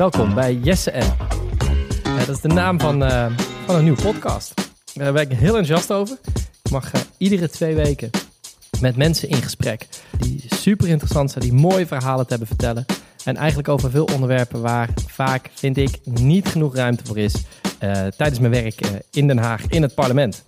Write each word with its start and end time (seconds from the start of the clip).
Welkom 0.00 0.34
bij 0.34 0.54
Jesse 0.54 0.90
N. 0.90 1.12
Uh, 2.06 2.18
dat 2.18 2.28
is 2.28 2.40
de 2.40 2.48
naam 2.48 2.80
van, 2.80 3.02
uh, 3.02 3.26
van 3.66 3.74
een 3.74 3.82
nieuwe 3.82 4.02
podcast. 4.02 4.72
Daar 4.94 5.12
ben 5.12 5.22
ik 5.22 5.38
heel 5.38 5.56
enthousiast 5.56 5.92
over. 5.92 6.18
Ik 6.62 6.70
mag 6.70 6.90
iedere 7.18 7.50
twee 7.50 7.74
weken 7.74 8.10
met 8.80 8.96
mensen 8.96 9.28
in 9.28 9.42
gesprek 9.42 9.88
die 10.18 10.44
super 10.46 10.88
interessant 10.88 11.30
zijn, 11.30 11.44
die 11.44 11.52
mooie 11.52 11.86
verhalen 11.86 12.24
te 12.24 12.30
hebben 12.30 12.48
vertellen. 12.48 12.84
En 13.24 13.36
eigenlijk 13.36 13.68
over 13.68 13.90
veel 13.90 14.04
onderwerpen 14.04 14.60
waar 14.60 14.88
vaak, 15.06 15.50
vind 15.54 15.76
ik, 15.76 15.98
niet 16.04 16.48
genoeg 16.48 16.74
ruimte 16.74 17.04
voor 17.06 17.18
is 17.18 17.34
tijdens 18.16 18.38
mijn 18.38 18.52
werk 18.52 18.80
in 19.10 19.26
Den 19.26 19.38
Haag 19.38 19.66
in 19.66 19.82
het 19.82 19.94
parlement. 19.94 20.44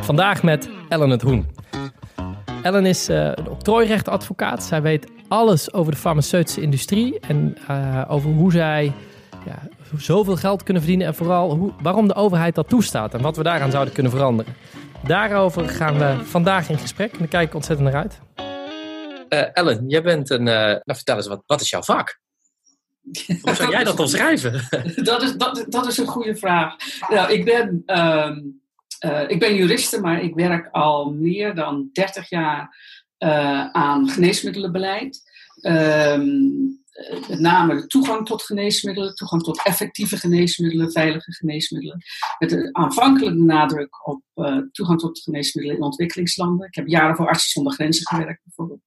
Vandaag 0.00 0.42
met 0.42 0.68
Ellen 0.88 1.10
het 1.10 1.22
Hoen. 1.22 1.46
Ellen 2.62 2.86
is 2.86 3.08
een 3.08 3.48
octrooirechtadvocaat. 3.48 4.64
Zij 4.64 4.82
weet 4.82 5.14
alles 5.28 5.72
over 5.72 5.92
de 5.92 5.98
farmaceutische 5.98 6.60
industrie 6.60 7.20
en 7.20 7.56
uh, 7.70 8.04
over 8.08 8.30
hoe 8.30 8.52
zij 8.52 8.92
ja, 9.46 9.68
zoveel 9.98 10.36
geld 10.36 10.62
kunnen 10.62 10.82
verdienen 10.82 11.06
en 11.06 11.14
vooral 11.14 11.56
hoe, 11.56 11.72
waarom 11.82 12.08
de 12.08 12.14
overheid 12.14 12.54
dat 12.54 12.68
toestaat 12.68 13.14
en 13.14 13.22
wat 13.22 13.36
we 13.36 13.42
daaraan 13.42 13.70
zouden 13.70 13.94
kunnen 13.94 14.12
veranderen. 14.12 14.54
Daarover 15.06 15.68
gaan 15.68 15.98
we 15.98 16.24
vandaag 16.24 16.68
in 16.68 16.78
gesprek 16.78 17.12
en 17.12 17.18
daar 17.18 17.28
kijk 17.28 17.48
ik 17.48 17.54
ontzettend 17.54 17.88
naar 17.88 18.02
uit. 18.02 18.20
Uh, 19.28 19.56
Ellen, 19.56 19.88
jij 19.88 20.02
bent 20.02 20.30
een. 20.30 20.42
nou, 20.42 20.80
vertel 20.84 21.16
eens, 21.16 21.26
wat, 21.26 21.42
wat 21.46 21.60
is 21.60 21.70
jouw 21.70 21.82
vak? 21.82 22.18
Hoe 23.42 23.54
zou 23.54 23.70
jij 23.70 23.84
dat 23.84 24.00
omschrijven? 24.00 24.52
dat, 25.04 25.22
is, 25.22 25.36
dat, 25.36 25.64
dat 25.68 25.86
is 25.86 25.98
een 25.98 26.06
goede 26.06 26.36
vraag. 26.36 26.74
Nou, 27.08 27.32
ik 27.32 27.44
ben. 27.44 27.82
Um, 27.86 28.60
uh, 29.04 29.30
ik 29.30 29.38
ben 29.38 29.54
juriste, 29.54 30.00
maar 30.00 30.22
ik 30.22 30.34
werk 30.34 30.68
al 30.72 31.10
meer 31.10 31.54
dan 31.54 31.88
30 31.92 32.28
jaar 32.28 32.76
uh, 33.18 33.70
aan 33.70 34.08
geneesmiddelenbeleid. 34.08 35.25
Um, 35.66 36.84
met 37.28 37.40
name 37.40 37.74
de 37.74 37.86
toegang 37.86 38.26
tot 38.26 38.42
geneesmiddelen, 38.42 39.14
toegang 39.14 39.42
tot 39.42 39.64
effectieve 39.64 40.16
geneesmiddelen, 40.16 40.92
veilige 40.92 41.32
geneesmiddelen. 41.32 42.02
Met 42.38 42.52
een 42.52 42.76
aanvankelijke 42.76 43.38
nadruk 43.38 44.06
op 44.08 44.22
uh, 44.34 44.58
toegang 44.72 45.00
tot 45.00 45.18
geneesmiddelen 45.18 45.78
in 45.78 45.84
ontwikkelingslanden. 45.84 46.66
Ik 46.66 46.74
heb 46.74 46.86
jaren 46.86 47.16
voor 47.16 47.26
Artsen 47.26 47.50
zonder 47.50 47.72
Grenzen 47.72 48.06
gewerkt 48.06 48.42
bijvoorbeeld. 48.44 48.80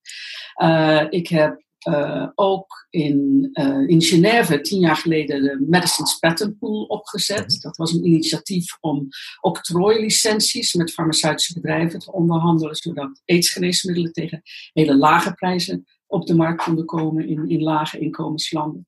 ik 1.14 1.28
heb 1.28 1.64
uh, 1.88 2.28
ook 2.36 2.88
in, 2.90 3.50
in 3.88 4.02
Genève 4.02 4.62
tien 4.62 4.80
jaar 4.80 4.96
geleden 4.96 5.42
de 5.42 5.66
Medicines 5.70 6.20
Patent 6.20 6.60
Pool 6.60 6.84
opgezet. 6.84 7.48
Mhm. 7.48 7.62
Dat 7.62 7.78
was 7.78 7.94
een 7.94 8.06
initiatief 8.06 8.78
om 8.80 9.08
octrooilicenties 9.42 10.74
met 10.74 10.92
farmaceutische 10.92 11.54
bedrijven 11.54 12.00
te 12.00 12.12
onderhandelen, 12.12 12.76
zodat 12.76 13.22
aidsgeneesmiddelen 13.26 14.14
tegen 14.14 14.42
hele 14.74 14.98
lage 14.98 15.34
prijzen 15.34 15.86
op 16.10 16.26
de 16.26 16.36
markt 16.36 16.64
konden 16.64 16.86
komen 16.86 17.28
in, 17.28 17.50
in 17.50 17.62
lage 17.62 18.00
inkomenslanden. 18.00 18.88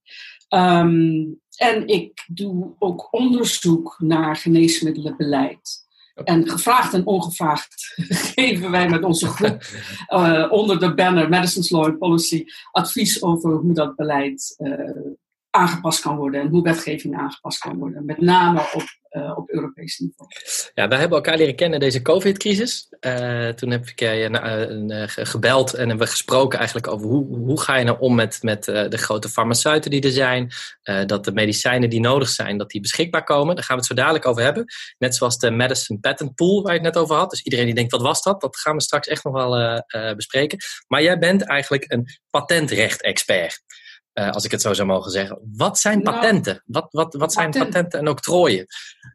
Um, 0.50 1.40
en 1.56 1.88
ik 1.88 2.26
doe 2.28 2.76
ook 2.80 3.08
onderzoek 3.12 3.96
naar 4.00 4.36
geneesmiddelenbeleid. 4.36 5.90
En 6.24 6.50
gevraagd 6.50 6.94
en 6.94 7.06
ongevraagd 7.06 7.94
geven 8.36 8.72
wij 8.72 8.90
met 8.90 9.04
onze 9.04 9.28
groep 9.28 9.64
uh, 10.10 10.48
onder 10.52 10.80
de 10.80 10.94
banner 10.94 11.30
Medicines 11.30 11.70
Law 11.70 11.86
and 11.86 11.98
Policy 11.98 12.46
advies 12.72 13.24
over 13.24 13.52
hoe 13.52 13.74
dat 13.74 13.96
beleid 13.96 14.56
uh, 14.58 15.14
aangepast 15.52 16.02
kan 16.02 16.18
worden 16.18 16.42
en 16.42 16.48
hoe 16.48 16.64
wetgeving 16.64 17.18
aangepast 17.18 17.60
kan 17.60 17.78
worden. 17.78 18.06
Met 18.06 18.22
name 18.22 18.60
op, 18.60 18.84
uh, 19.12 19.38
op 19.38 19.50
Europees 19.50 20.00
niveau. 20.00 20.30
Ja, 20.74 20.88
wij 20.88 21.00
hebben 21.00 21.18
elkaar 21.18 21.38
leren 21.38 21.56
kennen 21.56 21.80
deze 21.80 22.02
COVID-crisis. 22.02 22.88
Uh, 23.00 23.50
toen 23.50 23.70
heb 23.70 23.88
ik 23.88 24.00
je 24.00 24.30
uh, 24.30 25.26
gebeld 25.26 25.74
en 25.74 25.88
hebben 25.88 26.06
we 26.06 26.12
gesproken 26.12 26.58
eigenlijk 26.58 26.88
over 26.88 27.08
hoe, 27.08 27.38
hoe 27.38 27.62
ga 27.62 27.76
je 27.76 27.86
nou 27.86 28.00
om 28.00 28.16
met, 28.16 28.40
met 28.42 28.64
de 28.64 28.98
grote 28.98 29.30
farmaceuten 29.30 29.92
die 29.92 30.02
er 30.02 30.12
zijn. 30.12 30.52
dat 31.06 31.26
de 31.26 31.32
medicijnen 31.32 31.90
die 31.90 32.00
nodig 32.00 32.30
zijn, 32.30 32.58
dat 32.58 32.70
die 32.70 32.82
beschikbaar 32.82 33.24
komen. 33.24 33.56
Daar 33.56 33.64
gaan 33.64 33.76
we 33.76 33.82
het 33.82 33.92
zo 33.92 34.02
dadelijk 34.02 34.26
over 34.26 34.44
hebben. 34.44 34.66
Net 34.98 35.16
zoals 35.16 35.38
de 35.38 35.52
Medicine 35.52 36.00
Patent 36.00 36.36
Pool 36.36 36.62
waar 36.62 36.74
je 36.74 36.80
het 36.80 36.94
net 36.94 37.04
over 37.04 37.16
had. 37.16 37.30
Dus 37.30 37.42
iedereen 37.42 37.66
die 37.66 37.76
denkt, 37.76 37.92
wat 37.92 38.02
was 38.02 38.22
dat? 38.22 38.42
Dat 38.42 38.58
gaan 38.58 38.76
we 38.76 38.82
straks 38.82 39.08
echt 39.08 39.24
nog 39.24 39.34
wel 39.34 39.84
bespreken. 40.16 40.58
Maar 40.88 41.04
jij 41.04 41.18
bent 41.18 41.42
eigenlijk 41.42 41.86
een 41.88 42.08
patentrecht-expert. 42.30 43.62
Uh, 44.14 44.30
als 44.30 44.46
ik 44.46 44.52
het 44.52 44.62
zo 44.62 44.74
zou 44.74 44.88
mogen 44.88 45.12
zeggen. 45.12 45.40
Wat 45.56 45.80
zijn 45.80 46.02
nou, 46.02 46.16
patenten? 46.16 46.64
wat, 46.66 46.88
wat, 46.90 47.14
wat 47.14 47.34
zijn 47.34 47.52
patent. 47.52 47.70
patenten 47.70 48.00
en 48.00 48.08
octrooien? 48.08 48.66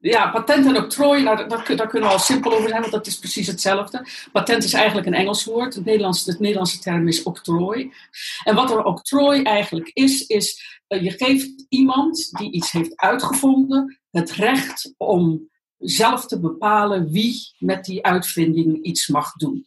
Ja, 0.00 0.30
patenten 0.30 0.74
en 0.76 0.82
octrooien, 0.82 1.24
nou, 1.24 1.36
dat, 1.36 1.50
dat, 1.50 1.76
daar 1.78 1.86
kunnen 1.88 2.08
we 2.08 2.14
al 2.14 2.20
simpel 2.20 2.52
over 2.52 2.68
zijn, 2.68 2.80
want 2.80 2.92
dat 2.92 3.06
is 3.06 3.18
precies 3.18 3.46
hetzelfde. 3.46 4.06
Patent 4.32 4.64
is 4.64 4.72
eigenlijk 4.72 5.06
een 5.06 5.14
Engels 5.14 5.44
woord. 5.44 5.74
Het 5.74 5.84
Nederlandse, 5.84 6.30
het 6.30 6.40
Nederlandse 6.40 6.78
term 6.78 7.08
is 7.08 7.22
octrooi. 7.22 7.92
En 8.44 8.54
wat 8.54 8.70
een 8.70 8.84
octrooi 8.84 9.42
eigenlijk 9.42 9.90
is, 9.92 10.26
is 10.26 10.80
uh, 10.88 11.02
je 11.02 11.10
geeft 11.10 11.66
iemand 11.68 12.28
die 12.30 12.52
iets 12.52 12.70
heeft 12.70 12.96
uitgevonden 12.96 14.00
het 14.10 14.30
recht 14.30 14.94
om 14.96 15.50
zelf 15.78 16.26
te 16.26 16.40
bepalen 16.40 17.10
wie 17.10 17.54
met 17.58 17.84
die 17.84 18.04
uitvinding 18.04 18.84
iets 18.84 19.08
mag 19.08 19.32
doen. 19.32 19.66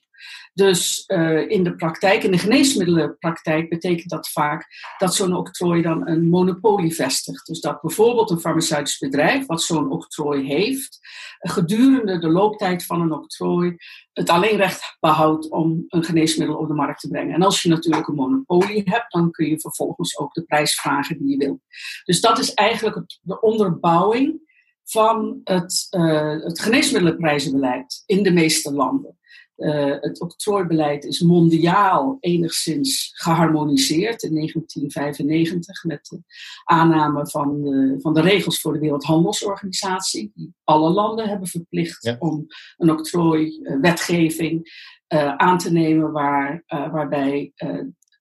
Dus 0.59 1.03
uh, 1.07 1.49
in 1.49 1.63
de 1.63 1.75
praktijk, 1.75 2.23
in 2.23 2.31
de 2.31 2.37
geneesmiddelenpraktijk, 2.37 3.69
betekent 3.69 4.09
dat 4.09 4.29
vaak 4.29 4.67
dat 4.97 5.15
zo'n 5.15 5.35
octrooi 5.35 5.81
dan 5.81 6.07
een 6.07 6.29
monopolie 6.29 6.95
vestigt. 6.95 7.47
Dus 7.47 7.59
dat 7.59 7.81
bijvoorbeeld 7.81 8.29
een 8.29 8.39
farmaceutisch 8.39 8.97
bedrijf, 8.97 9.45
wat 9.45 9.61
zo'n 9.61 9.91
octrooi 9.91 10.47
heeft, 10.47 10.99
gedurende 11.39 12.19
de 12.19 12.29
looptijd 12.29 12.85
van 12.85 13.01
een 13.01 13.11
octrooi 13.11 13.75
het 14.13 14.29
alleen 14.29 14.57
recht 14.57 14.97
behoudt 14.99 15.49
om 15.49 15.85
een 15.87 16.03
geneesmiddel 16.03 16.57
op 16.57 16.67
de 16.67 16.73
markt 16.73 16.99
te 16.99 17.07
brengen. 17.07 17.33
En 17.33 17.41
als 17.41 17.61
je 17.61 17.69
natuurlijk 17.69 18.07
een 18.07 18.15
monopolie 18.15 18.81
hebt, 18.85 19.11
dan 19.11 19.31
kun 19.31 19.47
je 19.47 19.59
vervolgens 19.59 20.17
ook 20.17 20.33
de 20.33 20.43
prijs 20.43 20.73
vragen 20.73 21.17
die 21.17 21.29
je 21.29 21.37
wil. 21.37 21.61
Dus 22.03 22.21
dat 22.21 22.39
is 22.39 22.53
eigenlijk 22.53 23.17
de 23.21 23.41
onderbouwing 23.41 24.47
van 24.83 25.41
het, 25.43 25.87
uh, 25.97 26.43
het 26.43 26.59
geneesmiddelenprijzenbeleid 26.59 28.03
in 28.05 28.23
de 28.23 28.31
meeste 28.31 28.73
landen. 28.73 29.17
Uh, 29.59 29.95
het 29.99 30.21
octrooibeleid 30.21 31.05
is 31.05 31.19
mondiaal 31.19 32.17
enigszins 32.19 33.11
geharmoniseerd 33.13 34.23
in 34.23 34.33
1995 34.33 35.83
met 35.83 36.05
de 36.05 36.21
aanname 36.63 37.29
van 37.29 37.61
de, 37.61 37.95
van 38.01 38.13
de 38.13 38.21
regels 38.21 38.61
voor 38.61 38.73
de 38.73 38.79
Wereldhandelsorganisatie, 38.79 40.31
die 40.35 40.53
alle 40.63 40.89
landen 40.89 41.29
hebben 41.29 41.47
verplicht 41.47 42.15
om 42.19 42.45
een 42.77 42.91
octrooiwetgeving 42.91 44.71
uh, 45.13 45.35
aan 45.35 45.57
te 45.57 45.71
nemen 45.71 46.11
waar, 46.11 46.63
uh, 46.67 46.91
waarbij 46.91 47.53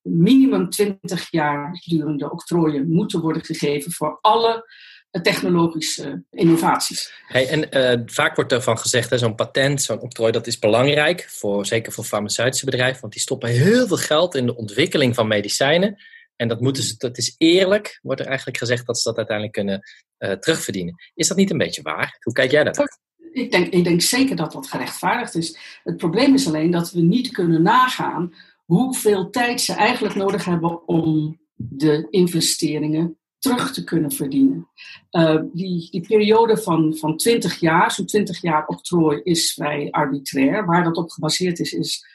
minimum 0.03 0.71
20 0.71 1.31
jaar 1.31 1.83
durende 1.87 2.31
octrooien 2.31 2.91
moeten 2.91 3.21
worden 3.21 3.45
gegeven 3.45 3.93
voor 3.93 4.19
alle 4.21 4.65
technologische 5.11 6.23
innovaties. 6.31 7.13
Hey, 7.27 7.49
en 7.49 7.99
uh, 7.99 8.03
vaak 8.07 8.37
wordt 8.37 8.53
ervan 8.53 8.79
gezegd, 8.79 9.19
zo'n 9.19 9.35
patent, 9.35 9.83
zo'n 9.83 10.01
octrooi, 10.01 10.33
dat 10.33 10.47
is 10.47 10.59
belangrijk, 10.59 11.27
voor, 11.29 11.67
zeker 11.67 11.93
voor 11.93 12.05
farmaceutische 12.05 12.65
bedrijven, 12.65 13.01
want 13.01 13.13
die 13.13 13.23
stoppen 13.23 13.49
heel 13.49 13.87
veel 13.87 13.97
geld 13.97 14.35
in 14.35 14.47
de 14.47 14.57
ontwikkeling 14.57 15.15
van 15.15 15.29
medicijnen. 15.29 15.97
En 16.37 16.49
dat, 16.49 16.61
moeten 16.61 16.83
ze, 16.83 16.95
dat 16.99 17.19
is 17.19 17.35
eerlijk, 17.39 17.99
wordt 18.03 18.21
er 18.21 18.27
eigenlijk 18.27 18.59
gezegd 18.59 18.87
dat 18.87 18.99
ze 18.99 19.09
dat 19.09 19.17
uiteindelijk 19.17 19.57
kunnen 19.57 19.83
uh, 20.19 20.33
terugverdienen. 20.33 20.95
Is 21.15 21.29
dat 21.29 21.37
niet 21.37 21.51
een 21.51 21.59
beetje 21.59 21.83
waar? 21.83 22.17
Hoe 22.23 22.33
kijk 22.33 22.51
jij 22.51 22.65
dat? 22.65 22.99
Ik 23.33 23.51
denk, 23.51 23.73
ik 23.73 23.85
denk 23.85 24.01
zeker 24.01 24.37
dat 24.37 24.53
dat 24.53 24.69
gerechtvaardigd 24.69 25.35
is. 25.35 25.59
Het 25.85 25.97
probleem 25.97 26.35
is 26.35 26.47
alleen 26.47 26.71
dat 26.71 26.93
we 26.93 27.01
niet 27.01 27.31
kunnen 27.31 27.63
nagaan 27.63 28.35
hoeveel 28.65 29.31
tijd 29.31 29.61
ze 29.61 29.73
eigenlijk 29.73 30.15
nodig 30.15 30.45
hebben 30.45 30.89
om 30.89 31.41
de 31.55 32.07
investeringen 32.11 33.19
terug 33.39 33.73
te 33.73 33.85
kunnen 33.85 34.13
verdienen. 34.13 34.69
Uh, 35.11 35.41
die, 35.53 35.89
die 35.91 36.07
periode 36.07 36.57
van, 36.57 36.97
van 36.97 37.17
20 37.17 37.61
jaar, 37.61 37.91
zo'n 37.91 38.07
20 38.07 38.43
jaar 38.43 38.67
octrooi, 38.67 39.21
is 39.23 39.53
vrij 39.53 39.91
arbitrair. 39.91 40.67
Waar 40.67 40.85
dat 40.85 40.97
op 40.97 41.11
gebaseerd 41.11 41.59
is, 41.59 41.73
is 41.73 42.07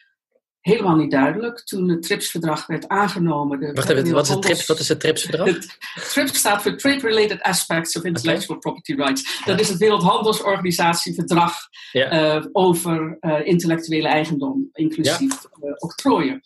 helemaal 0.64 0.96
niet 0.96 1.12
duidelijk. 1.12 1.60
Toen 1.60 1.90
het 1.90 2.02
TRIPS-verdrag 2.02 2.66
werd 2.66 2.88
aangenomen. 2.88 3.60
De 3.60 3.74
Wacht 3.74 3.90
even, 3.90 4.12
wat 4.12 4.24
is 4.24 4.30
het 4.30 4.42
TRIPS, 4.42 4.66
wat 4.66 4.80
is 4.80 4.88
het 4.88 5.00
TRIPS-verdrag? 5.00 5.58
TRIPS 6.14 6.38
staat 6.38 6.62
voor 6.62 6.78
Trade-Related 6.78 7.42
Aspects 7.42 7.98
of 7.98 8.04
Intellectual 8.04 8.58
okay. 8.58 8.72
Property 8.72 8.94
Rights. 8.94 9.44
Dat 9.46 9.60
is 9.60 9.70
het 9.70 9.78
Wereldhandelsorganisatieverdrag 9.78 11.56
ja. 11.92 12.36
uh, 12.36 12.46
over 12.52 13.18
uh, 13.22 13.48
intellectuele 13.48 14.08
eigendom, 14.08 14.70
inclusief 14.74 15.42
ja. 15.62 15.74
octrooien. 15.78 16.42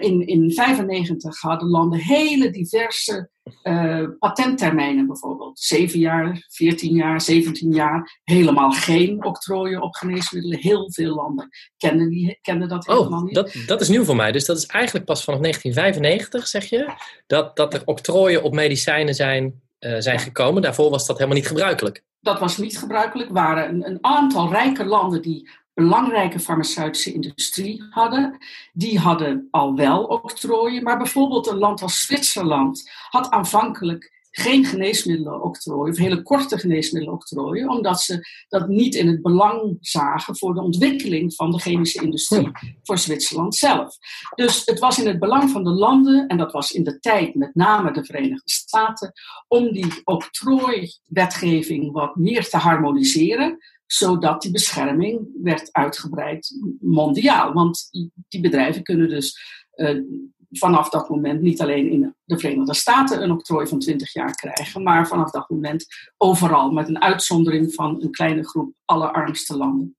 In 0.00 0.18
1995 0.18 1.40
hadden 1.40 1.68
landen 1.68 1.98
hele 1.98 2.50
diverse 2.50 3.30
uh, 3.62 4.08
patenttermijnen 4.18 5.06
bijvoorbeeld. 5.06 5.58
7 5.58 5.98
jaar, 5.98 6.46
14 6.48 6.94
jaar, 6.94 7.20
17 7.20 7.72
jaar. 7.72 8.20
Helemaal 8.24 8.70
geen 8.70 9.24
octrooien 9.24 9.82
op 9.82 9.94
geneesmiddelen. 9.94 10.58
Heel 10.58 10.92
veel 10.92 11.14
landen 11.14 11.48
kenden, 11.76 12.08
die, 12.08 12.38
kenden 12.42 12.68
dat 12.68 12.88
oh, 12.88 12.96
helemaal 12.96 13.22
niet. 13.22 13.34
Dat, 13.34 13.54
dat 13.66 13.80
is 13.80 13.88
nieuw 13.88 14.04
voor 14.04 14.16
mij. 14.16 14.32
Dus 14.32 14.44
dat 14.44 14.56
is 14.56 14.66
eigenlijk 14.66 15.06
pas 15.06 15.24
vanaf 15.24 15.40
1995, 15.40 16.46
zeg 16.46 16.64
je, 16.64 16.92
dat, 17.26 17.56
dat 17.56 17.74
er 17.74 17.82
octrooien 17.84 18.42
op 18.42 18.54
medicijnen 18.54 19.14
zijn, 19.14 19.60
uh, 19.80 19.96
zijn 19.98 20.18
gekomen. 20.18 20.62
Daarvoor 20.62 20.90
was 20.90 21.06
dat 21.06 21.16
helemaal 21.16 21.38
niet 21.38 21.48
gebruikelijk. 21.48 22.02
Dat 22.20 22.40
was 22.40 22.58
niet 22.58 22.78
gebruikelijk. 22.78 23.28
Er 23.28 23.34
waren 23.34 23.68
een, 23.68 23.86
een 23.86 23.98
aantal 24.00 24.50
rijke 24.50 24.84
landen 24.84 25.22
die 25.22 25.48
belangrijke 25.82 26.38
farmaceutische 26.38 27.12
industrie 27.12 27.84
hadden, 27.90 28.38
die 28.72 28.98
hadden 28.98 29.48
al 29.50 29.74
wel 29.74 30.04
octrooien. 30.04 30.82
Maar 30.82 30.98
bijvoorbeeld 30.98 31.46
een 31.46 31.58
land 31.58 31.82
als 31.82 32.02
Zwitserland 32.02 32.90
had 33.08 33.30
aanvankelijk 33.30 34.18
geen 34.30 34.64
geneesmiddelen-octrooien, 34.64 35.92
of 35.92 35.98
hele 35.98 36.22
korte 36.22 36.58
geneesmiddelen-octrooien, 36.58 37.68
omdat 37.68 38.00
ze 38.00 38.26
dat 38.48 38.68
niet 38.68 38.94
in 38.94 39.08
het 39.08 39.22
belang 39.22 39.76
zagen 39.80 40.36
voor 40.36 40.54
de 40.54 40.62
ontwikkeling 40.62 41.34
van 41.34 41.50
de 41.50 41.58
chemische 41.58 42.02
industrie 42.02 42.50
voor 42.82 42.98
Zwitserland 42.98 43.54
zelf. 43.54 43.96
Dus 44.34 44.62
het 44.64 44.78
was 44.78 44.98
in 44.98 45.06
het 45.06 45.18
belang 45.18 45.50
van 45.50 45.64
de 45.64 45.70
landen, 45.70 46.26
en 46.26 46.36
dat 46.36 46.52
was 46.52 46.70
in 46.70 46.84
de 46.84 46.98
tijd 46.98 47.34
met 47.34 47.54
name 47.54 47.92
de 47.92 48.04
Verenigde 48.04 48.50
Staten, 48.50 49.12
om 49.48 49.72
die 49.72 50.00
octrooiwetgeving 50.04 51.92
wat 51.92 52.16
meer 52.16 52.48
te 52.48 52.56
harmoniseren, 52.56 53.58
zodat 53.92 54.42
die 54.42 54.50
bescherming 54.50 55.28
werd 55.42 55.72
uitgebreid 55.72 56.56
mondiaal. 56.80 57.52
Want 57.52 57.88
die 58.28 58.40
bedrijven 58.40 58.82
kunnen 58.82 59.08
dus 59.08 59.40
uh, 59.74 60.02
vanaf 60.50 60.88
dat 60.88 61.08
moment 61.08 61.40
niet 61.40 61.60
alleen 61.60 61.90
in 61.90 62.14
de 62.24 62.38
Verenigde 62.38 62.74
Staten 62.74 63.22
een 63.22 63.30
octrooi 63.30 63.66
van 63.66 63.78
20 63.78 64.12
jaar 64.12 64.34
krijgen, 64.34 64.82
maar 64.82 65.08
vanaf 65.08 65.30
dat 65.30 65.50
moment 65.50 65.86
overal, 66.16 66.70
met 66.70 66.88
een 66.88 67.02
uitzondering 67.02 67.74
van 67.74 68.02
een 68.02 68.10
kleine 68.10 68.48
groep 68.48 68.74
allerarmste 68.84 69.56
landen. 69.56 69.94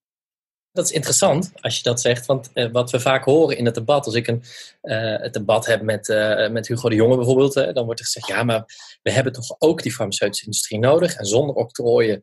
Dat 0.72 0.86
is 0.86 0.92
interessant 0.92 1.52
als 1.62 1.78
je 1.78 1.84
dat 1.84 2.02
zegt, 2.02 2.26
want 2.26 2.50
uh, 2.54 2.72
wat 2.72 2.92
we 2.92 3.00
vaak 3.00 3.24
horen 3.24 3.58
in 3.58 3.66
het 3.66 3.76
debat, 3.76 4.06
als 4.06 4.16
ik 4.16 4.28
een, 4.28 4.44
uh, 4.82 5.18
het 5.18 5.34
debat 5.34 5.66
heb 5.66 5.82
met, 5.82 6.08
met 6.52 6.68
Hugo 6.68 6.90
de 6.90 6.96
Jonge 6.96 7.16
bijvoorbeeld, 7.16 7.54
dan 7.54 7.86
wordt 7.86 8.00
er 8.00 8.06
gezegd, 8.06 8.28
ja, 8.28 8.44
maar 8.44 8.64
we 9.02 9.12
hebben 9.12 9.34
toch 9.34 9.56
ook 9.58 9.82
die 9.82 9.94
farmaceutische 9.94 10.46
industrie 10.46 10.80
nodig 10.80 11.16
en 11.16 11.26
zonder 11.26 11.56
octrooien 11.56 12.22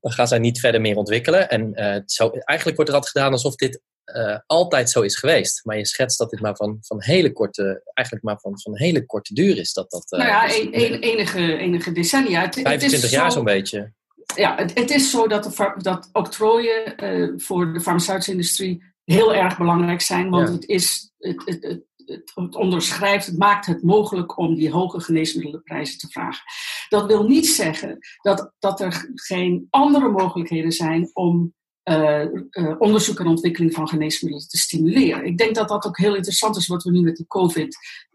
dan 0.00 0.12
gaan 0.12 0.28
zij 0.28 0.38
niet 0.38 0.60
verder 0.60 0.80
meer 0.80 0.96
ontwikkelen. 0.96 1.48
En 1.48 1.72
zo, 2.06 2.30
eigenlijk 2.30 2.76
wordt 2.76 2.90
er 2.90 2.96
altijd 2.96 3.12
gedaan 3.12 3.32
alsof 3.32 3.54
dit 3.54 3.80
uh, 4.16 4.38
altijd 4.46 4.90
zo 4.90 5.00
is 5.00 5.16
geweest. 5.16 5.64
Maar 5.64 5.76
je 5.76 5.86
schetst 5.86 6.18
dat 6.18 6.30
dit 6.30 6.40
maar 6.40 6.56
van, 6.56 6.78
van 6.80 7.02
hele 7.02 7.32
korte, 7.32 7.90
eigenlijk 7.94 8.26
maar 8.26 8.40
van, 8.40 8.60
van 8.60 8.76
hele 8.76 9.06
korte 9.06 9.34
duur 9.34 9.58
is. 9.58 9.72
Dat, 9.72 9.90
dat, 9.90 10.12
uh, 10.12 10.18
nou 10.18 10.30
ja, 10.30 10.46
dus, 10.46 10.58
een, 10.58 11.00
enige, 11.00 11.56
enige 11.56 11.92
decennia. 11.92 12.40
Het, 12.40 12.54
25 12.54 13.00
het 13.00 13.10
jaar 13.10 13.32
zo'n 13.32 13.44
beetje. 13.44 13.92
Ja, 14.34 14.56
het, 14.56 14.78
het, 14.78 14.90
is 14.90 15.10
zo 15.10 15.26
dat, 15.26 15.44
de, 15.44 15.74
dat 15.76 16.08
octrooien 16.12 16.94
voor 17.40 17.72
de 17.72 17.80
farmaceutische 17.80 18.30
industrie 18.30 18.82
heel 19.04 19.34
erg 19.34 19.58
belangrijk 19.58 20.00
zijn. 20.00 20.30
Want 20.30 20.48
ja. 20.48 20.54
het, 20.54 20.68
is, 20.68 21.10
het, 21.18 21.42
het, 21.44 21.80
het, 22.08 22.56
onderschrijft, 22.56 23.26
het 23.26 23.38
maakt 23.38 23.66
het 23.66 23.82
mogelijk 23.82 24.38
om 24.38 24.54
die 24.54 24.70
hoge 24.70 25.00
geneesmiddelenprijzen 25.00 25.98
te 25.98 26.08
vragen. 26.08 26.42
Dat 26.88 27.06
wil 27.06 27.22
niet 27.22 27.46
zeggen 27.46 27.98
dat, 28.22 28.52
dat 28.58 28.80
er 28.80 29.10
geen 29.14 29.66
andere 29.70 30.08
mogelijkheden 30.08 30.72
zijn 30.72 31.10
om 31.12 31.54
uh, 31.84 32.24
uh, 32.50 32.74
onderzoek 32.78 33.20
en 33.20 33.26
ontwikkeling 33.26 33.74
van 33.74 33.88
geneesmiddelen 33.88 34.48
te 34.48 34.58
stimuleren. 34.58 35.24
Ik 35.24 35.38
denk 35.38 35.54
dat 35.54 35.68
dat 35.68 35.84
ook 35.84 35.98
heel 35.98 36.14
interessant 36.14 36.56
is 36.56 36.66
wat 36.66 36.82
we 36.82 36.90
nu 36.90 37.00
met 37.00 37.16
die 37.16 37.26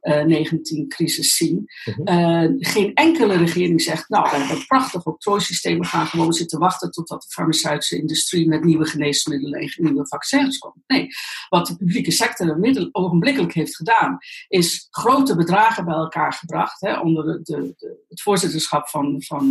COVID-19-crisis 0.04 1.36
zien. 1.36 1.66
Uh, 2.06 2.46
geen 2.58 2.94
enkele 2.94 3.38
regering 3.38 3.82
zegt, 3.82 4.10
nou, 4.10 4.24
we 4.24 4.36
hebben 4.36 4.56
een 4.56 4.66
prachtig 4.66 5.06
octrooisysteem, 5.06 5.80
we 5.80 5.86
gaan 5.86 6.08
gewoon 6.08 6.34
zitten 6.34 6.60
wachten 6.60 6.92
totdat 6.92 7.22
de 7.22 7.30
farmaceutische 7.30 7.98
industrie 7.98 8.48
met 8.48 8.64
nieuwe 8.64 8.86
geneesmiddelen 8.86 9.60
en 9.60 9.74
nieuwe 9.76 10.08
vaccins 10.08 10.58
komt. 10.58 10.84
Nee, 10.88 11.08
wat 11.50 11.68
de 11.68 11.76
publieke 11.76 12.12
sector 12.12 12.60
middel, 12.60 12.90
ogenblikkelijk 12.92 13.54
heeft 13.54 13.76
gedaan, 13.76 14.18
is 14.48 14.88
grote 14.90 15.36
bedragen 15.36 15.86
bij 15.86 15.94
elkaar 15.94 16.34
gebracht 16.34 16.82
hè, 16.82 17.00
onder 17.00 17.26
de, 17.26 17.40
de, 17.44 17.74
de, 17.78 18.04
het 18.10 18.22
voorzitterschap 18.22 18.90
van, 18.90 19.22
van, 19.26 19.42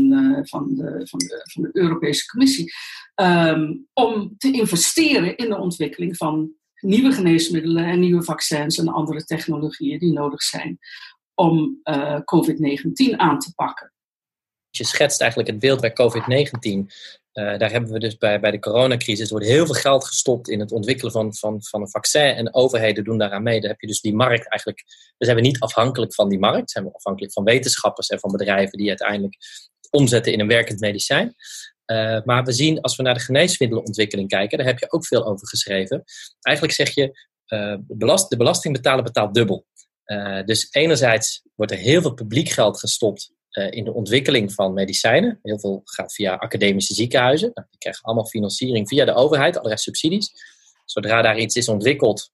van, 0.43 0.75
de, 0.75 1.07
van, 1.09 1.19
de, 1.19 1.49
van 1.53 1.63
de 1.63 1.71
Europese 1.73 2.27
Commissie. 2.27 2.73
Um, 3.15 3.87
om 3.93 4.35
te 4.39 4.53
investeren 4.53 5.37
in 5.37 5.49
de 5.49 5.59
ontwikkeling 5.59 6.17
van 6.17 6.53
nieuwe 6.83 7.13
geneesmiddelen 7.13 7.85
en 7.85 8.01
nieuwe 8.01 8.23
vaccins 8.23 8.79
en 8.79 8.89
andere 8.89 9.25
technologieën 9.25 9.99
die 9.99 10.13
nodig 10.13 10.43
zijn 10.43 10.79
om 11.35 11.81
uh, 11.85 12.15
COVID-19 12.15 13.17
aan 13.17 13.39
te 13.39 13.53
pakken. 13.55 13.93
Je 14.71 14.85
schetst 14.85 15.21
eigenlijk 15.21 15.51
het 15.51 15.61
beeld 15.61 15.81
bij 15.81 15.93
COVID-19. 15.93 16.87
Uh, 17.33 17.59
daar 17.59 17.71
hebben 17.71 17.93
we 17.93 17.99
dus 17.99 18.17
bij, 18.17 18.41
bij 18.41 18.51
de 18.51 18.59
coronacrisis, 18.59 19.31
wordt 19.31 19.47
heel 19.47 19.67
veel 19.67 19.75
geld 19.75 20.05
gestopt 20.05 20.49
in 20.49 20.61
het 20.61 20.73
ontwikkelen 20.73 21.13
van, 21.13 21.35
van, 21.35 21.63
van 21.63 21.81
een 21.81 21.91
vaccin 21.91 22.35
en 22.35 22.55
overheden 22.55 23.05
doen 23.05 23.19
daaraan 23.19 23.43
mee. 23.43 23.61
Dan 23.61 23.71
heb 23.71 23.81
je 23.81 23.87
dus 23.87 24.01
die 24.01 24.15
markt 24.15 24.49
eigenlijk, 24.49 24.85
we 25.19 25.25
zijn 25.25 25.37
we 25.37 25.43
niet 25.43 25.61
afhankelijk 25.61 26.15
van 26.15 26.29
die 26.29 26.39
markt, 26.39 26.71
zijn 26.71 26.85
we 26.85 26.93
afhankelijk 26.93 27.33
van 27.33 27.45
wetenschappers 27.45 28.09
en 28.09 28.21
van 28.21 28.33
bedrijven 28.33 28.79
die 28.79 28.89
uiteindelijk 28.89 29.37
omzetten 29.91 30.33
in 30.33 30.41
een 30.41 30.49
werkend 30.49 30.81
medicijn. 30.81 31.35
Uh, 31.87 32.23
maar 32.25 32.45
we 32.45 32.53
zien, 32.53 32.81
als 32.81 32.97
we 32.97 33.03
naar 33.03 33.15
de 33.15 33.21
geneesmiddelenontwikkeling 33.21 34.29
kijken, 34.29 34.59
daar 34.59 34.67
heb 34.67 34.79
je 34.79 34.93
ook 34.93 35.07
veel 35.07 35.27
over 35.27 35.49
geschreven. 35.49 36.05
Eigenlijk 36.41 36.77
zeg 36.77 36.95
je, 36.95 37.29
uh, 37.47 37.77
belast, 37.87 38.31
de 38.31 38.37
belastingbetaler 38.37 39.05
betaalt 39.05 39.35
dubbel. 39.35 39.67
Uh, 40.07 40.45
dus 40.45 40.69
enerzijds 40.71 41.43
wordt 41.55 41.73
er 41.73 41.79
heel 41.79 42.01
veel 42.01 42.15
publiek 42.15 42.49
geld 42.49 42.79
gestopt 42.79 43.33
in 43.71 43.85
de 43.85 43.93
ontwikkeling 43.93 44.53
van 44.53 44.73
medicijnen. 44.73 45.39
Heel 45.43 45.61
veel 45.61 45.81
gaat 45.85 46.15
via 46.15 46.35
academische 46.35 46.95
ziekenhuizen. 46.95 47.51
Nou, 47.55 47.67
die 47.71 47.79
krijgen 47.79 48.03
allemaal 48.03 48.27
financiering 48.27 48.89
via 48.89 49.05
de 49.05 49.15
overheid, 49.15 49.57
allerlei 49.57 49.81
subsidies. 49.81 50.33
Zodra 50.85 51.23
daar 51.23 51.39
iets 51.39 51.57
is 51.57 51.69
ontwikkeld, 51.69 52.33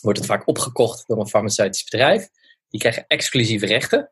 wordt 0.00 0.18
het 0.18 0.26
vaak 0.26 0.48
opgekocht 0.48 1.06
door 1.06 1.20
een 1.20 1.28
farmaceutisch 1.28 1.84
bedrijf. 1.84 2.28
Die 2.68 2.80
krijgen 2.80 3.04
exclusieve 3.06 3.66
rechten. 3.66 4.10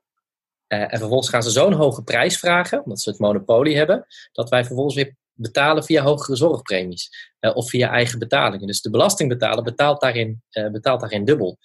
Uh, 0.72 0.80
en 0.80 0.98
vervolgens 0.98 1.28
gaan 1.28 1.42
ze 1.42 1.50
zo'n 1.50 1.72
hoge 1.72 2.02
prijs 2.02 2.38
vragen, 2.38 2.84
omdat 2.84 3.00
ze 3.00 3.10
het 3.10 3.18
monopolie 3.18 3.76
hebben, 3.76 4.06
dat 4.32 4.48
wij 4.48 4.64
vervolgens 4.64 4.94
weer 4.94 5.16
betalen 5.32 5.84
via 5.84 6.02
hogere 6.02 6.36
zorgpremies 6.36 7.30
uh, 7.40 7.56
of 7.56 7.68
via 7.68 7.90
eigen 7.90 8.18
betalingen. 8.18 8.66
Dus 8.66 8.80
de 8.80 8.90
belastingbetaler 8.90 9.64
betaalt 9.64 10.00
daarin, 10.00 10.42
uh, 10.50 10.70
betaalt 10.70 11.00
daarin 11.00 11.24
dubbel. 11.24 11.58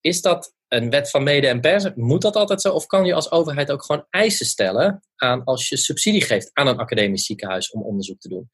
Is 0.00 0.22
dat 0.22 0.54
een 0.68 0.90
wet 0.90 1.10
van 1.10 1.22
mede 1.22 1.46
en 1.46 1.60
pers? 1.60 1.94
Moet 1.94 2.22
dat 2.22 2.36
altijd 2.36 2.60
zo? 2.60 2.72
Of 2.72 2.86
kan 2.86 3.04
je 3.04 3.14
als 3.14 3.30
overheid 3.30 3.70
ook 3.70 3.84
gewoon 3.84 4.06
eisen 4.10 4.46
stellen 4.46 5.02
aan 5.16 5.44
als 5.44 5.68
je 5.68 5.76
subsidie 5.76 6.22
geeft 6.22 6.50
aan 6.52 6.66
een 6.66 6.78
academisch 6.78 7.24
ziekenhuis 7.24 7.70
om 7.70 7.82
onderzoek 7.82 8.20
te 8.20 8.28
doen? 8.28 8.50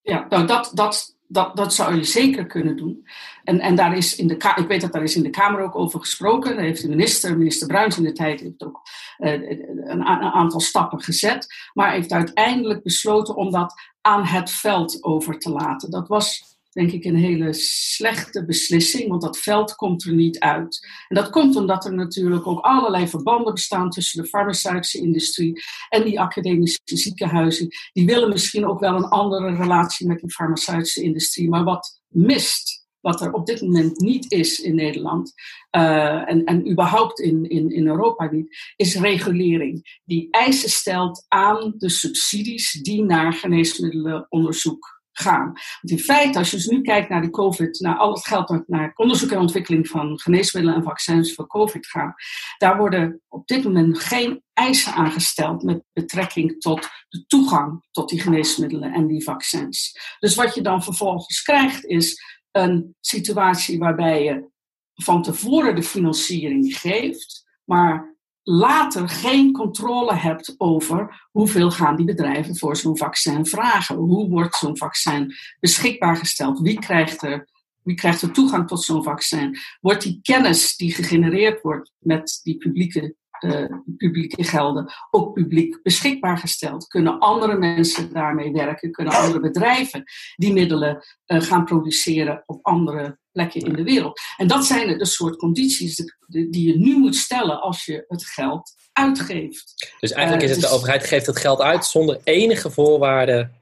Ja, 0.00 0.26
nou 0.28 0.46
dat, 0.46 0.70
dat 0.74 1.13
dat, 1.26 1.56
dat 1.56 1.74
zou 1.74 1.94
je 1.94 2.04
zeker 2.04 2.46
kunnen 2.46 2.76
doen. 2.76 3.06
En, 3.44 3.60
en 3.60 3.74
daar 3.74 3.96
is 3.96 4.16
in 4.16 4.26
de, 4.26 4.34
ik 4.34 4.68
weet 4.68 4.80
dat 4.80 4.92
daar 4.92 5.02
is 5.02 5.16
in 5.16 5.22
de 5.22 5.30
Kamer 5.30 5.60
ook 5.60 5.76
over 5.76 6.00
gesproken. 6.00 6.54
Daar 6.54 6.64
heeft 6.64 6.82
de 6.82 6.88
minister, 6.88 7.38
minister 7.38 7.66
Bruins 7.66 7.96
in 7.96 8.02
de 8.02 8.12
tijd, 8.12 8.40
heeft 8.40 8.64
ook 8.64 8.80
uh, 9.18 9.32
een, 9.32 9.90
een, 9.90 10.04
aantal 10.04 10.60
stappen 10.60 11.02
gezet. 11.02 11.46
Maar 11.72 11.92
heeft 11.92 12.12
uiteindelijk 12.12 12.82
besloten 12.82 13.36
om 13.36 13.50
dat 13.50 13.74
aan 14.00 14.24
het 14.24 14.50
veld 14.50 15.02
over 15.02 15.38
te 15.38 15.50
laten. 15.50 15.90
Dat 15.90 16.08
was 16.08 16.53
denk 16.74 16.92
ik 16.92 17.04
een 17.04 17.16
hele 17.16 17.52
slechte 17.52 18.44
beslissing, 18.44 19.08
want 19.08 19.22
dat 19.22 19.38
veld 19.38 19.74
komt 19.74 20.04
er 20.04 20.14
niet 20.14 20.38
uit. 20.38 20.88
En 21.08 21.16
dat 21.16 21.30
komt 21.30 21.56
omdat 21.56 21.84
er 21.84 21.94
natuurlijk 21.94 22.46
ook 22.46 22.60
allerlei 22.60 23.08
verbanden 23.08 23.54
bestaan 23.54 23.90
tussen 23.90 24.22
de 24.22 24.28
farmaceutische 24.28 24.98
industrie 24.98 25.62
en 25.88 26.04
die 26.04 26.20
academische 26.20 26.80
ziekenhuizen. 26.84 27.68
Die 27.92 28.06
willen 28.06 28.28
misschien 28.28 28.66
ook 28.66 28.80
wel 28.80 28.96
een 28.96 29.08
andere 29.08 29.56
relatie 29.56 30.06
met 30.06 30.20
die 30.20 30.32
farmaceutische 30.32 31.02
industrie, 31.02 31.48
maar 31.48 31.64
wat 31.64 32.00
mist 32.08 32.82
wat 33.04 33.20
er 33.20 33.32
op 33.32 33.46
dit 33.46 33.60
moment 33.60 34.00
niet 34.00 34.32
is 34.32 34.60
in 34.60 34.74
Nederland 34.74 35.32
uh, 35.76 36.30
en, 36.30 36.44
en 36.44 36.70
überhaupt 36.70 37.20
in, 37.20 37.48
in, 37.48 37.70
in 37.70 37.86
Europa 37.86 38.30
niet, 38.30 38.56
is 38.76 38.94
regulering. 38.94 40.00
Die 40.04 40.28
eisen 40.30 40.70
stelt 40.70 41.24
aan 41.28 41.74
de 41.76 41.88
subsidies 41.88 42.72
die 42.72 43.02
naar 43.02 43.32
geneesmiddelenonderzoek 43.32 44.93
gaan. 45.14 45.52
In 45.82 45.98
feite, 45.98 46.38
als 46.38 46.50
je 46.50 46.56
dus 46.56 46.66
nu 46.66 46.80
kijkt 46.80 47.08
naar 47.08 47.22
de 47.22 47.30
COVID, 47.30 47.80
naar 47.80 47.96
al 47.96 48.14
het 48.14 48.26
geld 48.26 48.48
dat 48.48 48.68
naar 48.68 48.92
onderzoek 48.94 49.30
en 49.30 49.38
ontwikkeling 49.38 49.88
van 49.88 50.18
geneesmiddelen 50.20 50.76
en 50.76 50.84
vaccins 50.84 51.34
voor 51.34 51.46
COVID 51.46 51.86
gaat, 51.86 52.14
daar 52.58 52.76
worden 52.76 53.20
op 53.28 53.46
dit 53.46 53.64
moment 53.64 53.98
geen 53.98 54.42
eisen 54.52 54.92
aangesteld 54.92 55.62
met 55.62 55.82
betrekking 55.92 56.60
tot 56.60 56.88
de 57.08 57.26
toegang 57.26 57.84
tot 57.90 58.08
die 58.08 58.20
geneesmiddelen 58.20 58.92
en 58.92 59.06
die 59.06 59.24
vaccins. 59.24 59.98
Dus 60.18 60.34
wat 60.34 60.54
je 60.54 60.62
dan 60.62 60.82
vervolgens 60.82 61.42
krijgt 61.42 61.84
is 61.84 62.22
een 62.50 62.96
situatie 63.00 63.78
waarbij 63.78 64.24
je 64.24 64.52
van 64.94 65.22
tevoren 65.22 65.74
de 65.74 65.82
financiering 65.82 66.78
geeft, 66.78 67.44
maar 67.64 68.13
later 68.44 69.08
geen 69.08 69.52
controle 69.52 70.14
hebt 70.14 70.54
over 70.58 71.26
hoeveel 71.30 71.70
gaan 71.70 71.96
die 71.96 72.06
bedrijven 72.06 72.56
voor 72.56 72.76
zo'n 72.76 72.98
vaccin 72.98 73.46
vragen. 73.46 73.96
Hoe 73.96 74.28
wordt 74.28 74.56
zo'n 74.56 74.76
vaccin 74.76 75.34
beschikbaar 75.60 76.16
gesteld? 76.16 76.60
Wie 76.60 76.78
krijgt 76.78 77.22
er, 77.22 77.48
wie 77.82 77.94
krijgt 77.94 78.22
er 78.22 78.32
toegang 78.32 78.68
tot 78.68 78.82
zo'n 78.82 79.02
vaccin? 79.02 79.56
Wordt 79.80 80.02
die 80.02 80.18
kennis 80.22 80.76
die 80.76 80.94
gegenereerd 80.94 81.62
wordt 81.62 81.92
met 81.98 82.40
die 82.42 82.56
publieke, 82.56 83.14
uh, 83.40 83.64
publieke 83.96 84.44
gelden 84.44 84.92
ook 85.10 85.34
publiek 85.34 85.82
beschikbaar 85.82 86.38
gesteld? 86.38 86.86
Kunnen 86.86 87.18
andere 87.18 87.58
mensen 87.58 88.12
daarmee 88.12 88.52
werken? 88.52 88.92
Kunnen 88.92 89.14
andere 89.14 89.40
bedrijven 89.40 90.04
die 90.36 90.52
middelen 90.52 91.04
uh, 91.26 91.40
gaan 91.40 91.64
produceren 91.64 92.42
op 92.46 92.66
andere 92.66 93.18
plekken 93.34 93.60
in 93.60 93.72
de 93.72 93.82
wereld. 93.82 94.20
En 94.36 94.46
dat 94.46 94.64
zijn 94.64 94.98
de 94.98 95.06
soort 95.06 95.36
condities 95.36 95.96
die 96.26 96.66
je 96.66 96.78
nu 96.78 96.98
moet 96.98 97.16
stellen 97.16 97.60
als 97.60 97.84
je 97.84 98.04
het 98.08 98.26
geld 98.26 98.74
uitgeeft. 98.92 99.92
Dus 100.00 100.12
eigenlijk 100.12 100.42
is 100.44 100.50
het 100.50 100.58
uh, 100.58 100.64
dus, 100.64 100.72
de 100.72 100.76
overheid 100.76 101.04
geeft 101.04 101.26
het 101.26 101.38
geld 101.38 101.60
uit 101.60 101.84
zonder 101.84 102.20
enige 102.24 102.70
voorwaarden 102.70 103.52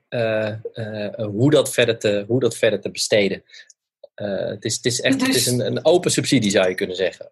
hoe, 1.17 1.51
dat 1.51 1.73
verder 1.73 1.99
te, 1.99 2.25
hoe 2.29 2.41
dat 2.41 2.57
verder 2.57 2.81
te 2.81 2.91
besteden. 2.91 3.43
het, 4.15 4.65
is, 4.65 4.77
het 4.77 4.85
is 4.85 5.01
echt 5.01 5.21
het 5.21 5.35
is 5.35 5.47
een, 5.47 5.67
een 5.67 5.85
open 5.85 6.11
subsidie, 6.11 6.51
zou 6.51 6.69
je 6.69 6.75
kunnen 6.75 6.97
zeggen. 6.97 7.31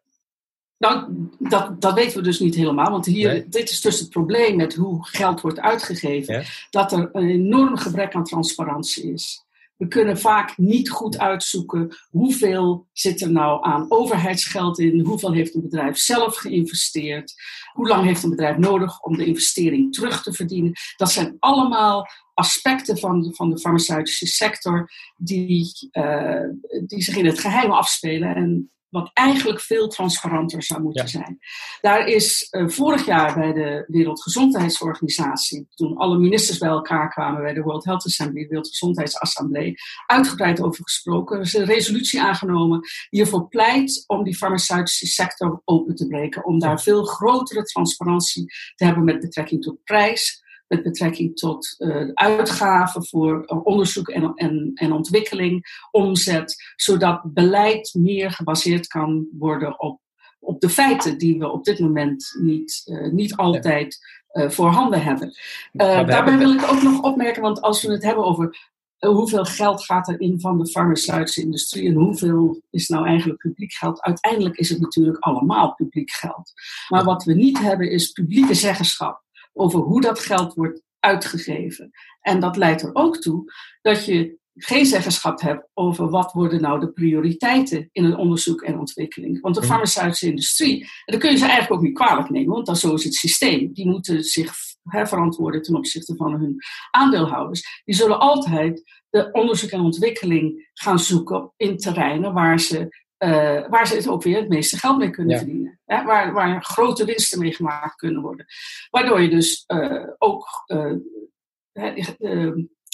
Nou, 0.80 1.06
dat, 1.38 1.80
dat 1.80 1.94
weten 1.94 2.16
we 2.16 2.22
dus 2.22 2.40
niet 2.40 2.54
helemaal. 2.54 2.90
Want 2.90 3.06
hier, 3.06 3.50
dit 3.50 3.70
is 3.70 3.80
dus 3.80 4.00
het 4.00 4.10
probleem 4.10 4.56
met 4.56 4.74
hoe 4.74 5.06
geld 5.06 5.40
wordt 5.40 5.60
uitgegeven. 5.60 6.44
Dat 6.70 6.92
er 6.92 7.08
een 7.12 7.28
enorm 7.28 7.76
gebrek 7.76 8.14
aan 8.14 8.24
transparantie 8.24 9.12
is. 9.12 9.44
We 9.80 9.88
kunnen 9.88 10.18
vaak 10.18 10.58
niet 10.58 10.90
goed 10.90 11.18
uitzoeken 11.18 11.96
hoeveel 12.10 12.88
zit 12.92 13.20
er 13.20 13.32
nou 13.32 13.64
aan 13.64 13.86
overheidsgeld 13.88 14.78
in, 14.78 15.00
hoeveel 15.00 15.32
heeft 15.32 15.54
een 15.54 15.62
bedrijf 15.62 15.98
zelf 15.98 16.36
geïnvesteerd, 16.36 17.34
hoe 17.72 17.88
lang 17.88 18.04
heeft 18.04 18.22
een 18.22 18.30
bedrijf 18.30 18.56
nodig 18.56 19.00
om 19.00 19.16
de 19.16 19.24
investering 19.24 19.92
terug 19.92 20.22
te 20.22 20.32
verdienen. 20.32 20.72
Dat 20.96 21.10
zijn 21.10 21.36
allemaal 21.38 22.06
aspecten 22.34 22.98
van 22.98 23.20
de, 23.22 23.34
van 23.34 23.50
de 23.50 23.58
farmaceutische 23.58 24.26
sector 24.26 24.90
die, 25.16 25.88
uh, 25.92 26.48
die 26.86 27.02
zich 27.02 27.16
in 27.16 27.26
het 27.26 27.38
geheim 27.38 27.70
afspelen 27.70 28.34
en 28.34 28.70
wat 28.90 29.10
eigenlijk 29.12 29.60
veel 29.60 29.88
transparanter 29.88 30.62
zou 30.62 30.82
moeten 30.82 31.08
zijn. 31.08 31.38
Daar 31.80 32.06
is 32.06 32.48
uh, 32.50 32.68
vorig 32.68 33.06
jaar 33.06 33.34
bij 33.34 33.52
de 33.52 33.84
Wereldgezondheidsorganisatie, 33.86 35.68
toen 35.74 35.96
alle 35.96 36.18
ministers 36.18 36.58
bij 36.58 36.68
elkaar 36.68 37.10
kwamen 37.10 37.42
bij 37.42 37.52
de 37.52 37.62
World 37.62 37.84
Health 37.84 38.04
Assembly, 38.04 38.42
de 38.42 38.48
Wereldgezondheidsassemblée, 38.48 39.74
uitgebreid 40.06 40.62
over 40.62 40.82
gesproken. 40.82 41.36
Er 41.36 41.42
is 41.42 41.54
een 41.54 41.64
resolutie 41.64 42.22
aangenomen 42.22 42.80
die 43.10 43.20
ervoor 43.20 43.48
pleit 43.48 44.04
om 44.06 44.24
die 44.24 44.36
farmaceutische 44.36 45.06
sector 45.06 45.62
open 45.64 45.94
te 45.94 46.06
breken, 46.06 46.44
om 46.44 46.58
daar 46.58 46.80
veel 46.80 47.04
grotere 47.04 47.62
transparantie 47.62 48.44
te 48.74 48.84
hebben 48.84 49.04
met 49.04 49.20
betrekking 49.20 49.62
tot 49.62 49.84
prijs, 49.84 50.42
met 50.70 50.82
betrekking 50.82 51.36
tot 51.36 51.74
uh, 51.78 52.08
uitgaven 52.14 53.06
voor 53.06 53.44
uh, 53.46 53.66
onderzoek 53.66 54.08
en, 54.08 54.32
en, 54.34 54.70
en 54.74 54.92
ontwikkeling, 54.92 55.86
omzet, 55.90 56.72
zodat 56.76 57.20
beleid 57.24 57.94
meer 57.94 58.30
gebaseerd 58.30 58.86
kan 58.86 59.26
worden 59.38 59.80
op, 59.80 60.00
op 60.38 60.60
de 60.60 60.68
feiten 60.68 61.18
die 61.18 61.38
we 61.38 61.50
op 61.50 61.64
dit 61.64 61.78
moment 61.78 62.36
niet, 62.40 62.82
uh, 62.86 63.12
niet 63.12 63.36
altijd 63.36 64.18
voorhanden 64.32 65.02
hebben. 65.02 65.34
daarbij 65.72 66.38
wil 66.38 66.52
ik 66.52 66.62
ook 66.62 66.82
nog 66.82 67.02
opmerken, 67.02 67.42
want 67.42 67.60
als 67.60 67.82
we 67.82 67.92
het 67.92 68.02
hebben 68.02 68.24
over 68.24 68.70
hoeveel 68.98 69.44
geld 69.44 69.84
gaat 69.84 70.08
er 70.08 70.20
in 70.20 70.40
van 70.40 70.58
de 70.58 70.66
farmaceutische 70.66 71.42
industrie 71.42 71.88
en 71.88 71.94
hoeveel 71.94 72.62
is 72.70 72.88
nou 72.88 73.06
eigenlijk 73.06 73.38
publiek 73.38 73.72
geld? 73.72 74.02
Uiteindelijk 74.02 74.56
is 74.56 74.68
het 74.68 74.80
natuurlijk 74.80 75.24
allemaal 75.24 75.74
publiek 75.74 76.10
geld. 76.10 76.52
Maar 76.88 77.04
wat 77.04 77.24
we 77.24 77.34
niet 77.34 77.58
hebben 77.58 77.90
is 77.90 78.10
publieke 78.10 78.54
zeggenschap 78.54 79.22
over 79.52 79.80
hoe 79.80 80.00
dat 80.00 80.18
geld 80.18 80.54
wordt 80.54 80.82
uitgegeven. 80.98 81.90
En 82.20 82.40
dat 82.40 82.56
leidt 82.56 82.82
er 82.82 82.94
ook 82.94 83.16
toe 83.16 83.52
dat 83.82 84.04
je 84.04 84.38
geen 84.54 84.86
zeggenschap 84.86 85.40
hebt 85.40 85.68
over 85.74 86.10
wat 86.10 86.32
worden 86.32 86.60
nou 86.60 86.80
de 86.80 86.92
prioriteiten 86.92 87.88
in 87.92 88.04
een 88.04 88.16
onderzoek 88.16 88.62
en 88.62 88.78
ontwikkeling. 88.78 89.40
Want 89.40 89.54
de 89.54 89.62
farmaceutische 89.62 90.26
industrie, 90.26 90.80
en 90.80 91.12
dat 91.12 91.20
kun 91.20 91.30
je 91.30 91.36
ze 91.36 91.44
eigenlijk 91.44 91.72
ook 91.72 91.82
niet 91.82 91.94
kwalijk 91.94 92.30
nemen, 92.30 92.54
want 92.54 92.66
dat 92.66 92.78
zo 92.78 92.94
is 92.94 93.04
het 93.04 93.14
systeem. 93.14 93.72
Die 93.72 93.86
moeten 93.86 94.24
zich 94.24 94.54
verantwoorden 94.82 95.62
ten 95.62 95.74
opzichte 95.74 96.16
van 96.16 96.32
hun 96.32 96.56
aandeelhouders. 96.90 97.82
Die 97.84 97.94
zullen 97.94 98.18
altijd 98.18 98.82
de 99.10 99.32
onderzoek 99.32 99.70
en 99.70 99.80
ontwikkeling 99.80 100.70
gaan 100.72 100.98
zoeken 100.98 101.52
in 101.56 101.76
terreinen 101.76 102.32
waar 102.32 102.60
ze 102.60 103.08
uh, 103.24 103.68
waar 103.68 103.86
ze 103.86 103.94
het 103.94 104.08
ook 104.08 104.22
weer 104.22 104.36
het 104.36 104.48
meeste 104.48 104.78
geld 104.78 104.98
mee 104.98 105.10
kunnen 105.10 105.36
verdienen. 105.36 105.80
Hè? 105.84 106.04
Waar, 106.04 106.32
waar 106.32 106.64
grote 106.64 107.04
winsten 107.04 107.38
mee 107.38 107.52
gemaakt 107.52 107.96
kunnen 107.96 108.22
worden. 108.22 108.46
Waardoor 108.90 109.20
je 109.20 109.28
dus 109.28 109.64
uh, 109.66 110.06
ook 110.18 110.64
uh, 110.66 112.52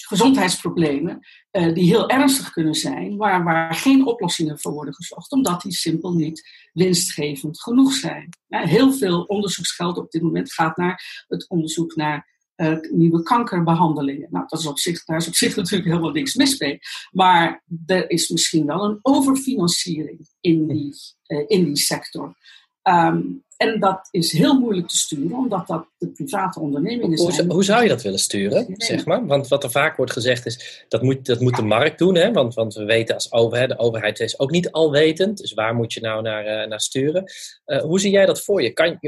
gezondheidsproblemen, 0.09 1.27
die 1.51 1.85
heel 1.85 2.09
ernstig 2.09 2.51
kunnen 2.51 2.75
zijn, 2.75 3.17
waar, 3.17 3.45
waar 3.45 3.75
geen 3.75 4.07
oplossingen 4.07 4.59
voor 4.59 4.73
worden 4.73 4.95
gezocht, 4.95 5.33
omdat 5.33 5.63
die 5.63 5.73
simpel 5.73 6.15
niet 6.15 6.69
winstgevend 6.73 7.63
genoeg 7.63 7.93
zijn. 7.93 8.29
Heel 8.49 8.93
veel 8.93 9.23
onderzoeksgeld 9.23 9.99
op 9.99 10.11
dit 10.11 10.23
moment 10.23 10.53
gaat 10.53 10.77
naar 10.77 11.25
het 11.29 11.49
onderzoek 11.49 11.97
naar 11.97 12.36
uh, 12.57 12.79
nieuwe 12.91 13.23
kankerbehandelingen. 13.23 14.29
Nou, 14.31 14.45
dat 14.49 14.59
is 14.59 14.67
op 14.67 14.79
zich, 14.79 15.05
daar 15.05 15.17
is 15.17 15.29
op 15.29 15.35
zich 15.35 15.57
natuurlijk 15.57 15.89
helemaal 15.89 16.11
niks 16.11 16.35
mis 16.35 16.59
mee. 16.59 16.79
Maar 17.11 17.63
er 17.87 18.11
is 18.11 18.29
misschien 18.29 18.67
wel 18.67 18.85
een 18.85 18.99
overfinanciering 19.03 20.29
in 20.41 20.67
die, 20.67 20.95
uh, 21.27 21.45
in 21.47 21.65
die 21.65 21.77
sector. 21.77 22.37
Um, 22.83 23.45
en 23.57 23.81
dat 23.81 24.09
is 24.11 24.33
heel 24.33 24.59
moeilijk 24.59 24.89
te 24.89 24.97
sturen, 24.97 25.37
omdat 25.37 25.67
dat 25.67 25.87
de 25.99 26.09
private 26.09 26.61
ondernemingen 26.61 27.19
zijn. 27.19 27.45
Hoe, 27.47 27.53
hoe 27.53 27.65
zou 27.65 27.83
je 27.83 27.89
dat 27.89 28.03
willen 28.03 28.19
sturen, 28.19 28.75
zeg 28.77 29.05
maar? 29.05 29.27
Want 29.27 29.49
wat 29.49 29.65
er 29.65 29.71
vaak 29.71 29.97
wordt 29.97 30.13
gezegd 30.13 30.47
is, 30.47 30.85
dat 30.89 31.03
moet, 31.03 31.27
dat 31.27 31.41
moet 31.41 31.57
de 31.57 31.63
markt 31.63 31.99
doen. 31.99 32.15
Hè? 32.15 32.33
Want, 32.33 32.55
want 32.55 32.75
we 32.75 32.85
weten 32.85 33.15
als 33.15 33.33
overheid, 33.33 33.69
de 33.69 33.79
overheid 33.79 34.21
is 34.21 34.39
ook 34.39 34.51
niet 34.51 34.71
alwetend. 34.71 35.39
Dus 35.39 35.55
waar 35.55 35.75
moet 35.75 35.93
je 35.93 36.01
nou 36.01 36.23
naar, 36.23 36.63
uh, 36.63 36.69
naar 36.69 36.81
sturen? 36.81 37.25
Uh, 37.67 37.81
hoe 37.83 38.01
zie 38.01 38.11
jij 38.11 38.27
dat 38.27 38.43
voor 38.43 38.63
je? 38.63 38.71
Kan, 38.73 38.99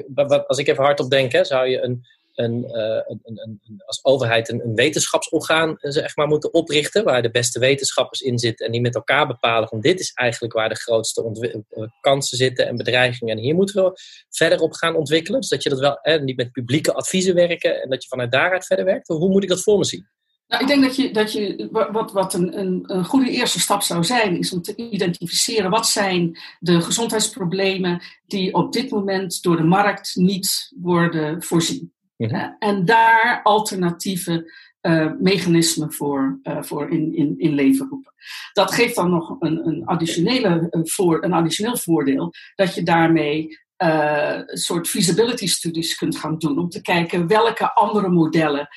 als 0.47 0.59
ik 0.59 0.69
even 0.69 0.85
hardop 0.85 1.11
denk, 1.11 1.33
hè, 1.33 1.45
zou 1.45 1.69
je 1.69 1.83
een, 1.83 2.07
eh, 2.18 2.18
een, 2.39 2.65
een, 3.07 3.21
een, 3.23 3.83
als 3.87 4.05
overheid 4.05 4.49
een, 4.49 4.75
wetenschapsorgaan 4.75 5.77
eh, 5.79 5.91
zeg 5.91 6.17
maar, 6.17 6.27
moeten 6.27 6.53
oprichten, 6.53 7.05
waar 7.05 7.23
de 7.23 7.31
beste 7.31 7.59
wetenschappers 7.59 8.21
in 8.21 8.39
zitten 8.39 8.67
en 8.67 8.73
die 8.73 8.81
met 8.81 8.95
elkaar 8.95 9.27
bepalen 9.27 9.69
van 9.69 9.81
dit 9.81 10.01
is 10.01 10.13
eigenlijk 10.15 10.55
waar 10.55 10.69
de 10.69 10.75
grootste 10.75 11.23
eh, 11.71 11.83
kansen 12.01 12.37
zitten 12.37 12.67
en 12.67 12.77
bedreigingen 12.77 13.37
en 13.37 13.43
hier 13.43 13.55
moeten 13.55 13.85
we 13.85 14.01
verder 14.31 14.61
op 14.61 14.73
gaan 14.73 14.97
ontwikkelen. 14.97 15.41
Dus 15.41 15.49
dat 15.49 15.63
je 15.63 15.69
dat 15.69 15.79
wel 15.79 16.01
eh, 16.01 16.23
niet 16.23 16.37
met 16.37 16.53
publieke 16.53 16.93
adviezen 16.93 17.35
werken 17.35 17.83
en 17.83 17.91
dat 17.91 18.03
je 18.03 18.09
vanuit 18.09 18.33
daaruit 18.33 18.67
verder 18.67 18.85
werkt. 18.85 19.09
Hoe 19.09 19.29
moet 19.29 19.43
ik 19.43 19.49
dat 19.49 19.63
voor 19.63 19.79
me 19.79 19.85
zien? 19.85 20.07
Nou, 20.49 20.63
ik 20.63 20.69
denk 20.69 20.83
dat 20.83 20.97
je, 20.97 21.13
dat 21.13 21.33
je 21.33 21.69
wat, 21.71 22.13
wat 22.13 22.35
een, 22.35 22.59
een, 22.59 23.05
goede 23.05 23.31
eerste 23.31 23.61
stap 23.61 23.83
zou 23.83 24.05
zijn, 24.05 24.39
is 24.39 24.53
om 24.53 24.63
te 24.63 24.77
identificeren 24.77 25.71
wat 25.71 25.87
zijn 25.87 26.39
de 26.59 26.81
gezondheidsproblemen 26.81 28.03
die 28.27 28.55
op 28.55 28.73
dit 28.73 28.91
moment 28.91 29.43
door 29.43 29.57
de 29.57 29.63
markt 29.63 30.17
niet 30.17 30.73
worden 30.81 31.43
voorzien. 31.43 31.93
Mhm. 32.19 32.51
en 32.59 32.85
daar 32.85 33.41
alternatieve 33.43 34.53
uh, 34.83 35.13
mechanismen 35.19 35.93
voor, 35.93 36.41
uh, 36.43 36.63
voor 36.63 36.91
in, 36.91 37.15
in, 37.15 37.35
in 37.39 37.53
leven 37.53 37.89
roepen. 37.89 38.13
Dat 38.53 38.73
geeft 38.73 38.95
dan 38.95 39.11
nog 39.11 39.37
een, 39.41 39.67
een, 39.67 39.87
additionele, 39.87 40.69
voor, 40.71 41.25
een 41.25 41.33
additioneel 41.33 41.77
voordeel, 41.77 42.33
dat 42.55 42.75
je 42.75 42.83
daarmee 42.83 43.59
een 43.77 44.59
soort 44.59 44.89
feasibility 44.89 45.47
studies 45.47 45.95
kunt 45.95 46.19
gaan 46.19 46.39
doen 46.39 46.59
om 46.59 46.69
te 46.69 46.81
kijken 46.81 47.27
welke 47.27 47.75
andere 47.75 48.09
modellen 48.09 48.69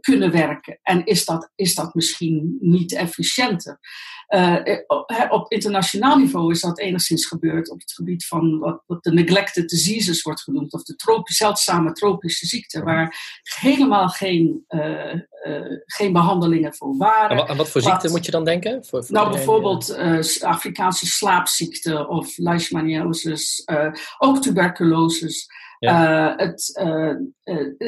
kunnen 0.00 0.30
werken 0.30 0.78
en 0.82 1.04
is 1.04 1.24
dat, 1.24 1.50
is 1.54 1.74
dat 1.74 1.94
misschien 1.94 2.56
niet 2.60 2.94
efficiënter. 2.94 3.78
Uh, 4.28 4.56
op 5.28 5.52
internationaal 5.52 6.16
niveau 6.16 6.52
is 6.52 6.60
dat 6.60 6.78
enigszins 6.78 7.26
gebeurd 7.26 7.70
op 7.70 7.80
het 7.80 7.92
gebied 7.92 8.26
van 8.26 8.58
wat, 8.58 8.82
wat 8.86 9.02
de 9.02 9.12
neglected 9.12 9.68
diseases 9.68 10.22
wordt 10.22 10.42
genoemd, 10.42 10.72
of 10.72 10.82
de 10.82 10.94
tropisch, 10.94 11.36
zeldzame 11.36 11.92
tropische 11.92 12.46
ziekten, 12.46 12.84
waar 12.84 13.16
helemaal 13.60 14.08
geen, 14.08 14.64
uh, 14.68 15.14
geen 15.84 16.12
behandelingen 16.12 16.74
voor 16.74 16.96
waren. 16.96 17.46
En 17.46 17.56
wat 17.56 17.70
voor 17.70 17.82
ziekte 17.82 18.10
moet 18.10 18.24
je 18.24 18.30
dan 18.30 18.44
denken? 18.44 18.84
Voor, 18.84 19.04
voor 19.04 19.14
nou, 19.14 19.30
bijvoorbeeld 19.30 19.98
Afrikaanse 20.40 21.06
slaapziekte 21.06 22.08
of 22.08 22.36
leishmaniasis, 22.36 23.66
ook 24.18 24.42
tuberculose, 24.42 25.46
ja. 25.84 26.34
het, 26.36 26.80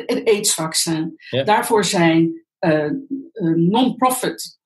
het 0.06 0.22
AIDS-vaccin. 0.24 1.14
Ja. 1.30 1.44
Daarvoor 1.44 1.84
zijn 1.84 2.44
non-profit 3.54 4.58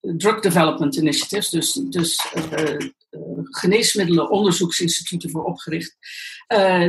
drug 0.00 0.40
development 0.40 0.96
initiatives, 0.96 1.48
dus, 1.48 1.72
dus 1.72 2.34
geneesmiddelen 3.42 4.30
onderzoeksinstituten 4.30 5.30
voor 5.30 5.44
opgericht, 5.44 5.96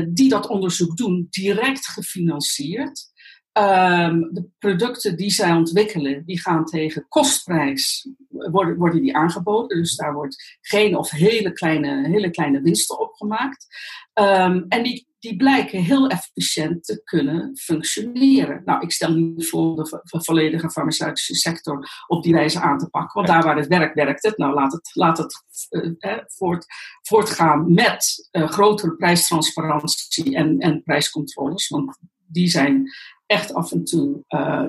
die 0.08 0.30
dat 0.30 0.48
onderzoek 0.48 0.98
doen, 0.98 1.28
direct 1.30 1.88
gefinancierd. 1.88 3.12
Um, 3.58 4.30
de 4.32 4.46
producten 4.60 5.18
die 5.18 5.30
zij 5.30 5.52
ontwikkelen, 5.52 6.26
die 6.26 6.42
gaan 6.42 6.66
tegen 6.66 7.06
kostprijs, 7.08 8.10
worden, 8.28 8.78
worden 8.78 9.02
die 9.02 9.16
aangeboden. 9.16 9.78
Dus 9.78 9.96
daar 9.96 10.14
wordt 10.14 10.58
geen 10.62 10.98
of 10.98 11.10
hele 11.10 11.52
kleine, 11.52 12.08
hele 12.10 12.30
kleine 12.30 12.62
winsten 12.62 13.00
op 13.00 13.14
gemaakt. 13.14 13.68
Um, 14.14 14.66
en 14.70 14.84
die, 14.84 15.08
die 15.24 15.36
blijken 15.36 15.84
heel 15.84 16.08
efficiënt 16.08 16.84
te 16.84 17.04
kunnen 17.04 17.58
functioneren. 17.58 18.62
Nou, 18.66 18.82
ik 18.82 18.92
stel 18.92 19.14
niet 19.14 19.50
voor 19.50 19.76
de 19.76 20.24
volledige 20.24 20.70
farmaceutische 20.70 21.36
sector 21.36 21.88
op 22.08 22.24
die 22.24 22.34
wijze 22.34 22.60
aan 22.60 22.78
te 22.78 22.90
pakken, 22.90 23.14
want 23.14 23.28
daar 23.28 23.44
waar 23.44 23.58
het 23.58 23.68
werkt, 23.68 23.96
werkt 23.96 24.24
het. 24.24 24.38
Nou, 24.38 24.54
laat 24.54 24.72
het, 24.72 24.90
laat 24.94 25.18
het 25.18 25.44
uh, 25.70 26.18
voort, 26.26 26.66
voortgaan 27.02 27.74
met 27.74 28.30
uh, 28.32 28.50
grotere 28.50 28.96
prijstransparantie 28.96 30.36
en, 30.36 30.60
en 30.60 30.84
prijscontroles, 30.84 31.68
want 31.68 31.98
die 32.28 32.48
zijn 32.48 32.90
echt 33.26 33.54
af 33.54 33.72
en 33.72 33.84
toe 33.84 34.24
uh, 34.30 34.66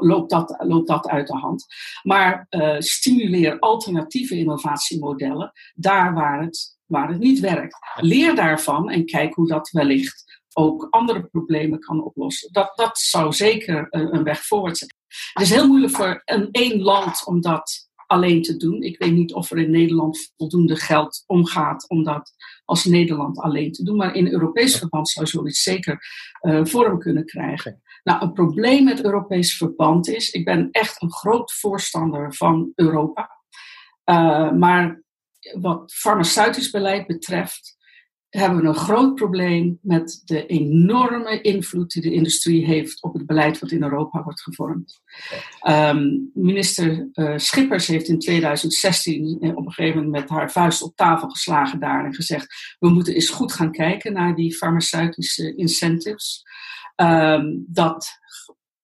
loopt, 0.00 0.30
dat, 0.30 0.54
loopt 0.58 0.88
dat 0.88 1.08
uit 1.08 1.26
de 1.26 1.36
hand. 1.36 1.66
Maar 2.02 2.46
stimuleer 2.78 3.58
alternatieve 3.58 4.36
innovatiemodellen 4.36 5.52
daar 5.74 6.14
waar 6.14 6.42
het 6.42 6.78
waar 6.88 7.08
het 7.08 7.18
niet 7.18 7.40
werkt. 7.40 7.78
Leer 7.96 8.34
daarvan 8.34 8.90
en 8.90 9.04
kijk 9.04 9.34
hoe 9.34 9.48
dat 9.48 9.70
wellicht 9.70 10.40
ook 10.52 10.86
andere 10.90 11.24
problemen 11.26 11.80
kan 11.80 12.04
oplossen. 12.04 12.52
Dat, 12.52 12.76
dat 12.76 12.98
zou 12.98 13.32
zeker 13.32 13.86
een, 13.90 14.14
een 14.14 14.22
weg 14.22 14.46
voorwaarts 14.46 14.78
zijn. 14.78 14.94
Het 15.32 15.42
is 15.42 15.50
heel 15.50 15.66
moeilijk 15.66 15.92
voor 15.92 16.22
een 16.24 16.48
één 16.50 16.80
land 16.80 17.26
om 17.26 17.40
dat 17.40 17.87
alleen 18.08 18.42
te 18.42 18.56
doen. 18.56 18.82
Ik 18.82 18.98
weet 18.98 19.12
niet 19.12 19.32
of 19.32 19.50
er 19.50 19.58
in 19.58 19.70
Nederland 19.70 20.32
voldoende 20.36 20.76
geld 20.76 21.24
omgaat 21.26 21.88
om 21.88 22.04
dat 22.04 22.32
als 22.64 22.84
Nederland 22.84 23.38
alleen 23.38 23.72
te 23.72 23.84
doen. 23.84 23.96
Maar 23.96 24.14
in 24.14 24.32
Europees 24.32 24.76
verband 24.76 25.08
zou 25.08 25.26
zoiets 25.26 25.62
zeker 25.62 25.98
uh, 26.42 26.64
vorm 26.64 26.98
kunnen 26.98 27.24
krijgen. 27.24 27.82
Nou, 28.04 28.22
een 28.22 28.32
probleem 28.32 28.84
met 28.84 29.04
Europees 29.04 29.56
verband 29.56 30.08
is, 30.08 30.30
ik 30.30 30.44
ben 30.44 30.68
echt 30.70 31.02
een 31.02 31.12
groot 31.12 31.52
voorstander 31.52 32.34
van 32.34 32.72
Europa. 32.74 33.30
Uh, 34.04 34.52
maar 34.52 35.02
wat 35.60 35.92
farmaceutisch 35.94 36.70
beleid 36.70 37.06
betreft, 37.06 37.76
hebben 38.30 38.60
we 38.60 38.68
een 38.68 38.74
groot 38.74 39.14
probleem 39.14 39.78
met 39.82 40.22
de 40.24 40.46
enorme 40.46 41.40
invloed 41.40 41.92
die 41.92 42.02
de 42.02 42.12
industrie 42.12 42.66
heeft 42.66 43.02
op 43.02 43.14
het 43.14 43.26
beleid 43.26 43.58
wat 43.58 43.70
in 43.70 43.82
Europa 43.82 44.22
wordt 44.22 44.40
gevormd. 44.40 45.00
Um, 45.68 46.30
minister 46.34 47.08
uh, 47.12 47.36
Schippers 47.36 47.86
heeft 47.86 48.08
in 48.08 48.18
2016 48.18 49.38
eh, 49.40 49.56
op 49.56 49.66
een 49.66 49.72
gegeven 49.72 50.02
moment 50.02 50.20
met 50.20 50.28
haar 50.28 50.50
vuist 50.50 50.82
op 50.82 50.96
tafel 50.96 51.28
geslagen 51.28 51.80
daar 51.80 52.04
en 52.04 52.14
gezegd: 52.14 52.76
we 52.78 52.88
moeten 52.88 53.14
eens 53.14 53.28
goed 53.28 53.52
gaan 53.52 53.72
kijken 53.72 54.12
naar 54.12 54.34
die 54.34 54.56
farmaceutische 54.56 55.54
incentives. 55.54 56.42
Um, 56.96 57.64
dat, 57.68 58.08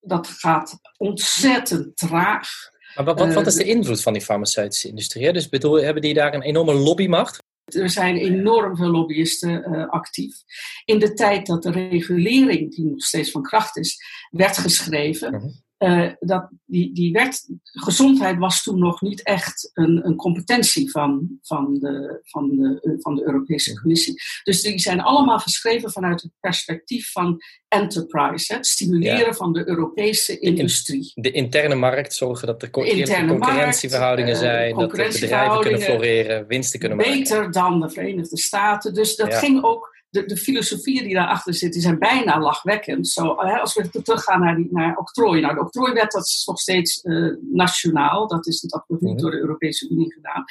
dat 0.00 0.26
gaat 0.26 0.78
ontzettend 0.96 1.96
traag. 1.96 2.48
Maar 2.94 3.04
wat, 3.04 3.18
wat, 3.18 3.34
wat, 3.34 3.46
is 3.46 3.54
de 3.54 3.64
invloed 3.64 4.02
van 4.02 4.12
die 4.12 4.22
farmaceutische 4.22 4.88
industrie? 4.88 5.32
Dus 5.32 5.48
bedoel, 5.48 5.82
hebben 5.82 6.02
die 6.02 6.14
daar 6.14 6.34
een 6.34 6.42
enorme 6.42 6.74
lobbymacht? 6.74 7.43
Er 7.64 7.90
zijn 7.90 8.16
enorm 8.16 8.76
veel 8.76 8.90
lobbyisten 8.90 9.70
uh, 9.70 9.88
actief. 9.88 10.36
In 10.84 10.98
de 10.98 11.12
tijd 11.12 11.46
dat 11.46 11.62
de 11.62 11.70
regulering, 11.70 12.74
die 12.74 12.84
nog 12.84 13.04
steeds 13.04 13.30
van 13.30 13.42
kracht 13.42 13.76
is, 13.76 13.98
werd 14.30 14.56
geschreven, 14.56 15.34
mhm. 15.34 15.48
Uh, 15.84 16.12
dat 16.20 16.48
die, 16.64 16.94
die 16.94 17.12
wet, 17.12 17.48
gezondheid 17.62 18.38
was 18.38 18.62
toen 18.62 18.78
nog 18.78 19.00
niet 19.00 19.22
echt 19.22 19.70
een, 19.72 20.06
een 20.06 20.16
competentie 20.16 20.90
van, 20.90 21.38
van, 21.42 21.74
de, 21.74 22.20
van, 22.22 22.48
de, 22.48 22.98
van 23.00 23.14
de 23.14 23.26
Europese 23.26 23.80
Commissie. 23.80 24.22
Dus 24.42 24.62
die 24.62 24.78
zijn 24.78 25.00
allemaal 25.00 25.38
geschreven 25.38 25.90
vanuit 25.90 26.22
het 26.22 26.30
perspectief 26.40 27.10
van 27.10 27.40
enterprise, 27.68 28.52
hè, 28.52 28.58
het 28.58 28.66
stimuleren 28.66 29.34
van 29.34 29.52
de 29.52 29.68
Europese 29.68 30.38
industrie. 30.38 31.12
De 31.14 31.30
interne 31.30 31.74
markt, 31.74 32.14
zorgen 32.14 32.46
dat 32.46 32.62
er 32.62 32.70
concurrentieverhoudingen 32.70 34.32
markt, 34.32 34.38
zijn, 34.38 34.74
dat 34.74 34.90
de 34.90 35.18
bedrijven 35.20 35.60
kunnen 35.60 35.80
floreren, 35.80 36.46
winsten 36.46 36.78
kunnen 36.78 36.98
maken. 36.98 37.12
Beter 37.12 37.50
dan 37.50 37.80
de 37.80 37.90
Verenigde 37.90 38.38
Staten. 38.38 38.94
Dus 38.94 39.16
dat 39.16 39.34
ging 39.34 39.64
ook 39.64 39.93
de, 40.14 40.24
de 40.24 40.36
filosofieën 40.36 41.04
die 41.04 41.14
daarachter 41.14 41.54
zitten, 41.54 41.80
zijn 41.80 41.98
bijna 41.98 42.40
lachwekkend. 42.40 43.08
Zo, 43.08 43.36
hè, 43.38 43.58
als 43.58 43.74
we 43.74 44.02
teruggaan 44.02 44.40
naar, 44.40 44.56
die, 44.56 44.68
naar 44.70 44.96
octrooi. 44.96 45.40
Nou, 45.40 45.54
de 45.54 45.60
octrooiwet 45.60 46.10
dat 46.12 46.26
is 46.26 46.42
nog 46.46 46.58
steeds 46.58 47.04
uh, 47.04 47.34
nationaal. 47.52 48.28
Dat, 48.28 48.46
is, 48.46 48.60
dat 48.60 48.84
wordt 48.86 49.02
niet 49.02 49.18
door 49.18 49.30
de 49.30 49.36
Europese 49.36 49.88
Unie 49.88 50.12
gedaan. 50.12 50.44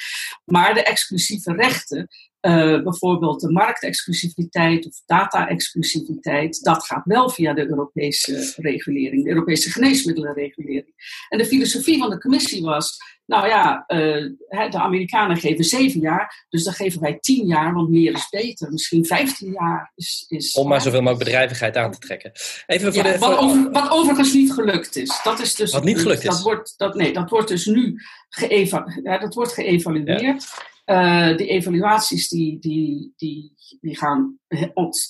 Maar 0.44 0.74
de 0.74 0.82
exclusieve 0.82 1.52
rechten, 1.52 2.08
uh, 2.40 2.82
bijvoorbeeld 2.82 3.40
de 3.40 3.52
marktexclusiviteit 3.52 4.86
of 4.86 5.02
data-exclusiviteit, 5.06 6.62
dat 6.62 6.86
gaat 6.86 7.04
wel 7.04 7.30
via 7.30 7.52
de 7.52 7.68
Europese 7.68 8.52
regulering, 8.56 9.24
de 9.24 9.30
Europese 9.30 9.70
geneesmiddelenregulering. 9.70 10.94
En 11.28 11.38
de 11.38 11.46
filosofie 11.46 11.98
van 11.98 12.10
de 12.10 12.18
commissie 12.18 12.62
was 12.62 12.96
nou 13.26 13.48
ja, 13.48 13.84
uh, 13.88 14.70
de 14.70 14.78
Amerikanen 14.78 15.36
geven 15.36 15.64
zeven 15.64 16.00
jaar, 16.00 16.46
dus 16.48 16.64
dan 16.64 16.72
geven 16.72 17.00
wij 17.00 17.18
tien 17.20 17.46
jaar, 17.46 17.74
want 17.74 17.88
meer 17.88 18.12
is 18.12 18.28
beter. 18.28 18.72
Misschien 18.72 19.04
vijftien 19.06 19.52
jaar 19.52 19.92
is. 19.94 20.24
is 20.28 20.54
Om 20.54 20.68
maar 20.68 20.80
zoveel 20.80 21.02
mogelijk 21.02 21.24
bedrijvigheid 21.24 21.76
aan 21.76 21.90
te 21.90 21.98
trekken. 21.98 22.32
Even 22.66 22.94
voor 22.94 23.02
de, 23.02 23.18
wat, 23.18 23.36
over, 23.36 23.70
wat, 23.70 23.90
overigens 23.90 24.32
niet 24.32 24.52
gelukt 24.52 24.96
is. 24.96 25.20
Dat 25.22 25.40
is 25.40 25.54
dus. 25.54 25.72
Wat 25.72 25.84
niet 25.84 26.00
gelukt 26.00 26.22
is? 26.22 26.28
Dat 26.28 26.42
wordt, 26.42 26.74
dat, 26.76 26.94
nee, 26.94 27.12
dat 27.12 27.30
wordt 27.30 27.48
dus 27.48 27.66
nu 27.66 28.00
geëvalueerd. 28.28 29.04
Ja, 29.04 29.18
dat 29.18 29.34
wordt 29.34 29.52
geëvalueerd. 29.52 30.46
Uh, 30.86 31.36
die 31.36 31.46
evaluaties 31.46 32.28
die, 32.28 32.58
die, 32.58 33.12
die, 33.16 33.54
die 33.80 33.96
gaan 33.96 34.38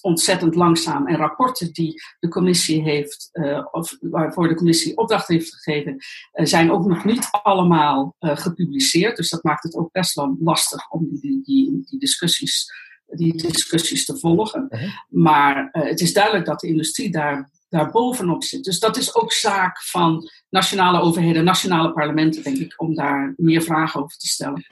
ontzettend 0.01 0.55
langzaam. 0.55 1.07
En 1.07 1.17
rapporten 1.17 1.73
die 1.73 2.03
de 2.21 2.29
commissie 2.29 2.83
heeft, 2.83 3.29
uh, 3.33 3.67
of 3.71 3.97
waarvoor 4.01 4.49
de 4.49 4.55
commissie 4.55 4.97
opdracht 4.97 5.29
heeft 5.29 5.55
gegeven, 5.55 5.93
uh, 5.93 6.47
zijn 6.47 6.71
ook 6.71 6.87
nog 6.87 7.05
niet 7.05 7.29
allemaal 7.31 8.17
gepubliceerd. 8.19 9.17
Dus 9.17 9.31
dat 9.31 9.43
maakt 9.43 9.63
het 9.63 9.75
ook 9.75 9.93
best 9.93 10.15
wel 10.15 10.37
lastig 10.41 10.91
om 10.91 11.09
die, 11.11 11.43
die, 11.43 11.83
die 11.85 11.99
discussies, 11.99 12.67
die 13.07 13.37
discussies 13.37 14.05
te 14.05 14.19
volgen. 14.19 14.67
-huh. 14.69 14.93
Maar 15.09 15.69
het 15.73 16.01
is 16.01 16.13
duidelijk 16.13 16.47
dat 16.47 16.61
de 16.61 16.69
industrie 16.69 17.11
daar 17.11 17.51
daar 17.75 17.91
bovenop 17.91 18.45
zit. 18.45 18.65
Dus 18.65 18.79
dat 18.79 18.97
is 18.97 19.15
ook 19.15 19.33
zaak 19.33 19.83
van 19.83 20.31
nationale 20.49 21.01
overheden, 21.01 21.45
nationale 21.45 21.93
parlementen, 21.93 22.43
denk 22.43 22.57
ik, 22.57 22.75
om 22.77 22.95
daar 22.95 23.35
meer 23.37 23.63
vragen 23.63 24.03
over 24.03 24.17
te 24.17 24.27
stellen. 24.27 24.65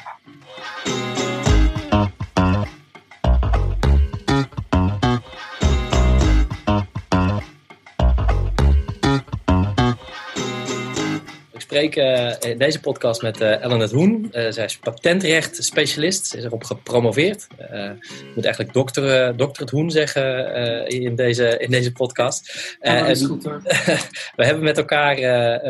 Spreek 11.72 11.96
uh, 11.96 12.50
in 12.50 12.58
deze 12.58 12.80
podcast 12.80 13.22
met 13.22 13.40
uh, 13.40 13.62
Ellen 13.62 13.80
het 13.80 13.92
Hoen. 13.92 14.30
Uh, 14.32 14.50
zij 14.50 14.64
is 14.64 14.78
patentrecht-specialist. 14.78 16.26
Ze 16.26 16.36
is 16.36 16.44
erop 16.44 16.64
gepromoveerd. 16.64 17.46
ik 17.58 18.34
moet 18.34 18.44
eigenlijk 18.44 18.74
dokter, 18.74 19.36
dokter 19.36 19.62
het 19.62 19.70
Hoen 19.70 19.90
zeggen 19.90 20.86
in, 20.86 21.14
deze, 21.14 21.58
in 21.58 21.70
deze 21.70 21.92
podcast. 21.92 22.76
Ja, 22.80 23.00
dat 23.00 23.08
is 23.08 23.24
goed 23.24 23.44
hoor. 23.44 23.60
we 24.38 24.44
hebben 24.44 24.62
met 24.62 24.78
elkaar 24.78 25.16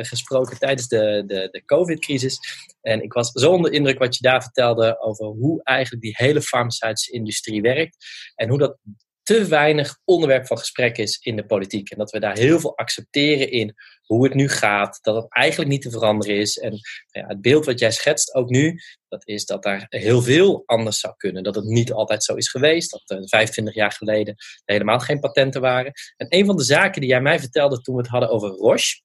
gesproken 0.04 0.58
tijdens 0.58 0.88
de, 0.88 1.24
de, 1.26 1.48
de 1.50 1.64
COVID-crisis. 1.64 2.38
En 2.80 3.02
ik 3.02 3.12
was 3.12 3.30
zo 3.30 3.52
onder 3.52 3.72
indruk 3.72 3.98
wat 3.98 4.16
je 4.16 4.22
daar 4.22 4.42
vertelde 4.42 5.00
over 5.00 5.26
hoe 5.26 5.60
eigenlijk 5.62 6.02
die 6.02 6.14
hele 6.16 6.42
farmaceutische 6.42 7.12
industrie 7.12 7.62
werkt. 7.62 7.96
En 8.34 8.48
hoe 8.48 8.58
dat 8.58 8.76
te 9.22 9.46
weinig 9.46 9.98
onderwerp 10.04 10.46
van 10.46 10.58
gesprek 10.58 10.98
is 10.98 11.18
in 11.18 11.36
de 11.36 11.46
politiek. 11.46 11.90
En 11.90 11.98
dat 11.98 12.10
we 12.10 12.20
daar 12.20 12.38
heel 12.38 12.60
veel 12.60 12.76
accepteren 12.76 13.50
in 13.50 13.74
hoe 14.02 14.24
het 14.24 14.34
nu 14.34 14.48
gaat, 14.48 14.98
dat 15.02 15.14
het 15.14 15.26
eigenlijk 15.28 15.70
niet 15.70 15.82
te 15.82 15.90
veranderen 15.90 16.36
is. 16.36 16.58
En 16.58 16.78
ja, 17.10 17.26
het 17.26 17.40
beeld 17.40 17.64
wat 17.64 17.78
jij 17.78 17.90
schetst, 17.90 18.34
ook 18.34 18.48
nu, 18.48 18.78
dat 19.08 19.28
is 19.28 19.44
dat 19.44 19.62
daar 19.62 19.86
heel 19.88 20.22
veel 20.22 20.62
anders 20.66 21.00
zou 21.00 21.14
kunnen. 21.16 21.42
Dat 21.42 21.54
het 21.54 21.64
niet 21.64 21.92
altijd 21.92 22.24
zo 22.24 22.34
is 22.34 22.48
geweest, 22.48 22.90
dat 22.90 23.18
er 23.18 23.28
25 23.28 23.74
jaar 23.74 23.92
geleden 23.92 24.34
helemaal 24.64 24.98
geen 24.98 25.20
patenten 25.20 25.60
waren. 25.60 25.92
En 26.16 26.26
een 26.28 26.46
van 26.46 26.56
de 26.56 26.64
zaken 26.64 27.00
die 27.00 27.10
jij 27.10 27.20
mij 27.20 27.40
vertelde 27.40 27.80
toen 27.80 27.94
we 27.94 28.00
het 28.00 28.10
hadden 28.10 28.30
over 28.30 28.48
Roche, 28.48 29.00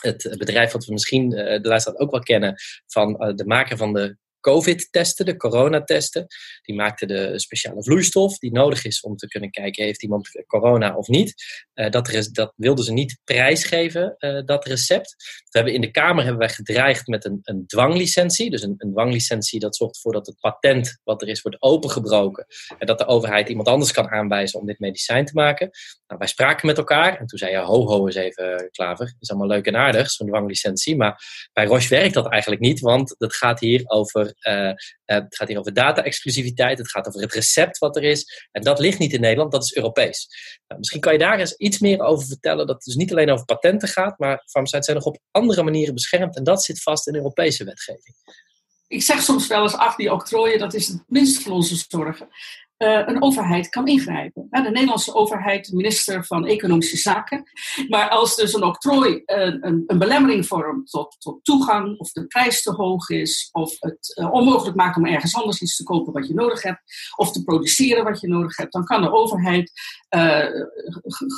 het 0.00 0.34
bedrijf 0.38 0.72
wat 0.72 0.84
we 0.84 0.92
misschien 0.92 1.32
eh, 1.32 1.62
de 1.62 1.68
luisteraar 1.68 1.98
ook 1.98 2.10
wel 2.10 2.20
kennen 2.20 2.54
van 2.86 3.16
eh, 3.16 3.34
de 3.34 3.46
maker 3.46 3.76
van 3.76 3.92
de 3.92 4.16
COVID-testen, 4.44 5.24
de 5.24 5.36
coronatesten. 5.36 6.26
Die 6.62 6.74
maakten 6.74 7.08
de 7.08 7.38
speciale 7.38 7.82
vloeistof 7.82 8.38
die 8.38 8.52
nodig 8.52 8.84
is 8.84 9.00
om 9.00 9.16
te 9.16 9.28
kunnen 9.28 9.50
kijken, 9.50 9.84
heeft 9.84 10.02
iemand 10.02 10.44
corona 10.46 10.96
of 10.96 11.08
niet. 11.08 11.34
Uh, 11.74 11.90
dat, 11.90 12.28
dat 12.32 12.52
wilden 12.56 12.84
ze 12.84 12.92
niet 12.92 13.18
prijsgeven, 13.24 14.14
uh, 14.18 14.42
dat 14.44 14.66
recept. 14.66 15.14
We 15.50 15.58
hebben 15.58 15.74
in 15.74 15.80
de 15.80 15.90
Kamer 15.90 16.22
hebben 16.22 16.40
wij 16.40 16.54
gedreigd 16.54 17.06
met 17.06 17.24
een, 17.24 17.40
een 17.42 17.66
dwanglicentie. 17.66 18.50
Dus 18.50 18.62
een, 18.62 18.74
een 18.76 18.90
dwanglicentie 18.90 19.60
dat 19.60 19.76
zorgt 19.76 19.94
ervoor 19.94 20.12
dat 20.12 20.26
het 20.26 20.40
patent 20.40 21.00
wat 21.04 21.22
er 21.22 21.28
is 21.28 21.42
wordt 21.42 21.62
opengebroken. 21.62 22.46
En 22.78 22.86
dat 22.86 22.98
de 22.98 23.06
overheid 23.06 23.48
iemand 23.48 23.68
anders 23.68 23.92
kan 23.92 24.10
aanwijzen 24.10 24.60
om 24.60 24.66
dit 24.66 24.78
medicijn 24.78 25.24
te 25.24 25.34
maken. 25.34 25.70
Nou, 26.06 26.18
wij 26.18 26.28
spraken 26.28 26.66
met 26.66 26.78
elkaar 26.78 27.18
en 27.18 27.26
toen 27.26 27.38
zei 27.38 27.50
je, 27.50 27.58
ho 27.58 27.86
ho 27.86 28.06
eens 28.06 28.14
even 28.14 28.68
Klaver. 28.70 29.14
Is 29.20 29.30
allemaal 29.30 29.48
leuk 29.48 29.66
en 29.66 29.76
aardig, 29.76 30.10
zo'n 30.10 30.26
dwanglicentie. 30.26 30.96
Maar 30.96 31.48
bij 31.52 31.64
Roche 31.64 31.88
werkt 31.88 32.14
dat 32.14 32.30
eigenlijk 32.30 32.62
niet, 32.62 32.80
want 32.80 33.14
het 33.18 33.34
gaat 33.34 33.60
hier 33.60 33.82
over 33.84 34.33
uh, 34.48 34.72
het 35.04 35.36
gaat 35.36 35.48
hier 35.48 35.58
over 35.58 35.72
data-exclusiviteit. 35.72 36.78
Het 36.78 36.90
gaat 36.90 37.08
over 37.08 37.20
het 37.20 37.32
recept 37.32 37.78
wat 37.78 37.96
er 37.96 38.02
is. 38.02 38.48
En 38.52 38.62
dat 38.62 38.78
ligt 38.78 38.98
niet 38.98 39.12
in 39.12 39.20
Nederland, 39.20 39.52
dat 39.52 39.64
is 39.64 39.76
Europees. 39.76 40.28
Nou, 40.66 40.80
misschien 40.80 41.00
kan 41.00 41.12
je 41.12 41.18
daar 41.18 41.38
eens 41.38 41.56
iets 41.56 41.78
meer 41.78 42.00
over 42.00 42.26
vertellen. 42.26 42.66
Dat 42.66 42.76
het 42.76 42.84
dus 42.84 42.94
niet 42.94 43.10
alleen 43.10 43.30
over 43.30 43.44
patenten 43.44 43.88
gaat, 43.88 44.18
maar 44.18 44.42
farmaceuten 44.46 44.84
zijn 44.92 44.96
nog 44.96 45.06
op 45.06 45.18
andere 45.30 45.62
manieren 45.62 45.94
beschermd. 45.94 46.36
En 46.36 46.44
dat 46.44 46.64
zit 46.64 46.82
vast 46.82 47.06
in 47.06 47.14
Europese 47.14 47.64
wetgeving. 47.64 48.14
Ik 48.86 49.02
zeg 49.02 49.22
soms 49.22 49.46
wel 49.46 49.62
eens 49.62 49.74
af, 49.74 49.96
die 49.96 50.12
octrooien, 50.12 50.58
dat 50.58 50.74
is 50.74 50.88
het 50.88 51.02
minst 51.06 51.42
van 51.42 51.52
onze 51.52 51.84
zorgen. 51.88 52.28
Uh, 52.84 53.02
een 53.06 53.22
overheid 53.22 53.68
kan 53.68 53.86
ingrijpen. 53.86 54.46
de 54.50 54.60
Nederlandse 54.60 55.14
overheid, 55.14 55.66
de 55.66 55.76
minister 55.76 56.24
van 56.24 56.46
Economische 56.46 56.96
Zaken. 56.96 57.42
Maar 57.88 58.08
als 58.08 58.36
dus 58.36 58.54
een 58.54 58.62
octrooi 58.62 59.22
een, 59.26 59.66
een, 59.66 59.84
een 59.86 59.98
belemmering 59.98 60.46
vormt 60.46 60.90
tot, 60.90 61.16
tot, 61.18 61.44
toegang, 61.44 61.98
of 61.98 62.12
de 62.12 62.26
prijs 62.26 62.62
te 62.62 62.72
hoog 62.72 63.08
is, 63.08 63.48
of 63.52 63.76
het 63.78 64.18
uh, 64.20 64.32
onmogelijk 64.32 64.76
maakt 64.76 64.96
om 64.96 65.06
ergens 65.06 65.34
anders 65.34 65.60
iets 65.60 65.76
te 65.76 65.82
kopen 65.82 66.12
wat 66.12 66.28
je 66.28 66.34
nodig 66.34 66.62
hebt, 66.62 66.80
of 67.16 67.32
te 67.32 67.44
produceren 67.44 68.04
wat 68.04 68.20
je 68.20 68.28
nodig 68.28 68.56
hebt, 68.56 68.72
dan 68.72 68.84
kan 68.84 69.02
de 69.02 69.12
overheid 69.12 69.72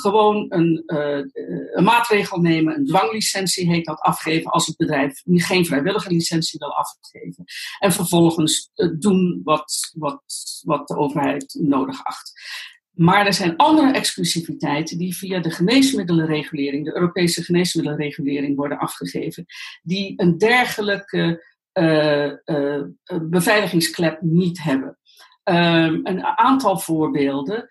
gewoon 0.01 0.45
een, 0.49 0.83
een, 0.85 1.83
maatregel 1.83 2.39
nemen, 2.39 2.75
een 2.75 2.85
dwanglicentie 2.85 3.67
heet 3.67 3.85
dat, 3.85 3.99
afgeven 3.99 4.51
als 4.51 4.67
het 4.67 4.77
bedrijf 4.77 5.21
geen 5.25 5.65
vrijwillige 5.65 6.09
licentie 6.09 6.59
wil 6.59 6.75
afgeven. 6.75 7.43
En 7.79 7.91
vervolgens 7.91 8.71
doen 8.99 9.41
wat, 9.43 9.91
wat, 9.93 10.23
wat 10.63 10.87
de 10.87 10.97
overheid 10.97 11.36
nodig 11.59 12.03
acht. 12.03 12.31
Maar 12.91 13.25
er 13.25 13.33
zijn 13.33 13.55
andere 13.55 13.91
exclusiviteiten 13.91 14.97
die 14.97 15.17
via 15.17 15.39
de 15.39 15.51
geneesmiddelenregulering, 15.51 16.85
de 16.85 16.95
Europese 16.95 17.43
geneesmiddelenregulering, 17.43 18.55
worden 18.55 18.77
afgegeven, 18.77 19.45
die 19.81 20.13
een 20.15 20.37
dergelijke 20.37 21.45
uh, 21.73 22.31
uh, 22.45 22.83
beveiligingsklep 23.21 24.21
niet 24.21 24.63
hebben. 24.63 24.97
Um, 25.43 25.99
een 26.03 26.23
aantal 26.23 26.79
voorbeelden 26.79 27.67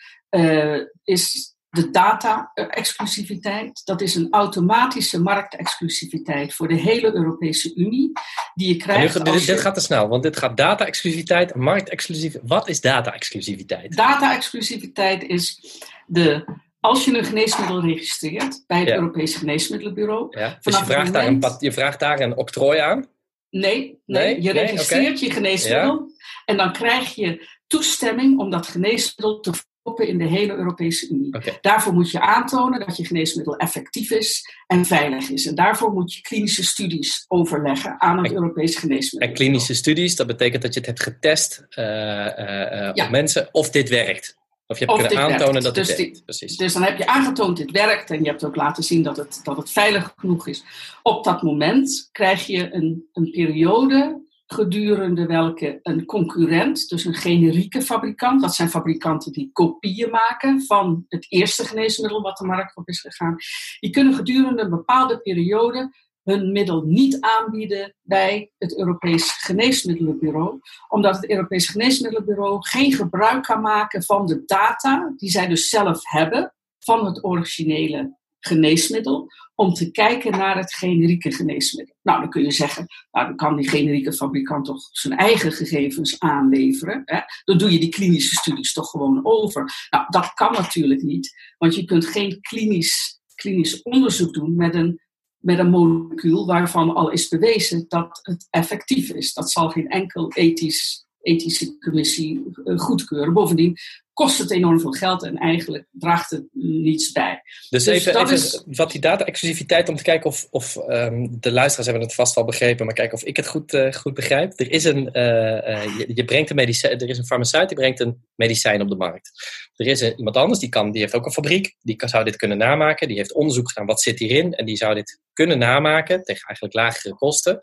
is 1.04 1.55
de 1.76 1.90
data-exclusiviteit. 1.90 3.82
Dat 3.84 4.00
is 4.00 4.14
een 4.14 4.28
automatische 4.30 5.22
marktexclusiviteit 5.22 6.54
voor 6.54 6.68
de 6.68 6.74
hele 6.74 7.14
Europese 7.14 7.74
Unie. 7.74 8.12
Die 8.54 8.68
je 8.68 8.76
krijgt. 8.76 9.24
Nu, 9.24 9.32
dit, 9.32 9.46
dit, 9.46 9.60
gaat 9.60 9.74
te 9.74 9.80
snel, 9.80 10.08
want 10.08 10.22
dit 10.22 10.36
gaat 10.36 10.56
data-exclusiviteit, 10.56 11.54
marktexclusiviteit. 11.54 12.48
Wat 12.48 12.68
is 12.68 12.80
data-exclusiviteit? 12.80 13.96
Data-exclusiviteit 13.96 15.22
is 15.22 15.60
de. 16.06 16.44
Als 16.80 17.04
je 17.04 17.18
een 17.18 17.24
geneesmiddel 17.24 17.80
registreert 17.80 18.64
bij 18.66 18.78
het 18.78 18.88
ja. 18.88 18.94
Europese 18.94 19.38
Geneesmiddelenbureau. 19.38 20.38
Ja. 20.38 20.58
Dus 20.60 20.78
je 20.78 20.84
vraagt, 20.84 21.12
moment, 21.12 21.42
daar 21.42 21.52
een, 21.52 21.56
je 21.58 21.72
vraagt 21.72 22.00
daar 22.00 22.20
een 22.20 22.36
octrooi 22.36 22.78
aan? 22.78 23.06
Nee, 23.50 24.00
nee, 24.06 24.34
nee 24.34 24.42
je 24.42 24.52
registreert 24.52 25.02
nee, 25.02 25.12
okay. 25.12 25.28
je 25.28 25.30
geneesmiddel. 25.30 25.92
Ja. 25.92 26.14
En 26.44 26.56
dan 26.56 26.72
krijg 26.72 27.14
je 27.14 27.48
toestemming 27.66 28.38
om 28.38 28.50
dat 28.50 28.66
geneesmiddel 28.66 29.40
te 29.40 29.52
in 29.94 30.18
de 30.18 30.24
hele 30.24 30.54
Europese 30.54 31.08
Unie. 31.08 31.34
Okay. 31.34 31.58
Daarvoor 31.60 31.92
moet 31.92 32.10
je 32.10 32.20
aantonen 32.20 32.80
dat 32.80 32.96
je 32.96 33.06
geneesmiddel 33.06 33.56
effectief 33.56 34.10
is 34.10 34.54
en 34.66 34.84
veilig 34.84 35.30
is. 35.30 35.46
En 35.46 35.54
daarvoor 35.54 35.92
moet 35.92 36.14
je 36.14 36.20
klinische 36.20 36.64
studies 36.64 37.24
overleggen 37.28 38.00
aan 38.00 38.18
het 38.18 38.26
en, 38.26 38.32
Europees 38.32 38.76
geneesmiddel. 38.76 39.28
En 39.28 39.34
klinische 39.34 39.74
studies, 39.74 40.16
dat 40.16 40.26
betekent 40.26 40.62
dat 40.62 40.74
je 40.74 40.80
het 40.80 40.88
hebt 40.88 41.02
getest 41.02 41.66
uh, 41.70 41.84
uh, 41.84 42.90
ja. 42.94 43.04
op 43.04 43.10
mensen 43.10 43.48
of 43.52 43.70
dit 43.70 43.88
werkt. 43.88 44.36
Of 44.66 44.78
je 44.78 44.84
hebt 44.84 44.98
of 44.98 45.06
kunnen 45.06 45.24
aantonen 45.24 45.52
werkt. 45.52 45.64
dat 45.64 45.74
dus 45.74 45.88
het 45.88 45.96
werkt. 45.96 46.24
Precies. 46.24 46.56
Dus 46.56 46.72
dan 46.72 46.82
heb 46.82 46.98
je 46.98 47.06
aangetoond 47.06 47.56
dit 47.56 47.70
werkt 47.70 48.10
en 48.10 48.22
je 48.22 48.28
hebt 48.28 48.44
ook 48.44 48.56
laten 48.56 48.82
zien 48.82 49.02
dat 49.02 49.16
het, 49.16 49.40
dat 49.42 49.56
het 49.56 49.70
veilig 49.70 50.14
genoeg 50.16 50.48
is. 50.48 50.64
Op 51.02 51.24
dat 51.24 51.42
moment 51.42 52.08
krijg 52.12 52.46
je 52.46 52.74
een, 52.74 53.08
een 53.12 53.30
periode 53.30 54.24
gedurende 54.46 55.26
welke 55.26 55.78
een 55.82 56.04
concurrent, 56.04 56.88
dus 56.88 57.04
een 57.04 57.14
generieke 57.14 57.82
fabrikant, 57.82 58.40
dat 58.40 58.54
zijn 58.54 58.68
fabrikanten 58.68 59.32
die 59.32 59.50
kopieën 59.52 60.10
maken 60.10 60.62
van 60.62 61.04
het 61.08 61.26
eerste 61.28 61.64
geneesmiddel 61.64 62.22
wat 62.22 62.36
de 62.36 62.46
markt 62.46 62.76
op 62.76 62.88
is 62.88 63.00
gegaan, 63.00 63.36
die 63.80 63.90
kunnen 63.90 64.14
gedurende 64.14 64.62
een 64.62 64.70
bepaalde 64.70 65.20
periode 65.20 65.90
hun 66.22 66.52
middel 66.52 66.82
niet 66.82 67.20
aanbieden 67.20 67.94
bij 68.02 68.50
het 68.58 68.78
Europees 68.78 69.32
Geneesmiddelenbureau, 69.32 70.60
omdat 70.88 71.16
het 71.16 71.30
Europees 71.30 71.68
Geneesmiddelenbureau 71.68 72.58
geen 72.60 72.92
gebruik 72.92 73.42
kan 73.42 73.60
maken 73.60 74.02
van 74.02 74.26
de 74.26 74.42
data 74.44 75.12
die 75.16 75.30
zij 75.30 75.46
dus 75.46 75.68
zelf 75.68 76.00
hebben 76.02 76.54
van 76.78 77.06
het 77.06 77.24
originele 77.24 78.16
geneesmiddel, 78.46 79.30
om 79.54 79.74
te 79.74 79.90
kijken 79.90 80.30
naar 80.30 80.56
het 80.56 80.74
generieke 80.74 81.32
geneesmiddel. 81.32 81.94
Nou, 82.02 82.20
dan 82.20 82.30
kun 82.30 82.42
je 82.42 82.50
zeggen, 82.50 82.86
nou, 83.10 83.26
dan 83.26 83.36
kan 83.36 83.56
die 83.56 83.68
generieke 83.68 84.12
fabrikant 84.12 84.64
toch 84.64 84.88
zijn 84.90 85.18
eigen 85.18 85.52
gegevens 85.52 86.20
aanleveren. 86.20 87.02
Hè? 87.04 87.20
Dan 87.44 87.58
doe 87.58 87.72
je 87.72 87.78
die 87.78 87.88
klinische 87.88 88.34
studies 88.34 88.72
toch 88.72 88.90
gewoon 88.90 89.20
over. 89.22 89.86
Nou, 89.90 90.04
dat 90.08 90.32
kan 90.34 90.52
natuurlijk 90.52 91.02
niet, 91.02 91.54
want 91.58 91.74
je 91.74 91.84
kunt 91.84 92.06
geen 92.06 92.40
klinisch, 92.40 93.20
klinisch 93.34 93.82
onderzoek 93.82 94.34
doen 94.34 94.56
met 94.56 94.74
een, 94.74 95.00
met 95.38 95.58
een 95.58 95.70
molecuul 95.70 96.46
waarvan 96.46 96.94
al 96.94 97.10
is 97.10 97.28
bewezen 97.28 97.84
dat 97.88 98.18
het 98.22 98.46
effectief 98.50 99.10
is. 99.10 99.32
Dat 99.32 99.50
zal 99.50 99.70
geen 99.70 99.88
enkel 99.88 100.32
ethisch 100.32 101.04
ethische 101.26 101.78
commissie 101.78 102.44
goedkeuren. 102.76 103.32
Bovendien 103.32 103.76
kost 104.16 104.38
het 104.38 104.50
enorm 104.50 104.80
veel 104.80 104.92
geld 104.92 105.24
en 105.24 105.36
eigenlijk 105.36 105.86
draagt 105.92 106.30
het 106.30 106.44
niets 106.52 107.12
bij. 107.12 107.40
Dus, 107.44 107.84
dus 107.84 107.86
even, 107.86 108.20
even 108.20 108.34
is... 108.34 108.62
wat 108.66 108.90
die 108.90 109.00
data-exclusiviteit, 109.00 109.88
om 109.88 109.96
te 109.96 110.02
kijken 110.02 110.30
of, 110.30 110.46
of 110.50 110.76
um, 110.88 111.40
de 111.40 111.52
luisteraars 111.52 111.88
hebben 111.88 112.06
het 112.06 112.14
vast 112.14 112.34
wel 112.34 112.44
begrepen, 112.44 112.86
maar 112.86 112.94
kijken 112.94 113.16
of 113.16 113.24
ik 113.24 113.36
het 113.36 113.46
goed, 113.46 113.72
uh, 113.72 113.92
goed 113.92 114.14
begrijp. 114.14 114.60
Er 114.60 114.70
is 114.70 114.84
een, 114.84 115.08
uh, 115.12 115.22
uh, 115.22 115.98
je, 115.98 116.04
je, 116.14 116.24
brengt 116.24 116.50
een 116.50 116.56
medicijn, 116.56 116.98
er 116.98 117.08
is 117.08 117.18
een 117.18 117.26
farmaceut 117.26 117.68
die 117.68 117.76
brengt 117.76 118.00
een 118.00 118.24
medicijn 118.34 118.80
op 118.80 118.88
de 118.88 118.96
markt. 118.96 119.30
Er 119.74 119.86
is 119.86 120.00
een, 120.00 120.14
iemand 120.16 120.36
anders, 120.36 120.60
die, 120.60 120.68
kan, 120.68 120.90
die 120.90 121.00
heeft 121.00 121.14
ook 121.14 121.26
een 121.26 121.32
fabriek, 121.32 121.76
die 121.80 121.96
kan, 121.96 122.08
zou 122.08 122.24
dit 122.24 122.36
kunnen 122.36 122.58
namaken, 122.58 123.08
die 123.08 123.16
heeft 123.16 123.34
onderzoek 123.34 123.68
gedaan, 123.68 123.86
wat 123.86 124.00
zit 124.00 124.18
hierin, 124.18 124.54
en 124.54 124.64
die 124.64 124.76
zou 124.76 124.94
dit 124.94 125.20
kunnen 125.32 125.58
namaken 125.58 126.22
tegen 126.22 126.46
eigenlijk 126.46 126.74
lagere 126.74 127.14
kosten. 127.14 127.58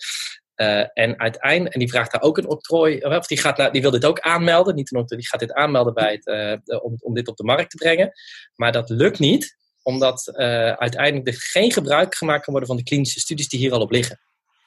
Uh, 0.56 0.80
en 0.94 1.20
uiteindelijk, 1.20 1.74
en 1.74 1.80
die 1.80 1.90
vraagt 1.90 2.12
daar 2.12 2.22
ook 2.22 2.38
een 2.38 2.48
octrooi, 2.48 2.98
of 2.98 3.28
die, 3.28 3.38
gaat, 3.38 3.72
die 3.72 3.82
wil 3.82 3.92
dit 3.92 4.06
ook 4.06 4.20
aanmelden, 4.20 4.76
niet 4.76 4.92
een 4.92 5.00
octrooi, 5.00 5.22
die 5.22 5.30
gaat 5.30 5.40
dit 5.40 5.54
aanmelden 5.54 5.94
bij 5.94 6.22
het, 6.24 6.28
uh, 6.68 6.84
om, 6.84 6.96
om 7.00 7.14
dit 7.14 7.28
op 7.28 7.38
de 7.38 7.44
markt 7.44 7.70
te 7.70 7.78
brengen. 7.78 8.12
Maar 8.56 8.72
dat 8.72 8.90
lukt 8.90 9.20
niet, 9.20 9.58
omdat 9.82 10.28
uh, 10.28 10.38
uiteindelijk 10.72 11.28
er 11.28 11.34
geen 11.38 11.72
gebruik 11.72 12.16
gemaakt 12.16 12.44
kan 12.44 12.52
worden 12.52 12.70
van 12.70 12.78
de 12.78 12.84
klinische 12.84 13.20
studies 13.20 13.50
die 13.50 13.60
hier 13.60 13.72
al 13.72 13.82
op 13.82 13.92
liggen. 13.92 14.20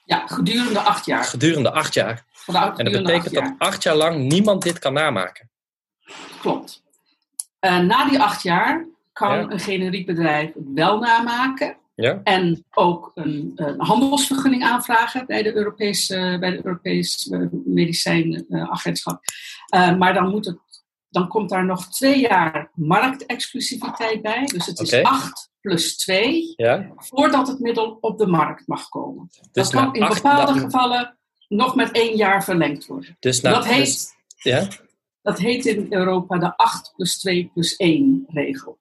Ja, 0.04 0.26
gedurende 0.26 0.80
acht 0.80 1.06
jaar. 1.06 1.24
Gedurende 1.24 1.70
acht 1.70 1.94
jaar. 1.94 2.24
Gedurende 2.32 2.82
en 2.82 2.92
dat 2.92 3.02
betekent 3.02 3.34
dat 3.34 3.54
acht 3.58 3.82
jaar 3.82 3.96
lang 3.96 4.16
niemand 4.16 4.62
dit 4.62 4.78
kan 4.78 4.92
namaken. 4.92 5.50
Klopt. 6.40 6.82
na 7.60 8.08
die 8.08 8.18
acht 8.18 8.42
jaar 8.42 8.86
kan 9.12 9.36
ja. 9.36 9.50
een 9.50 9.60
generiek 9.60 10.06
bedrijf 10.06 10.54
het 10.54 10.64
wel 10.74 10.98
namaken. 10.98 11.76
Ja. 11.96 12.20
En 12.22 12.64
ook 12.70 13.10
een, 13.14 13.52
een, 13.54 13.80
handelsvergunning 13.80 14.62
aanvragen 14.64 15.26
bij 15.26 15.42
de 15.42 15.54
Europese, 15.54 16.36
bij 16.40 16.50
de 16.50 16.64
Europese 16.64 17.50
medicijnagentschap. 17.64 19.20
Uh, 19.74 19.96
maar 19.96 20.14
dan, 20.14 20.30
moet 20.30 20.44
het, 20.44 20.58
dan 21.08 21.28
komt 21.28 21.50
daar 21.50 21.64
nog 21.64 21.88
twee 21.88 22.20
jaar 22.20 22.70
marktexclusiviteit 22.74 24.22
bij. 24.22 24.44
Dus 24.44 24.66
het 24.66 24.80
is 24.80 25.02
acht 25.02 25.50
plus 25.60 25.96
twee 25.96 26.52
ja. 26.56 26.92
voordat 26.96 27.48
het 27.48 27.60
middel 27.60 27.98
op 28.00 28.18
de 28.18 28.26
markt 28.26 28.66
mag 28.66 28.88
komen. 28.88 29.28
Dus 29.30 29.70
dat 29.70 29.70
kan 29.70 29.94
in 29.94 30.08
bepaalde 30.08 30.60
gevallen 30.60 31.16
nog 31.48 31.74
met 31.74 31.90
één 31.90 32.16
jaar 32.16 32.44
verlengd 32.44 32.86
worden. 32.86 33.16
Dus 33.18 33.40
dat, 33.40 33.66
heet, 33.66 33.84
dus, 33.84 34.14
ja? 34.36 34.68
dat 35.22 35.38
heet 35.38 35.66
in 35.66 35.86
Europa 35.90 36.38
de 36.38 36.56
8 36.56 36.92
plus 36.96 37.18
2 37.18 37.50
plus 37.54 37.76
1 37.76 38.24
regel. 38.28 38.78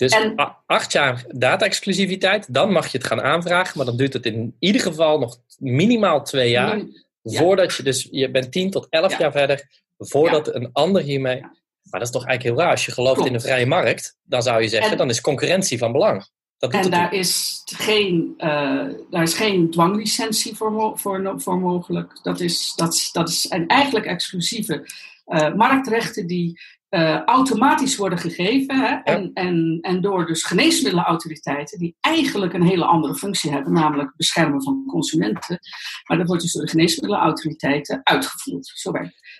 Dus 0.00 0.12
en, 0.12 0.34
acht 0.66 0.92
jaar 0.92 1.24
data-exclusiviteit, 1.28 2.54
dan 2.54 2.72
mag 2.72 2.86
je 2.92 2.98
het 2.98 3.06
gaan 3.06 3.22
aanvragen, 3.22 3.76
maar 3.76 3.86
dan 3.86 3.96
duurt 3.96 4.12
het 4.12 4.26
in 4.26 4.56
ieder 4.58 4.80
geval 4.80 5.18
nog 5.18 5.40
minimaal 5.58 6.24
twee 6.24 6.50
jaar. 6.50 6.78
Ja. 7.22 7.38
Voordat 7.38 7.74
je 7.74 7.82
dus, 7.82 8.08
je 8.10 8.30
bent 8.30 8.52
tien 8.52 8.70
tot 8.70 8.86
elf 8.90 9.12
ja. 9.12 9.18
jaar 9.18 9.32
verder, 9.32 9.68
voordat 9.98 10.46
ja. 10.46 10.54
een 10.54 10.68
ander 10.72 11.02
hiermee. 11.02 11.40
Maar 11.40 12.00
dat 12.00 12.02
is 12.02 12.10
toch 12.10 12.26
eigenlijk 12.26 12.56
heel 12.56 12.64
raar. 12.64 12.74
Als 12.74 12.86
je 12.86 12.92
gelooft 12.92 13.14
Klopt. 13.14 13.28
in 13.28 13.34
een 13.34 13.40
vrije 13.40 13.66
markt, 13.66 14.16
dan 14.22 14.42
zou 14.42 14.62
je 14.62 14.68
zeggen, 14.68 14.90
en, 14.90 14.96
dan 14.96 15.08
is 15.08 15.20
concurrentie 15.20 15.78
van 15.78 15.92
belang. 15.92 16.28
Dat 16.58 16.72
en 16.72 16.90
daar 16.90 17.12
is, 17.12 17.62
geen, 17.64 18.34
uh, 18.38 18.86
daar 19.10 19.22
is 19.22 19.34
geen 19.34 19.70
dwanglicentie 19.70 20.56
voor, 20.56 20.98
voor, 20.98 21.34
voor 21.36 21.58
mogelijk. 21.58 22.20
Dat 22.22 22.40
is, 22.40 22.72
dat, 22.76 23.08
dat 23.12 23.28
is 23.28 23.48
en 23.48 23.66
eigenlijk 23.66 24.06
exclusieve 24.06 24.86
uh, 25.26 25.54
marktrechten 25.54 26.26
die 26.26 26.60
uh, 26.90 27.24
automatisch 27.24 27.96
worden 27.96 28.18
gegeven. 28.18 28.76
Hè? 28.76 28.88
Ja. 28.88 29.04
En, 29.04 29.30
en, 29.34 29.78
en 29.80 30.00
door 30.00 30.26
dus 30.26 30.42
geneesmiddelenautoriteiten, 30.42 31.78
die 31.78 31.96
eigenlijk 32.00 32.52
een 32.52 32.62
hele 32.62 32.84
andere 32.84 33.14
functie 33.14 33.50
hebben, 33.50 33.72
namelijk 33.72 34.16
beschermen 34.16 34.62
van 34.62 34.84
consumenten. 34.86 35.58
Maar 36.06 36.18
dat 36.18 36.26
wordt 36.26 36.42
dus 36.42 36.52
door 36.52 36.62
de 36.62 36.70
geneesmiddelenautoriteiten 36.70 38.00
uitgevoerd. 38.02 38.66
Zo. 38.74 38.92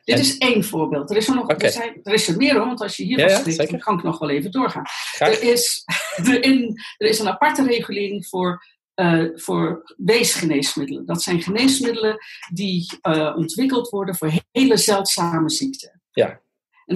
Dit 0.05 0.19
is 0.19 0.39
één 0.39 0.65
voorbeeld. 0.65 1.11
Er 1.11 1.17
is 1.17 1.29
er 1.29 1.35
nog 1.35 1.45
okay. 1.45 1.57
er, 1.57 1.73
zijn, 1.73 2.01
er 2.03 2.15
is 2.15 2.29
er 2.29 2.37
meer, 2.37 2.59
want 2.59 2.81
als 2.81 2.97
je 2.97 3.05
hier 3.05 3.19
ja, 3.19 3.39
spreekt, 3.39 3.71
dan 3.71 3.81
kan 3.81 3.99
ik 3.99 4.03
nog 4.03 4.19
wel 4.19 4.31
even 4.31 4.51
doorgaan. 4.51 4.85
Er 5.19 5.43
is, 5.43 5.85
er, 6.31 6.43
in, 6.43 6.81
er 6.97 7.09
is 7.09 7.19
een 7.19 7.29
aparte 7.29 7.63
regulering 7.63 8.27
voor 8.27 8.79
uh, 8.95 9.25
voor 9.35 9.95
weesgeneesmiddelen. 9.97 11.07
Dat 11.07 11.23
zijn 11.23 11.43
geneesmiddelen 11.43 12.17
die 12.53 12.99
uh, 13.03 13.35
ontwikkeld 13.37 13.89
worden 13.89 14.15
voor 14.15 14.33
hele 14.51 14.77
zeldzame 14.77 15.51
ziekten. 15.51 16.01
Ja. 16.11 16.41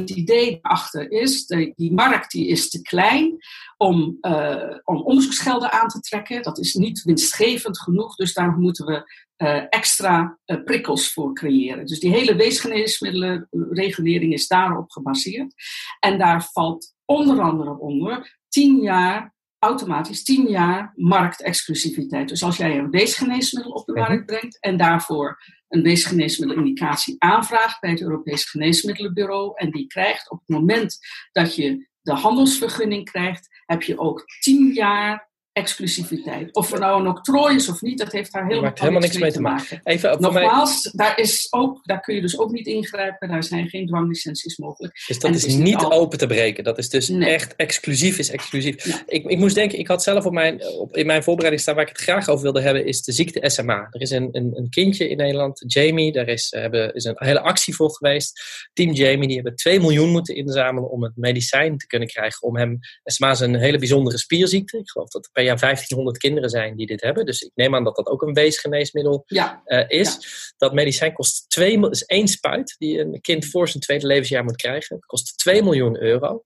Het 0.01 0.11
idee 0.11 0.59
daarachter 0.63 1.11
is, 1.11 1.47
de, 1.47 1.73
die 1.77 1.93
markt 1.93 2.31
die 2.31 2.49
is 2.49 2.71
te 2.71 2.83
klein 2.83 3.37
om, 3.77 4.19
uh, 4.21 4.77
om 4.85 5.03
onderzoeksgelden 5.03 5.73
aan 5.73 5.89
te 5.89 6.01
trekken. 6.01 6.43
Dat 6.43 6.59
is 6.59 6.75
niet 6.75 7.03
winstgevend 7.03 7.81
genoeg, 7.81 8.15
dus 8.15 8.35
daar 8.35 8.57
moeten 8.59 8.87
we 8.87 9.23
uh, 9.37 9.63
extra 9.69 10.39
uh, 10.47 10.65
prikkels 10.65 11.13
voor 11.13 11.35
creëren. 11.35 11.87
Dus 11.87 12.01
die 12.01 12.11
hele 12.11 12.35
weesgeneesmiddelenregulering 12.35 14.33
is 14.33 14.47
daarop 14.47 14.91
gebaseerd. 14.91 15.55
En 16.01 16.19
daar 16.19 16.49
valt 16.53 16.95
onder 17.05 17.41
andere 17.41 17.79
onder 17.79 18.39
tien 18.49 18.81
jaar 18.81 19.34
automatisch 19.65 20.23
10 20.23 20.49
jaar 20.49 20.93
marktexclusiviteit. 20.97 22.29
Dus 22.29 22.43
als 22.43 22.57
jij 22.57 22.79
een 22.79 22.91
weesgeneesmiddel 22.91 23.73
op 23.73 23.87
de 23.87 23.93
markt 23.93 24.27
brengt 24.27 24.61
en 24.61 24.77
daarvoor 24.77 25.43
een 25.69 25.83
weesgeneesmiddelindicatie 25.83 27.17
aanvraagt 27.19 27.81
bij 27.81 27.91
het 27.91 28.01
Europees 28.01 28.45
Geneesmiddelenbureau 28.45 29.53
en 29.55 29.71
die 29.71 29.87
krijgt 29.87 30.31
op 30.31 30.39
het 30.39 30.49
moment 30.49 30.99
dat 31.33 31.55
je 31.55 31.89
de 32.01 32.13
handelsvergunning 32.13 33.11
krijgt, 33.11 33.49
heb 33.67 33.83
je 33.83 33.99
ook 33.99 34.25
10 34.41 34.73
jaar 34.73 35.33
exclusiviteit. 35.55 36.55
Of 36.55 36.73
er 36.73 36.79
nou 36.79 37.01
een 37.01 37.09
octrooi 37.09 37.55
is 37.55 37.69
of 37.69 37.81
niet, 37.81 37.99
dat 37.99 38.13
heeft 38.13 38.33
daar 38.33 38.47
helemaal, 38.47 38.71
helemaal 38.75 39.01
niks 39.01 39.19
mee 39.19 39.33
te 39.33 39.41
maken. 39.41 39.81
Even, 39.85 40.21
Nogmaals, 40.21 40.83
daar, 40.93 41.19
is 41.19 41.47
ook, 41.51 41.81
daar 41.83 42.01
kun 42.01 42.15
je 42.15 42.21
dus 42.21 42.39
ook 42.39 42.51
niet 42.51 42.67
ingrijpen. 42.67 43.29
Daar 43.29 43.45
zijn 43.45 43.69
geen 43.69 43.87
dwanglicenties 43.87 44.57
mogelijk. 44.57 45.05
Dus 45.07 45.19
dat 45.19 45.35
is, 45.35 45.47
niet 45.47 45.85
open 45.85 46.19
te 46.19 46.27
breken. 46.27 46.65
Dat 46.65 46.79
is 46.79 46.89
dus 46.89 47.11
echt 47.11 47.57
exclusief 47.57 48.19
is 48.19 48.31
exclusief. 48.31 49.03
Ik, 49.07 49.25
ik 49.25 49.39
moest 49.39 49.55
denken, 49.55 49.79
ik 49.79 49.89
had 49.89 50.03
zelf 50.03 50.27
op 50.27 50.33
mijn, 50.33 50.65
op, 50.67 50.97
in 50.97 51.07
mijn 51.07 51.23
voorbereiding 51.23 51.63
staan 51.63 51.75
waar 51.75 51.85
ik 51.85 51.93
het 51.93 52.01
graag 52.01 52.29
over 52.29 52.43
wilde 52.43 52.61
hebben, 52.61 52.87
is 52.87 53.03
de 53.03 53.13
ziekte 53.13 53.51
SMA. 53.51 53.89
Er 53.91 54.01
is 54.01 54.11
een, 54.11 54.29
een, 54.33 54.51
een 54.55 54.69
kindje 54.69 55.09
in 55.09 55.17
Nederland, 55.17 55.65
Jamie, 55.67 56.13
daar 56.13 56.29
is, 56.29 56.51
hebben, 56.57 56.95
is 56.95 57.05
een 57.05 57.15
hele 57.17 57.41
actie 57.41 57.75
voor 57.75 57.91
geweest. 57.91 58.41
Team 58.73 58.93
Jamie, 58.93 59.27
die 59.27 59.37
hebben 59.37 59.57
2 59.57 59.81
miljoen 59.81 60.11
moeten 60.11 60.35
inzamelen 60.35 60.91
om 60.91 61.03
het 61.03 61.17
medicijn 61.17 61.79
te 61.79 61.87
kunnen 61.87 62.09
krijgen. 62.09 62.43
Om 62.43 62.57
hem, 62.57 62.79
SMA 63.05 63.31
is 63.31 63.41
een 63.41 63.55
hele 63.55 63.79
bijzondere 63.79 64.19
spierziekte. 64.19 64.79
Ik 64.79 64.91
geloof 64.91 65.09
dat 65.09 65.25
er 65.25 65.44
per 65.45 65.53
jaar 65.53 65.61
1500 65.61 66.19
kinderen 66.19 66.51
zijn 66.51 66.77
die 66.77 66.87
dit 66.87 67.01
hebben. 67.01 67.27
Dus 67.27 67.43
ik 67.43 67.51
neem 67.55 67.75
aan 67.75 67.85
dat 67.85 67.97
dat 67.97 68.07
ook 68.07 68.23
een 68.23 68.33
weesgeneesmiddel 68.33 69.25
uh, 69.27 69.85
is. 69.89 70.19
Dat 70.57 70.73
medicijn 70.73 71.13
kost 71.13 71.51
2 71.51 71.91
is 71.91 72.05
één 72.05 72.29
spuit 72.29 72.75
die 72.79 73.01
een 73.01 73.21
kind 73.21 73.47
voor 73.47 73.69
zijn 73.69 73.83
tweede 73.83 74.07
levensjaar 74.07 74.45
moet 74.45 74.57
krijgen. 74.57 74.99
Kost 75.07 75.39
2 75.39 75.63
miljoen 75.63 76.03
euro. 76.03 76.45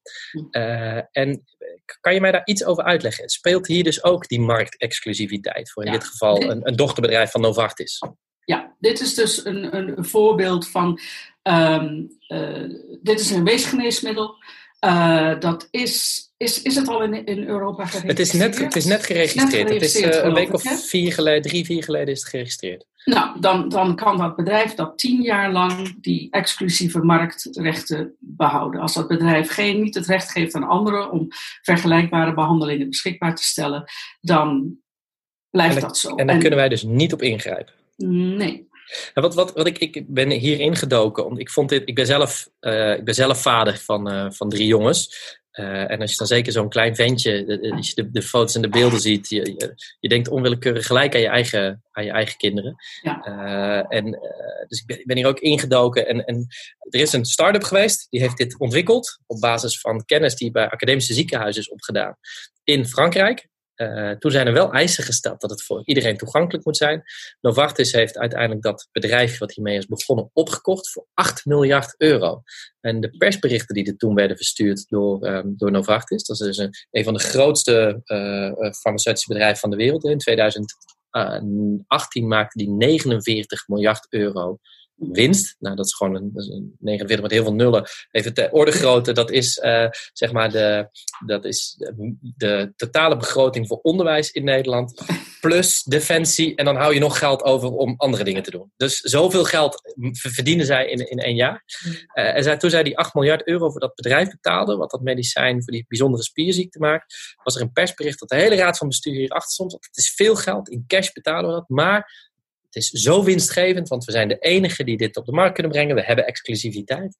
Uh, 0.51 1.01
en 1.13 1.45
kan 2.01 2.15
je 2.15 2.21
mij 2.21 2.33
daar 2.33 2.47
iets 2.47 2.65
over 2.65 2.85
uitleggen? 2.85 3.29
Speelt 3.29 3.67
hier 3.67 3.85
dus 3.85 4.05
ook 4.05 4.29
die 4.29 4.41
marktexclusiviteit 4.41 5.71
voor 5.71 5.85
in 5.85 5.93
dit 5.93 6.05
geval 6.05 6.43
een, 6.43 6.69
een 6.69 6.77
dochterbedrijf 6.77 7.31
van 7.31 7.41
Novartis? 7.41 7.99
Ja, 8.45 8.77
dit 8.79 9.01
is 9.01 9.15
dus 9.15 9.45
een, 9.45 9.77
een 9.77 10.05
voorbeeld 10.05 10.69
van. 10.69 11.01
Um, 11.43 12.17
uh, 12.29 12.65
dit 13.03 13.21
is 13.21 13.31
een 13.31 13.45
weesgeneesmiddel. 13.45 14.37
Uh, 14.85 15.41
dat 15.41 15.69
is, 15.71 16.25
is, 16.37 16.63
is 16.63 16.77
het 16.77 16.89
al 16.89 17.03
in, 17.03 17.27
in 17.27 17.49
Europa 17.49 17.87
geregistreerd? 17.87 18.19
Het 18.19 18.27
is 18.27 18.33
net, 18.33 18.59
het 18.59 18.77
is 18.77 18.85
net 18.85 19.05
geregistreerd. 19.05 19.69
het 19.69 19.83
is 19.83 20.01
uh, 20.01 20.25
een 20.25 20.35
week 20.35 20.53
of 20.53 20.63
vier 20.63 21.13
geleden, 21.13 21.43
drie, 21.43 21.65
vier 21.65 21.85
geleden 21.85 22.09
is 22.09 22.21
het 22.21 22.29
geregistreerd. 22.29 22.87
Nou, 23.05 23.41
dan, 23.41 23.69
dan 23.69 23.97
kan 23.97 24.19
dat 24.19 24.37
bedrijf 24.37 24.75
dat 24.75 24.99
tien 24.99 25.23
jaar 25.23 25.53
lang 25.53 26.01
die 26.01 26.31
exclusieve 26.31 27.03
marktrechten 27.03 28.17
behouden. 28.19 28.81
Als 28.81 28.95
dat 28.95 29.09
bedrijf 29.09 29.51
geen, 29.51 29.83
niet 29.83 29.95
het 29.95 30.07
recht 30.07 30.31
geeft 30.31 30.55
aan 30.55 30.69
anderen 30.69 31.11
om 31.11 31.27
vergelijkbare 31.63 32.35
behandelingen 32.35 32.89
beschikbaar 32.89 33.35
te 33.35 33.45
stellen, 33.45 33.85
dan 34.21 34.77
blijft 35.51 35.81
dat 35.81 35.99
zo. 35.99 36.15
En 36.15 36.27
daar 36.27 36.39
kunnen 36.39 36.59
wij 36.59 36.69
dus 36.69 36.83
niet 36.83 37.13
op 37.13 37.23
ingrijpen. 37.23 37.75
Nee. 38.37 38.68
Nou, 39.15 39.27
wat, 39.27 39.35
wat, 39.35 39.53
wat 39.53 39.67
ik, 39.67 39.79
ik 39.79 40.05
ben 40.07 40.31
hier 40.31 40.61
ingedoken, 40.61 41.25
want 41.25 41.39
ik 41.39 41.51
vond 41.51 41.69
dit, 41.69 41.83
ik 41.85 41.95
ben 41.95 42.07
zelf, 42.07 42.49
uh, 42.61 42.93
ik 42.93 43.05
ben 43.05 43.15
zelf 43.15 43.43
vader 43.43 43.79
van, 43.79 44.13
uh, 44.13 44.31
van 44.31 44.49
drie 44.49 44.67
jongens. 44.67 45.37
Uh, 45.53 45.91
en 45.91 46.01
als 46.01 46.11
je 46.11 46.17
dan 46.17 46.27
zeker 46.27 46.53
zo'n 46.53 46.69
klein 46.69 46.95
ventje, 46.95 47.61
als 47.77 47.89
je 47.89 47.95
de, 47.95 48.11
de, 48.11 48.23
foto's 48.23 48.55
en 48.55 48.63
de 48.63 48.69
beelden 48.69 49.01
ziet, 49.01 49.29
je, 49.29 49.41
je, 49.41 49.75
je, 50.01 50.09
denkt 50.09 50.29
onwillekeurig 50.29 50.87
gelijk 50.87 51.15
aan 51.15 51.21
je 51.21 51.29
eigen, 51.29 51.83
aan 51.91 52.05
je 52.05 52.11
eigen 52.11 52.37
kinderen. 52.37 52.77
Ja. 53.03 53.23
en, 53.89 54.05
dus 54.69 54.81
ik 54.81 54.87
ben, 54.87 54.99
ik 55.01 55.07
ben, 55.07 55.17
hier 55.17 55.27
ook 55.27 55.41
ingedoken. 55.41 56.07
En, 56.07 56.25
en 56.25 56.47
er 56.79 57.01
is 57.01 57.13
een 57.13 57.25
start-up 57.25 57.63
geweest, 57.63 58.07
die 58.11 58.21
heeft 58.21 58.37
dit 58.37 58.59
ontwikkeld 58.59 59.19
op 59.27 59.41
basis 59.41 59.81
van 59.81 60.05
kennis 60.05 60.35
die 60.35 60.51
bij 60.51 60.69
academische 60.69 61.15
ziekenhuizen 61.15 61.63
is 61.63 61.71
opgedaan 61.71 62.17
in 62.65 62.87
Frankrijk. 62.87 63.49
Uh, 63.79 64.11
toen 64.11 64.31
zijn 64.31 64.47
er 64.47 64.53
wel 64.53 64.73
eisen 64.73 65.05
gesteld 65.05 65.41
dat 65.41 65.51
het 65.51 65.63
voor 65.63 65.83
iedereen 65.85 66.17
toegankelijk 66.17 66.65
moet 66.65 66.77
zijn. 66.77 67.03
Novartis 67.41 67.93
heeft 67.93 68.19
uiteindelijk 68.19 68.63
dat 68.63 68.89
bedrijf 68.93 69.39
wat 69.39 69.55
hiermee 69.55 69.77
is 69.77 69.87
begonnen 69.87 70.31
opgekocht 70.33 70.91
voor 70.91 71.07
8 71.15 71.45
miljard 71.45 71.95
euro. 71.97 72.43
En 72.81 73.01
de 73.01 73.17
persberichten 73.17 73.75
die 73.75 73.87
er 73.87 73.97
toen 73.97 74.15
werden 74.15 74.37
verstuurd 74.37 74.89
door, 74.89 75.27
um, 75.27 75.55
door 75.57 75.71
Novartis, 75.71 76.25
dat 76.25 76.41
is 76.41 76.47
dus 76.47 76.57
een, 76.57 76.75
een 76.91 77.05
van 77.05 77.15
de 77.15 77.21
grootste 77.21 78.01
uh, 78.05 78.73
farmaceutische 78.73 79.33
bedrijven 79.33 79.59
van 79.59 79.71
de 79.71 79.77
wereld. 79.77 80.05
In 80.05 80.19
2018 80.19 82.29
maakte 82.29 82.59
die 82.59 82.71
49 82.71 83.69
miljard 83.69 84.07
euro 84.09 84.59
winst. 84.99 85.57
Nou, 85.59 85.77
dat 85.77 85.87
is 85.87 85.95
gewoon 85.95 86.15
een, 86.15 86.31
dat 86.35 86.43
is 86.43 86.49
een 86.49 86.77
49 86.79 87.23
met 87.23 87.31
heel 87.31 87.43
veel 87.43 87.55
nullen. 87.55 87.89
Even 88.11 88.35
de 88.35 88.49
orde 88.51 88.71
grootte, 88.71 89.13
dat 89.13 89.31
is 89.31 89.57
uh, 89.57 89.87
zeg 90.13 90.33
maar 90.33 90.51
de, 90.51 90.89
dat 91.27 91.45
is 91.45 91.75
de, 92.37 92.73
totale 92.77 93.17
begroting 93.17 93.67
voor 93.67 93.79
onderwijs 93.83 94.31
in 94.31 94.45
Nederland. 94.45 95.03
Plus 95.41 95.83
defensie. 95.83 96.57
En 96.57 96.65
dan 96.65 96.77
hou 96.77 96.95
je 96.95 97.01
nog 97.01 97.19
geld 97.19 97.43
over 97.43 97.71
om 97.71 97.95
andere 97.97 98.25
dingen 98.25 98.43
te 98.43 98.51
doen. 98.51 98.73
Dus 98.77 98.97
zoveel 99.01 99.45
geld 99.45 99.81
verdienen 100.13 100.67
zij 100.67 100.87
in, 100.91 101.11
in 101.11 101.19
één 101.19 101.37
jaar. 101.37 101.65
Uh, 102.15 102.37
en 102.37 102.43
zij, 102.43 102.57
toen 102.57 102.71
zij 102.71 102.83
die 102.83 102.99
8 102.99 103.15
miljard 103.15 103.47
euro 103.47 103.71
voor 103.71 103.81
dat 103.81 103.95
bedrijf 103.95 104.31
betaalde, 104.31 104.77
wat 104.77 104.91
dat 104.91 105.01
medicijn 105.01 105.63
voor 105.63 105.73
die 105.73 105.85
bijzondere 105.89 106.23
spierziekte 106.23 106.79
maakt, 106.79 107.37
was 107.43 107.55
er 107.57 107.63
een 107.63 107.73
persbericht 107.73 108.19
dat 108.19 108.29
de 108.29 108.37
hele 108.37 108.57
raad 108.57 108.79
van 108.79 108.89
bestuur 108.89 109.15
hierachter 109.15 109.53
stond. 109.53 109.73
Het 109.73 109.97
is 109.97 110.15
veel 110.15 110.37
geld, 110.37 110.69
in 110.69 110.85
cash 110.87 111.13
betalen 111.13 111.49
we 111.51 111.55
dat. 111.55 111.69
Maar 111.69 112.29
het 112.71 112.83
is 112.83 112.89
zo 112.89 113.25
winstgevend, 113.25 113.89
want 113.89 114.05
we 114.05 114.13
zijn 114.13 114.29
de 114.29 114.39
enige 114.39 114.85
die 114.85 114.97
dit 114.97 115.17
op 115.17 115.25
de 115.25 115.33
markt 115.33 115.55
kunnen 115.55 115.73
brengen. 115.73 115.95
We 115.95 116.03
hebben 116.03 116.27
exclusiviteit. 116.27 117.17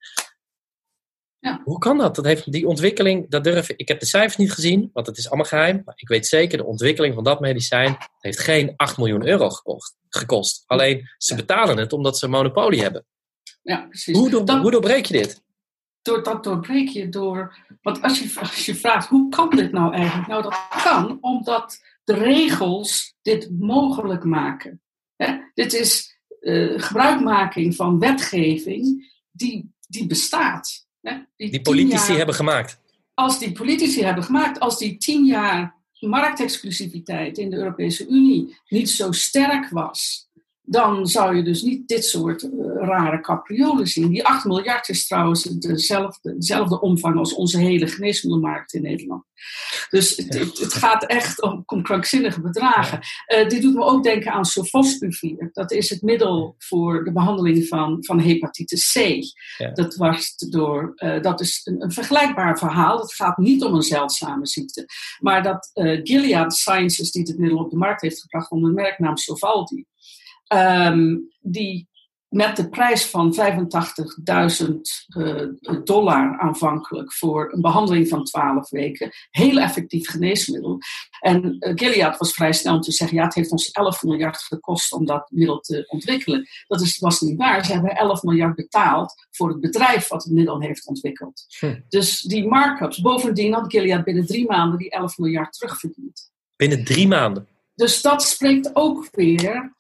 Ja. 1.39 1.61
Hoe 1.65 1.79
kan 1.79 1.99
dat? 1.99 2.15
dat 2.15 2.25
heeft 2.25 2.53
die 2.53 2.67
ontwikkeling, 2.67 3.31
dat 3.31 3.45
durf 3.45 3.69
ik. 3.69 3.77
Ik 3.77 3.89
heb 3.89 4.01
de 4.01 4.07
cijfers 4.07 4.37
niet 4.37 4.53
gezien, 4.53 4.91
want 4.93 5.07
het 5.07 5.19
is 5.19 5.27
allemaal 5.27 5.47
geheim. 5.47 5.83
Maar 5.85 5.95
ik 5.97 6.09
weet 6.09 6.27
zeker, 6.27 6.59
de 6.59 6.65
ontwikkeling 6.65 7.15
van 7.15 7.25
dat 7.25 7.41
medicijn 7.41 7.97
heeft 8.19 8.39
geen 8.39 8.73
8 8.77 8.97
miljoen 8.97 9.27
euro 9.27 9.51
gekost. 9.51 9.97
gekost. 10.09 10.63
Alleen 10.67 11.09
ze 11.17 11.35
betalen 11.35 11.77
het 11.77 11.93
omdat 11.93 12.19
ze 12.19 12.25
een 12.25 12.31
monopolie 12.31 12.83
hebben. 12.83 13.07
Ja, 13.63 13.87
precies. 13.89 14.17
Hoe, 14.17 14.31
door, 14.31 14.51
hoe 14.51 14.71
doorbreek 14.71 15.07
je 15.07 15.13
dit? 15.13 15.43
Door, 16.03 16.23
dat 16.23 16.45
doorbreek 16.45 16.89
je 16.89 17.09
door. 17.09 17.57
Want 17.83 18.03
als 18.03 18.19
je, 18.19 18.41
als 18.41 18.67
je 18.67 18.75
vraagt, 18.75 19.09
hoe 19.09 19.29
kan 19.29 19.51
dit 19.51 19.73
nou 19.73 19.95
eigenlijk? 19.95 20.29
Nou, 20.29 20.43
dat 20.43 20.67
kan 20.83 21.19
omdat 21.21 21.79
de 22.05 22.15
regels 22.15 23.15
dit 23.23 23.51
mogelijk 23.59 24.25
maken. 24.25 24.83
Dit 25.55 25.73
is 25.73 26.19
uh, 26.41 26.83
gebruikmaking 26.83 27.75
van 27.75 27.99
wetgeving 27.99 29.13
die, 29.31 29.73
die 29.89 30.07
bestaat. 30.07 30.87
Die, 31.37 31.51
die 31.51 31.61
politici 31.61 32.13
hebben 32.13 32.35
gemaakt. 32.35 32.81
Als 33.15 33.39
die 33.39 33.53
politici 33.53 34.03
hebben 34.03 34.25
gemaakt, 34.25 34.61
als 34.61 34.79
die 34.79 34.97
tien 34.97 35.25
jaar 35.25 35.77
marktexclusiviteit 36.01 37.39
in 37.39 37.51
de 37.51 37.57
Europese 37.57 38.07
Unie 38.09 38.57
niet 38.69 38.91
zo 38.91 39.13
sterk 39.13 39.69
was, 39.69 40.29
dan 40.63 41.07
zou 41.07 41.37
je 41.37 41.43
dus 41.43 41.63
niet 41.63 41.89
dit 41.89 42.05
soort 42.05 42.43
uh, 42.43 42.68
rare 42.79 43.21
capriolen 43.21 43.87
zien. 43.87 44.09
Die 44.09 44.27
8 44.27 44.45
miljard 44.45 44.89
is 44.89 45.07
trouwens 45.07 45.43
dezelfde, 45.43 46.35
dezelfde 46.37 46.81
omvang 46.81 47.17
als 47.17 47.35
onze 47.35 47.59
hele 47.59 47.87
geneesmiddelmarkt 47.87 48.75
in 48.75 48.83
Nederland. 48.83 49.25
Dus 49.91 50.17
het, 50.17 50.59
het, 50.59 50.75
gaat 50.75 51.05
echt 51.07 51.43
om, 51.43 51.63
om 51.67 51.83
krankzinnige 51.83 52.41
bedragen. 52.41 53.01
Uh, 53.27 53.49
dit 53.49 53.63
doet 53.63 53.75
me 53.75 53.85
ook 53.85 54.03
denken 54.03 54.33
aan 54.33 54.45
sofosbuvir. 54.45 55.51
Dat 55.53 55.73
is 55.73 55.91
het 55.91 56.03
middel 56.03 56.55
voor 56.59 57.05
de 57.05 57.13
behandeling 57.13 57.67
van, 57.67 57.97
van 58.01 58.21
hepatitis 58.21 58.93
C. 58.93 58.99
Ja. 59.59 59.71
Dat, 59.71 59.97
was 59.97 60.37
door, 60.37 60.93
uh, 60.97 61.23
dat 61.23 61.41
is 61.41 61.61
een, 61.65 61.83
een, 61.83 61.93
vergelijkbaar 61.93 62.59
verhaal. 62.59 62.99
Het 62.99 63.15
gaat 63.15 63.39
niet 63.39 63.65
om 63.65 63.75
een 63.75 63.83
zeldzame 63.83 64.47
ziekte. 64.47 64.87
Maar 65.19 65.43
dat 65.43 65.71
Gilead 66.03 66.55
Sciences, 66.55 67.11
die 67.11 67.23
het 67.23 67.39
middel 67.39 67.59
op 67.59 67.71
de 67.71 67.77
markt 67.77 68.01
heeft 68.01 68.21
gebracht 68.21 68.51
onder 68.51 68.71
de 68.71 68.83
merknaam 68.83 69.17
Sovaldi 69.17 69.87
um, 70.49 71.29
die 71.41 71.89
met 72.29 72.57
de 72.57 72.69
prijs 72.69 73.07
van 73.07 73.35
85.000 73.35 74.69
uh, 75.17 75.47
dollar 75.85 76.39
aanvankelijk 76.39 77.13
voor 77.13 77.53
een 77.53 77.61
behandeling 77.61 78.09
van 78.09 78.25
12 78.25 78.71
weken, 78.71 79.11
heel 79.31 79.59
effectief 79.59 80.09
geneesmiddel. 80.09 80.79
En 81.21 81.57
uh, 81.59 81.73
Gilead 81.75 82.19
was 82.19 82.33
vrij 82.33 82.53
snel 82.53 82.75
om 82.75 82.81
te 82.81 82.93
zeggen: 82.93 83.17
ja, 83.17 83.25
het 83.25 83.35
heeft 83.35 83.51
ons 83.51 83.71
11 83.71 84.03
miljard 84.03 84.37
gekost 84.37 84.93
om 84.93 85.07
dat 85.07 85.31
middel 85.31 85.61
te 85.61 85.85
ontwikkelen. 85.89 86.47
Dat 86.67 86.81
is, 86.81 86.99
was 86.99 87.21
niet 87.21 87.37
waar. 87.37 87.65
Ze 87.65 87.73
hebben 87.73 87.97
11 87.97 88.23
miljard 88.23 88.55
betaald 88.55 89.27
voor 89.31 89.49
het 89.49 89.61
bedrijf 89.61 90.09
wat 90.09 90.25
het 90.25 90.33
middel 90.33 90.61
heeft 90.61 90.87
ontwikkeld. 90.87 91.47
Hm. 91.59 91.81
Dus 91.89 92.21
die 92.21 92.49
markups. 92.49 93.01
Bovendien 93.01 93.53
had 93.53 93.71
Gilead 93.71 94.05
binnen 94.05 94.27
drie 94.27 94.47
maanden 94.47 94.79
die 94.79 94.91
11 94.91 95.19
miljard 95.19 95.53
terugverdiend. 95.53 96.33
Binnen 96.57 96.85
drie 96.85 97.09
maanden? 97.09 97.49
Dus 97.75 98.03
dat 98.03 98.23
spreekt 98.23 98.71
ook 98.73 99.09
weer 99.13 99.75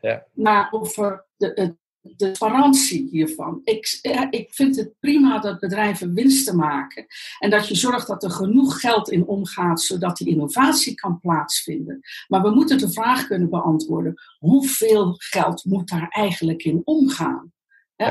ja. 0.00 0.26
naar 0.32 0.68
over 0.70 1.26
de, 1.36 1.76
de 2.02 2.14
transparantie 2.16 3.08
hiervan. 3.10 3.60
Ik, 3.64 3.98
ik 4.30 4.54
vind 4.54 4.76
het 4.76 4.92
prima 5.00 5.38
dat 5.38 5.60
bedrijven 5.60 6.14
winsten 6.14 6.56
maken 6.56 7.06
en 7.38 7.50
dat 7.50 7.68
je 7.68 7.74
zorgt 7.74 8.06
dat 8.06 8.22
er 8.22 8.30
genoeg 8.30 8.80
geld 8.80 9.10
in 9.10 9.26
omgaat 9.26 9.80
zodat 9.80 10.16
die 10.16 10.28
innovatie 10.28 10.94
kan 10.94 11.18
plaatsvinden. 11.20 12.00
Maar 12.28 12.42
we 12.42 12.50
moeten 12.50 12.78
de 12.78 12.92
vraag 12.92 13.26
kunnen 13.26 13.50
beantwoorden: 13.50 14.14
hoeveel 14.38 15.14
geld 15.18 15.64
moet 15.64 15.88
daar 15.88 16.08
eigenlijk 16.08 16.62
in 16.62 16.80
omgaan? 16.84 17.51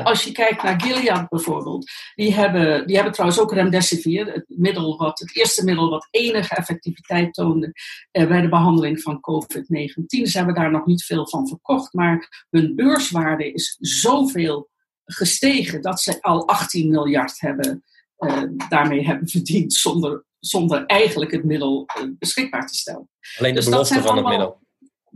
Als 0.00 0.24
je 0.24 0.32
kijkt 0.32 0.62
naar 0.62 0.80
Gilead 0.80 1.28
bijvoorbeeld, 1.28 1.90
die 2.14 2.34
hebben, 2.34 2.86
die 2.86 2.94
hebben 2.94 3.12
trouwens 3.12 3.40
ook 3.40 3.52
remdesivir, 3.52 4.32
het, 4.32 4.44
middel 4.48 4.96
wat, 4.96 5.18
het 5.18 5.36
eerste 5.36 5.64
middel 5.64 5.90
wat 5.90 6.08
enige 6.10 6.54
effectiviteit 6.54 7.34
toonde 7.34 7.72
eh, 8.10 8.28
bij 8.28 8.40
de 8.40 8.48
behandeling 8.48 9.00
van 9.00 9.20
COVID-19. 9.20 10.22
Ze 10.22 10.36
hebben 10.36 10.54
daar 10.54 10.70
nog 10.70 10.86
niet 10.86 11.04
veel 11.04 11.28
van 11.28 11.48
verkocht, 11.48 11.92
maar 11.92 12.46
hun 12.50 12.74
beurswaarde 12.74 13.52
is 13.52 13.76
zoveel 13.80 14.70
gestegen 15.04 15.82
dat 15.82 16.00
ze 16.00 16.22
al 16.22 16.48
18 16.48 16.90
miljard 16.90 17.40
hebben, 17.40 17.84
eh, 18.16 18.42
daarmee 18.68 19.06
hebben 19.06 19.28
verdiend 19.28 19.72
zonder 19.72 20.24
zonder 20.44 20.86
eigenlijk 20.86 21.30
het 21.30 21.44
middel 21.44 21.86
beschikbaar 22.18 22.66
te 22.66 22.74
stellen. 22.74 23.08
Alleen 23.38 23.54
de 23.54 23.60
dus 23.60 23.68
belofte 23.68 24.02
van 24.02 24.16
het 24.16 24.26
middel. 24.26 24.60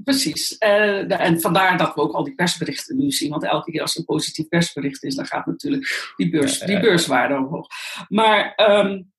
Precies. 0.05 0.57
Uh, 0.59 1.21
en 1.21 1.41
vandaar 1.41 1.79
dat 1.79 1.95
we 1.95 2.01
ook 2.01 2.13
al 2.13 2.25
die 2.25 2.35
persberichten 2.35 2.97
nu 2.97 3.11
zien. 3.11 3.31
Want 3.31 3.45
elke 3.45 3.71
keer 3.71 3.81
als 3.81 3.95
er 3.95 3.99
een 3.99 4.05
positief 4.05 4.49
persbericht 4.49 5.03
is, 5.03 5.15
dan 5.15 5.27
gaat 5.27 5.47
natuurlijk 5.47 6.13
die, 6.17 6.31
beurs, 6.31 6.59
die 6.59 6.81
beurswaarde 6.81 7.37
omhoog. 7.37 7.67
Maar 8.09 8.55
um, 8.71 9.13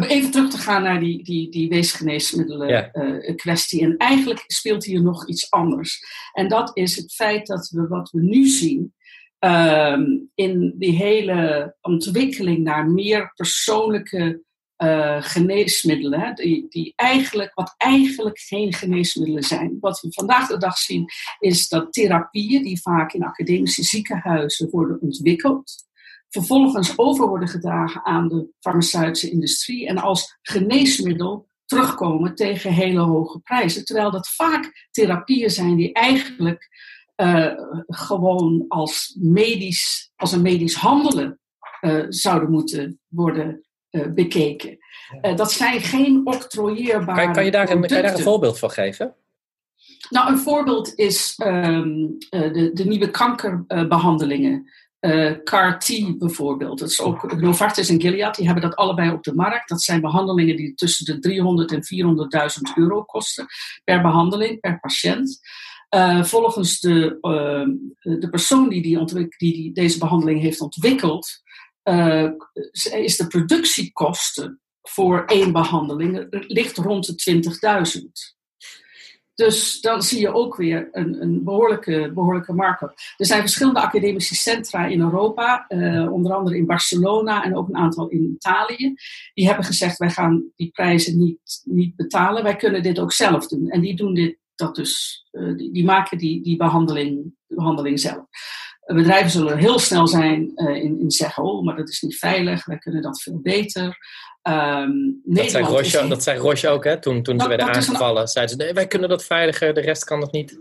even 0.00 0.30
terug 0.30 0.50
te 0.50 0.58
gaan 0.58 0.82
naar 0.82 1.00
die, 1.00 1.24
die, 1.24 1.50
die 1.50 1.68
weesgeneesmiddelen 1.68 2.90
uh, 2.92 3.36
kwestie. 3.36 3.82
En 3.82 3.96
eigenlijk 3.96 4.44
speelt 4.46 4.84
hier 4.84 5.02
nog 5.02 5.28
iets 5.28 5.50
anders. 5.50 6.00
En 6.32 6.48
dat 6.48 6.76
is 6.76 6.96
het 6.96 7.14
feit 7.14 7.46
dat 7.46 7.68
we 7.68 7.86
wat 7.88 8.10
we 8.10 8.22
nu 8.22 8.46
zien. 8.46 8.94
Um, 9.38 10.30
in 10.34 10.74
die 10.78 10.96
hele 10.96 11.74
ontwikkeling 11.80 12.58
naar 12.58 12.90
meer 12.90 13.32
persoonlijke 13.34 14.42
uh, 14.82 15.16
geneesmiddelen, 15.22 16.34
die, 16.34 16.66
die 16.68 16.92
eigenlijk, 16.96 17.54
wat 17.54 17.74
eigenlijk 17.76 18.38
geen 18.38 18.72
geneesmiddelen 18.72 19.42
zijn. 19.42 19.76
Wat 19.80 20.00
we 20.00 20.12
vandaag 20.12 20.48
de 20.48 20.56
dag 20.56 20.78
zien, 20.78 21.08
is 21.38 21.68
dat 21.68 21.92
therapieën 21.92 22.62
die 22.62 22.80
vaak 22.80 23.12
in 23.12 23.24
academische 23.24 23.82
ziekenhuizen 23.82 24.70
worden 24.70 25.00
ontwikkeld, 25.00 25.72
vervolgens 26.28 26.98
over 26.98 27.28
worden 27.28 27.48
gedragen 27.48 28.04
aan 28.04 28.28
de 28.28 28.48
farmaceutische 28.60 29.30
industrie 29.30 29.86
en 29.86 29.98
als 29.98 30.38
geneesmiddel 30.42 31.48
terugkomen 31.64 32.34
tegen 32.34 32.72
hele 32.72 33.00
hoge 33.00 33.38
prijzen. 33.38 33.84
Terwijl 33.84 34.10
dat 34.10 34.28
vaak 34.28 34.88
therapieën 34.90 35.50
zijn 35.50 35.76
die 35.76 35.92
eigenlijk 35.92 36.68
uh, 37.16 37.52
gewoon 37.86 38.64
als, 38.68 39.16
medisch, 39.20 40.12
als 40.16 40.32
een 40.32 40.42
medisch 40.42 40.74
handelen 40.74 41.40
uh, 41.80 42.04
zouden 42.08 42.50
moeten 42.50 43.00
worden 43.08 43.66
bekeken. 44.14 44.78
Uh, 45.22 45.36
dat 45.36 45.52
zijn 45.52 45.80
geen 45.80 46.20
octrooieerbare. 46.24 47.24
Kan, 47.24 47.32
kan, 47.32 47.44
je 47.44 47.50
daar 47.50 47.70
een, 47.70 47.86
kan 47.86 47.96
je 47.96 48.02
daar 48.02 48.14
een 48.14 48.22
voorbeeld 48.22 48.58
van 48.58 48.70
geven? 48.70 49.14
Nou, 50.10 50.32
een 50.32 50.38
voorbeeld 50.38 50.94
is 50.94 51.40
um, 51.44 52.16
de, 52.30 52.70
de, 52.74 52.84
nieuwe 52.84 53.10
kankerbehandelingen. 53.10 54.70
CAR-T 55.44 56.18
bijvoorbeeld. 56.18 56.78
Dat 56.78 56.90
is 56.90 57.00
ook 57.00 57.40
Novartis 57.40 57.88
en 57.88 58.00
Gilead, 58.00 58.34
die 58.34 58.44
hebben 58.44 58.62
dat 58.62 58.76
allebei 58.76 59.10
op 59.10 59.22
de 59.22 59.34
markt. 59.34 59.68
Dat 59.68 59.82
zijn 59.82 60.00
behandelingen 60.00 60.56
die 60.56 60.74
tussen 60.74 61.04
de 61.04 61.18
300 61.18 61.72
en 61.72 61.82
400.000 61.82 62.74
euro 62.74 63.02
kosten 63.02 63.46
per 63.84 64.02
behandeling, 64.02 64.60
per 64.60 64.80
patiënt. 64.80 65.40
Uh, 65.94 66.24
volgens 66.24 66.80
de, 66.80 67.18
uh, 67.20 68.18
de 68.18 68.28
persoon 68.28 68.68
die, 68.68 68.82
die, 68.82 69.04
die, 69.04 69.28
die, 69.36 69.72
deze 69.72 69.98
behandeling 69.98 70.40
heeft 70.40 70.60
ontwikkeld, 70.60 71.41
uh, 71.84 72.30
is 72.92 73.16
de 73.16 73.26
productiekosten 73.26 74.60
voor 74.82 75.24
één 75.24 75.52
behandeling 75.52 76.26
ligt 76.30 76.76
rond 76.76 77.24
de 77.24 77.42
20.000. 77.98 78.40
Dus 79.34 79.80
dan 79.80 80.02
zie 80.02 80.20
je 80.20 80.32
ook 80.32 80.56
weer 80.56 80.88
een, 80.92 81.22
een 81.22 81.44
behoorlijke, 81.44 82.10
behoorlijke 82.14 82.52
markup. 82.52 82.92
Er 83.16 83.26
zijn 83.26 83.40
verschillende 83.40 83.80
academische 83.80 84.34
centra 84.34 84.86
in 84.86 85.00
Europa, 85.00 85.64
uh, 85.68 86.12
onder 86.12 86.32
andere 86.32 86.56
in 86.56 86.66
Barcelona 86.66 87.44
en 87.44 87.56
ook 87.56 87.68
een 87.68 87.76
aantal 87.76 88.08
in 88.08 88.32
Italië. 88.34 88.94
Die 89.34 89.46
hebben 89.46 89.64
gezegd: 89.64 89.98
wij 89.98 90.10
gaan 90.10 90.50
die 90.56 90.70
prijzen 90.70 91.18
niet, 91.18 91.62
niet 91.64 91.96
betalen, 91.96 92.42
wij 92.42 92.56
kunnen 92.56 92.82
dit 92.82 92.98
ook 92.98 93.12
zelf 93.12 93.48
doen. 93.48 93.68
En 93.68 93.80
die 93.80 93.96
doen 93.96 94.14
dit 94.14 94.38
dat 94.54 94.74
dus, 94.74 95.24
die, 95.56 95.72
die, 95.72 95.84
maken 95.84 96.18
die, 96.18 96.42
die 96.42 96.56
behandeling, 96.56 97.34
behandeling 97.46 98.00
zelf. 98.00 98.24
Bedrijven 98.86 99.30
zullen 99.30 99.58
heel 99.58 99.78
snel 99.78 100.06
zijn 100.08 100.52
uh, 100.54 100.82
in, 100.82 101.00
in 101.00 101.10
zeggen, 101.10 101.42
oh, 101.42 101.64
maar 101.64 101.76
dat 101.76 101.88
is 101.88 102.00
niet 102.00 102.16
veilig, 102.16 102.64
wij 102.64 102.78
kunnen 102.78 103.02
dat 103.02 103.22
veel 103.22 103.40
beter. 103.42 103.98
Um, 104.42 105.20
dat, 105.24 105.50
zei 105.50 105.64
Roche, 105.64 106.08
dat 106.08 106.22
zei 106.22 106.38
Roche 106.38 106.68
ook, 106.68 106.84
hè? 106.84 107.00
toen, 107.00 107.22
toen 107.22 107.40
ze 107.40 107.48
werden 107.48 107.74
aangevallen. 107.74 108.28
Zeiden 108.28 108.56
ze, 108.56 108.64
nee, 108.64 108.72
wij 108.72 108.86
kunnen 108.86 109.08
dat 109.08 109.24
veiliger, 109.24 109.74
de 109.74 109.80
rest 109.80 110.04
kan 110.04 110.20
dat 110.20 110.32
niet. 110.32 110.56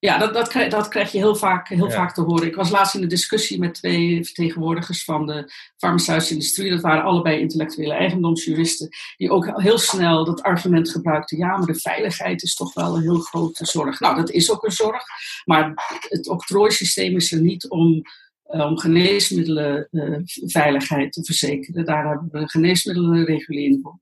Ja, 0.00 0.18
dat, 0.18 0.34
dat, 0.34 0.48
krijg, 0.48 0.70
dat 0.70 0.88
krijg 0.88 1.12
je 1.12 1.18
heel, 1.18 1.36
vaak, 1.36 1.68
heel 1.68 1.90
vaak 1.90 2.14
te 2.14 2.20
horen. 2.20 2.46
Ik 2.46 2.54
was 2.54 2.70
laatst 2.70 2.94
in 2.94 3.02
een 3.02 3.08
discussie 3.08 3.58
met 3.58 3.74
twee 3.74 4.24
vertegenwoordigers 4.24 5.04
van 5.04 5.26
de 5.26 5.52
farmaceutische 5.76 6.32
industrie. 6.32 6.70
Dat 6.70 6.80
waren 6.80 7.02
allebei 7.02 7.40
intellectuele 7.40 7.92
eigendomsjuristen. 7.92 8.88
Die 9.16 9.30
ook 9.30 9.60
heel 9.60 9.78
snel 9.78 10.24
dat 10.24 10.42
argument 10.42 10.90
gebruikten. 10.90 11.38
Ja, 11.38 11.56
maar 11.56 11.66
de 11.66 11.80
veiligheid 11.80 12.42
is 12.42 12.54
toch 12.54 12.74
wel 12.74 12.96
een 12.96 13.02
heel 13.02 13.18
grote 13.18 13.66
zorg. 13.66 14.00
Nou, 14.00 14.16
dat 14.16 14.30
is 14.30 14.50
ook 14.50 14.64
een 14.64 14.72
zorg. 14.72 15.04
Maar 15.44 15.72
het 16.08 16.28
octrooisysteem 16.28 17.16
is 17.16 17.32
er 17.32 17.40
niet 17.40 17.68
om 17.68 18.02
om 18.48 18.78
geneesmiddelenveiligheid 18.78 21.04
uh, 21.04 21.10
te 21.10 21.24
verzekeren. 21.24 21.84
Daar 21.84 22.08
hebben 22.08 22.28
we 22.30 22.48
geneesmiddelenregulering 22.48 23.80
voor. 23.82 23.98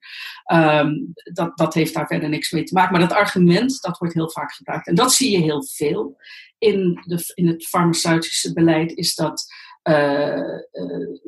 Um, 0.59 1.13
dat, 1.33 1.57
dat 1.57 1.75
heeft 1.75 1.95
daar 1.95 2.07
verder 2.07 2.29
niks 2.29 2.51
mee 2.51 2.63
te 2.63 2.75
maken. 2.75 2.93
Maar 2.93 3.09
dat 3.09 3.19
argument, 3.19 3.81
dat 3.81 3.99
wordt 3.99 4.15
heel 4.15 4.31
vaak 4.31 4.53
gebruikt. 4.53 4.87
En 4.87 4.95
dat 4.95 5.13
zie 5.13 5.31
je 5.31 5.39
heel 5.39 5.65
veel 5.65 6.17
in, 6.59 7.03
de, 7.05 7.33
in 7.35 7.47
het 7.47 7.67
farmaceutische 7.67 8.53
beleid, 8.53 8.97
is 8.97 9.15
dat 9.15 9.47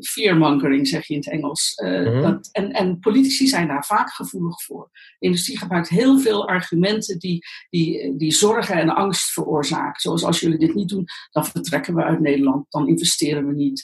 fearmongering, 0.01 0.89
zeg 0.89 1.07
je 1.07 1.15
in 1.15 1.21
het 1.21 1.29
Engels. 1.29 1.81
Uh, 1.85 2.23
dat, 2.23 2.49
en, 2.53 2.73
en 2.73 2.99
politici 2.99 3.47
zijn 3.47 3.69
daar 3.69 3.85
vaak 3.85 4.11
gevoelig 4.11 4.63
voor. 4.63 4.89
De 5.19 5.27
industrie 5.27 5.59
gebruikt 5.59 5.89
heel 5.89 6.19
veel 6.19 6.49
argumenten 6.49 7.19
die, 7.19 7.45
die, 7.71 8.17
die 8.17 8.33
zorgen 8.33 8.75
en 8.75 8.95
angst 8.95 9.33
veroorzaken. 9.33 10.01
Zoals 10.01 10.25
als 10.25 10.41
jullie 10.41 10.59
dit 10.59 10.75
niet 10.75 10.89
doen, 10.89 11.05
dan 11.31 11.45
vertrekken 11.45 11.95
we 11.95 12.03
uit 12.03 12.21
Nederland, 12.21 12.67
dan 12.69 12.89
investeren 12.89 13.47
we 13.47 13.55
niet, 13.55 13.83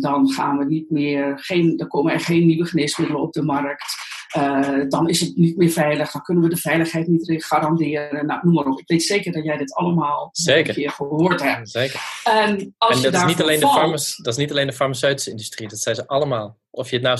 dan 0.00 0.30
gaan 0.30 0.58
we 0.58 0.64
niet 0.64 0.90
meer, 0.90 1.38
geen, 1.38 1.76
dan 1.76 1.88
komen 1.88 2.12
er 2.12 2.20
geen 2.20 2.46
nieuwe 2.46 2.66
geneesmiddelen 2.66 3.22
op 3.22 3.32
de 3.32 3.42
markt. 3.42 3.94
Uh, 4.36 4.88
dan 4.88 5.08
is 5.08 5.20
het 5.20 5.36
niet 5.36 5.56
meer 5.56 5.70
veilig, 5.70 6.10
dan 6.10 6.22
kunnen 6.22 6.42
we 6.44 6.50
de 6.50 6.56
veiligheid 6.56 7.06
niet 7.06 7.44
garanderen. 7.44 8.26
Nou, 8.26 8.40
noem 8.42 8.54
maar 8.54 8.66
op. 8.66 8.78
Ik 8.78 8.88
weet 8.88 9.02
zeker 9.02 9.32
dat 9.32 9.44
jij 9.44 9.56
dit 9.56 9.74
allemaal 9.74 10.28
zeker. 10.32 10.68
een 10.68 10.74
keer 10.74 10.90
gehoord 10.90 11.42
hebt. 11.42 11.70
Zeker. 11.70 12.00
En, 12.24 12.74
als 12.78 12.96
en 12.96 13.12
dat, 13.12 13.20
is 13.20 13.26
niet 13.26 13.42
alleen 13.42 13.60
de 13.60 14.16
dat 14.16 14.26
is 14.26 14.36
niet 14.36 14.50
alleen 14.50 14.66
de 14.66 14.72
farmaceutische 14.72 15.30
industrie, 15.30 15.68
dat 15.68 15.78
zijn 15.78 15.94
ze 15.94 16.06
allemaal. 16.06 16.56
Of 16.70 16.90
je 16.90 16.98
het 16.98 17.04
nou 17.04 17.18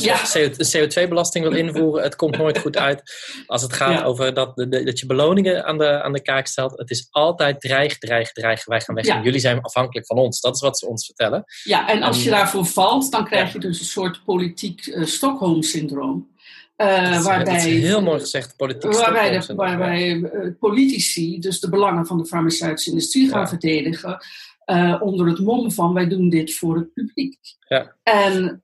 CO2-belasting 0.76 1.44
wil 1.44 1.56
invoeren, 1.64 2.02
het 2.02 2.16
komt 2.16 2.36
nooit 2.36 2.58
goed 2.58 2.76
uit. 2.76 3.02
Als 3.46 3.62
het 3.62 3.72
gaat 3.72 4.02
over 4.04 4.34
dat, 4.34 4.56
dat 4.56 4.98
je 4.98 5.06
beloningen 5.06 5.64
aan 5.64 5.78
de, 5.78 6.02
aan 6.02 6.12
de 6.12 6.22
kaak 6.22 6.46
stelt, 6.46 6.78
het 6.78 6.90
is 6.90 7.08
altijd 7.10 7.60
dreig, 7.60 7.98
dreig, 7.98 8.32
dreig. 8.32 8.64
Wij 8.64 8.80
gaan 8.80 8.94
weg 8.94 9.06
en 9.06 9.22
jullie 9.22 9.40
zijn 9.40 9.60
afhankelijk 9.60 10.06
van 10.06 10.16
ons. 10.16 10.40
Dat 10.40 10.54
is 10.54 10.60
wat 10.60 10.78
ze 10.78 10.86
ons 10.86 11.06
vertellen. 11.06 11.44
Ja, 11.64 11.88
en 11.88 12.02
als 12.02 12.24
je 12.24 12.30
daarvoor 12.30 12.66
valt, 12.66 13.10
dan 13.10 13.24
krijg 13.24 13.52
je 13.52 13.58
dus 13.58 13.80
een 13.80 13.86
soort 13.86 14.24
politiek 14.24 14.86
uh, 14.86 15.04
Stockholm-syndroom. 15.04 16.36
Uh, 16.80 17.24
waarbij, 17.24 17.60
heel 17.60 18.02
mooi 18.02 18.20
gezegd, 18.20 18.56
politiek. 18.56 18.92
Waarbij, 18.92 19.38
de, 19.38 19.54
waarbij 19.54 20.14
uh, 20.14 20.52
politici 20.58 21.38
dus 21.38 21.60
de 21.60 21.68
belangen 21.68 22.06
van 22.06 22.18
de 22.18 22.26
farmaceutische 22.26 22.90
industrie 22.90 23.28
gaan 23.28 23.48
verdedigen. 23.48 24.18
Uh, 24.66 25.02
onder 25.02 25.26
het 25.26 25.38
mom 25.38 25.72
van 25.72 25.94
wij 25.94 26.08
doen 26.08 26.28
dit 26.28 26.54
voor 26.54 26.76
het 26.76 26.92
publiek. 26.92 27.38
Ja. 27.68 27.96
En 28.02 28.62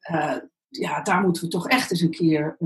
ja, 0.68 1.03
daar 1.03 1.20
moeten 1.20 1.42
we 1.42 1.48
toch 1.48 1.68
echt 1.68 1.90
eens 1.90 2.00
een 2.00 2.11
keer 2.11 2.57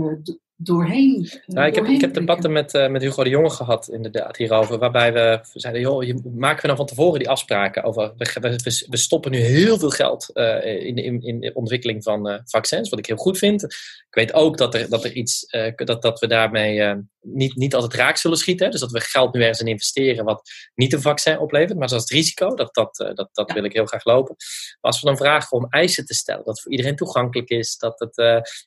doorheen. 0.61 1.29
Nou, 1.47 1.66
ik, 1.66 1.75
heb, 1.75 1.85
ik 1.85 2.01
heb 2.01 2.14
debatten 2.14 2.53
met, 2.53 2.75
uh, 2.75 2.88
met 2.88 3.03
Hugo 3.03 3.25
de 3.25 3.31
Jonge 3.31 3.51
gehad, 3.51 3.88
inderdaad, 3.88 4.37
hierover. 4.37 4.79
Waarbij 4.79 5.12
we 5.12 5.40
zeiden: 5.53 5.83
joh, 5.83 6.03
je, 6.03 6.31
maken 6.35 6.61
we 6.61 6.66
nou 6.66 6.77
van 6.77 6.87
tevoren 6.87 7.18
die 7.18 7.29
afspraken 7.29 7.83
over. 7.83 8.12
We, 8.16 8.85
we, 8.88 8.97
stoppen 8.97 9.31
nu 9.31 9.38
heel 9.38 9.79
veel 9.79 9.90
geld 9.90 10.31
uh, 10.35 10.64
in, 10.64 10.97
in, 10.97 11.23
in 11.23 11.40
de 11.40 11.55
ontwikkeling 11.55 12.03
van 12.03 12.29
uh, 12.29 12.38
vaccins, 12.44 12.88
wat 12.88 12.99
ik 12.99 13.07
heel 13.07 13.16
goed 13.16 13.38
vind. 13.38 13.62
Ik 13.62 14.14
weet 14.14 14.33
ook 14.33 14.57
dat, 14.57 14.75
er, 14.75 14.88
dat, 14.88 15.05
er 15.05 15.12
iets, 15.12 15.47
dat, 15.77 16.03
dat 16.03 16.21
we 16.21 16.27
daarmee 16.27 16.97
niet, 17.21 17.57
niet 17.57 17.75
altijd 17.75 17.94
raak 17.94 18.16
zullen 18.16 18.38
schieten. 18.38 18.71
Dus 18.71 18.81
dat 18.81 18.90
we 18.90 19.01
geld 19.01 19.35
nu 19.35 19.40
ergens 19.40 19.61
in 19.61 19.66
investeren 19.66 20.25
wat 20.25 20.51
niet 20.75 20.92
een 20.92 21.01
vaccin 21.01 21.38
oplevert. 21.38 21.79
Maar 21.79 21.88
dat 21.88 21.97
is 21.97 22.03
het 22.03 22.12
risico, 22.12 22.55
dat, 22.55 22.75
dat, 22.75 22.97
dat, 23.14 23.29
dat 23.33 23.53
wil 23.53 23.64
ik 23.64 23.73
heel 23.73 23.87
graag 23.87 24.05
lopen. 24.05 24.35
Maar 24.81 24.90
als 24.92 25.01
we 25.01 25.07
dan 25.07 25.16
vragen 25.16 25.59
om 25.59 25.66
eisen 25.68 26.05
te 26.05 26.14
stellen, 26.14 26.44
dat 26.44 26.61
voor 26.61 26.71
iedereen 26.71 26.97
toegankelijk 26.97 27.49
is, 27.49 27.77
dat, 27.77 27.99
het, 27.99 28.14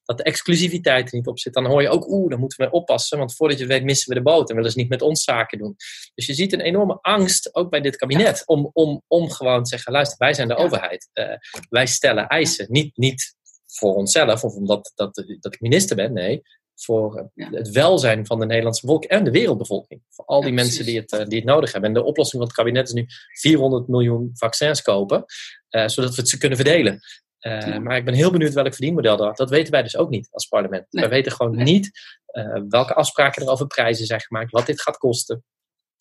dat 0.03 0.17
de 0.17 0.23
exclusiviteit 0.23 1.11
er 1.11 1.17
niet 1.17 1.27
op 1.27 1.39
zit, 1.39 1.53
dan 1.53 1.65
hoor 1.65 1.80
je 1.81 1.89
ook, 1.89 2.09
oeh, 2.09 2.29
dan 2.29 2.39
moeten 2.39 2.65
we 2.65 2.71
oppassen, 2.71 3.17
want 3.17 3.35
voordat 3.35 3.57
je 3.57 3.63
het 3.63 3.73
weet 3.73 3.83
missen 3.83 4.09
we 4.09 4.15
de 4.15 4.21
boot 4.21 4.49
en 4.49 4.55
willen 4.55 4.71
ze 4.71 4.77
niet 4.77 4.89
met 4.89 5.01
ons 5.01 5.23
zaken 5.23 5.57
doen. 5.57 5.75
Dus 6.15 6.25
je 6.25 6.33
ziet 6.33 6.53
een 6.53 6.61
enorme 6.61 6.97
angst, 7.01 7.55
ook 7.55 7.69
bij 7.69 7.81
dit 7.81 7.95
kabinet, 7.95 8.43
om, 8.45 8.69
om, 8.73 9.03
om 9.07 9.29
gewoon 9.29 9.63
te 9.63 9.69
zeggen, 9.69 9.91
luister, 9.91 10.17
wij 10.17 10.33
zijn 10.33 10.47
de 10.47 10.55
overheid. 10.55 11.09
Uh, 11.13 11.25
wij 11.69 11.85
stellen 11.85 12.27
eisen, 12.27 12.65
niet, 12.69 12.97
niet 12.97 13.35
voor 13.65 13.95
onszelf 13.95 14.43
of 14.43 14.53
omdat 14.53 14.91
dat, 14.95 15.23
dat 15.39 15.53
ik 15.53 15.61
minister 15.61 15.95
ben, 15.95 16.13
nee, 16.13 16.41
voor 16.75 17.31
het 17.35 17.69
welzijn 17.69 18.25
van 18.25 18.39
de 18.39 18.45
Nederlandse 18.45 18.85
bevolking 18.85 19.11
en 19.11 19.23
de 19.23 19.31
wereldbevolking. 19.31 20.01
Voor 20.09 20.25
al 20.25 20.41
die 20.41 20.53
mensen 20.53 20.85
die 20.85 20.99
het, 20.99 21.11
uh, 21.11 21.25
die 21.25 21.37
het 21.37 21.47
nodig 21.47 21.71
hebben. 21.71 21.89
En 21.89 21.95
de 21.95 22.03
oplossing 22.03 22.41
van 22.41 22.49
het 22.49 22.57
kabinet 22.57 22.87
is 22.87 22.93
nu 22.93 23.05
400 23.39 23.87
miljoen 23.87 24.29
vaccins 24.33 24.81
kopen, 24.81 25.25
uh, 25.69 25.87
zodat 25.87 26.15
we 26.15 26.21
het 26.21 26.29
ze 26.29 26.37
kunnen 26.37 26.57
verdelen. 26.57 26.99
Uh, 27.41 27.77
maar 27.77 27.97
ik 27.97 28.05
ben 28.05 28.13
heel 28.13 28.31
benieuwd 28.31 28.53
welk 28.53 28.73
verdienmodel 28.73 29.17
dat. 29.17 29.37
Dat 29.37 29.49
weten 29.49 29.71
wij 29.71 29.83
dus 29.83 29.97
ook 29.97 30.09
niet 30.09 30.27
als 30.31 30.45
parlement. 30.45 30.85
Nee. 30.89 31.03
Wij 31.03 31.13
weten 31.13 31.31
gewoon 31.31 31.63
niet 31.63 31.91
uh, 32.31 32.61
welke 32.69 32.93
afspraken 32.93 33.41
er 33.41 33.51
over 33.51 33.67
prijzen 33.67 34.05
zijn 34.05 34.21
gemaakt, 34.21 34.51
wat 34.51 34.65
dit 34.65 34.81
gaat 34.81 34.97
kosten. 34.97 35.43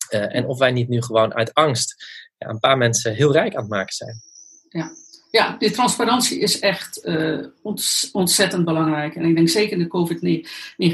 Uh, 0.09 0.35
en 0.35 0.45
of 0.45 0.57
wij 0.57 0.71
niet 0.71 0.89
nu 0.89 1.01
gewoon 1.01 1.33
uit 1.33 1.53
angst 1.53 2.05
ja, 2.37 2.49
een 2.49 2.59
paar 2.59 2.77
mensen 2.77 3.15
heel 3.15 3.31
rijk 3.31 3.55
aan 3.55 3.61
het 3.61 3.71
maken 3.71 3.93
zijn. 3.93 4.21
Ja, 4.69 4.91
Ja, 5.31 5.55
die 5.57 5.71
transparantie 5.71 6.39
is 6.39 6.59
echt 6.59 7.09
ontzettend 8.11 8.65
belangrijk. 8.65 9.15
En 9.15 9.25
ik 9.25 9.35
denk 9.35 9.49
zeker 9.49 9.77
in 9.77 9.89
de 9.89 10.45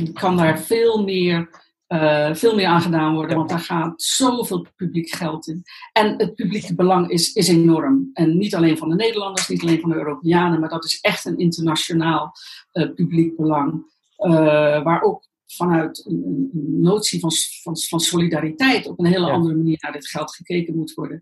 COVID-19 0.10 0.14
kan 0.14 0.38
daar 0.38 0.60
veel 0.60 1.04
meer 1.04 1.50
uh, 1.88 2.34
veel 2.34 2.56
meer 2.56 2.68
aan 2.68 2.82
gedaan 2.82 3.14
worden, 3.14 3.38
want 3.38 3.50
daar 3.50 3.60
gaat 3.60 4.02
zoveel 4.02 4.66
publiek 4.76 5.10
geld 5.10 5.48
in. 5.48 5.64
En 5.94 6.14
het 6.18 6.36
publieke 6.36 6.76
belang 6.76 7.10
is, 7.10 7.34
is 7.34 7.48
enorm. 7.48 8.10
En 8.14 8.38
niet 8.38 8.56
alleen 8.56 8.78
van 8.78 8.90
de 8.90 8.96
Nederlanders, 8.96 9.48
niet 9.48 9.62
alleen 9.62 9.80
van 9.80 9.90
de 9.90 9.96
Europeanen, 9.96 10.60
maar 10.60 10.70
dat 10.70 10.86
is 10.86 11.00
echt 11.02 11.26
een 11.26 11.38
internationaal 11.38 12.32
uh, 12.74 12.94
publiek 12.96 13.36
belang. 13.36 13.96
Uh, 14.18 14.84
waar 14.84 15.02
ook 15.02 15.28
vanuit 15.48 16.06
een, 16.06 16.50
een 16.54 16.82
notie 16.82 17.20
van, 17.20 17.32
van, 17.62 17.78
van, 17.78 18.00
solidariteit 18.00 18.88
op 18.88 19.00
een 19.00 19.06
hele 19.06 19.32
andere 19.32 19.56
manier 19.56 19.78
naar 19.80 19.92
dit 19.92 20.08
geld 20.08 20.36
gekeken 20.36 20.76
moet 20.76 20.94
worden. 20.94 21.20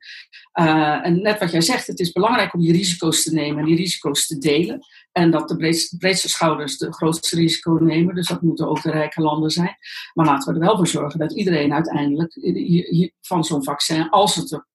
Uh, 0.60 1.06
en 1.06 1.22
net 1.22 1.40
wat 1.40 1.52
jij 1.52 1.62
zegt, 1.62 1.88
het 1.88 2.00
is 2.00 2.12
belangrijk 2.12 2.54
om 2.54 2.60
die 2.60 2.72
risico's 2.72 3.24
te 3.24 3.34
nemen 3.34 3.60
en 3.60 3.66
die 3.66 3.76
risico's 3.76 4.28
te 4.28 4.38
delen. 4.38 4.80
En 5.12 5.32
dat 5.32 5.48
de 5.48 5.56
breedste, 5.56 5.98
breedste 5.98 6.30
schouders 6.30 6.78
de 6.78 6.94
grootste 6.94 7.36
risico 7.36 7.72
nemen. 7.72 8.16
Dus 8.16 8.28
dat 8.28 8.42
moeten 8.42 8.68
ook 8.68 8.82
de 8.82 8.92
rijke 8.92 9.22
landen 9.22 9.50
zijn. 9.50 9.78
Maar 10.14 10.26
laten 10.26 10.54
we 10.54 10.60
er 10.60 10.66
wel 10.66 10.76
voor 10.76 10.88
zorgen 10.88 11.20
dat 11.20 11.34
iedereen 11.34 11.74
uiteindelijk 11.74 12.38
van 13.22 13.44
zo'n 13.44 13.64
vaccin, 13.64 14.10
als 14.10 14.36
het 14.36 14.52
er 14.52 14.68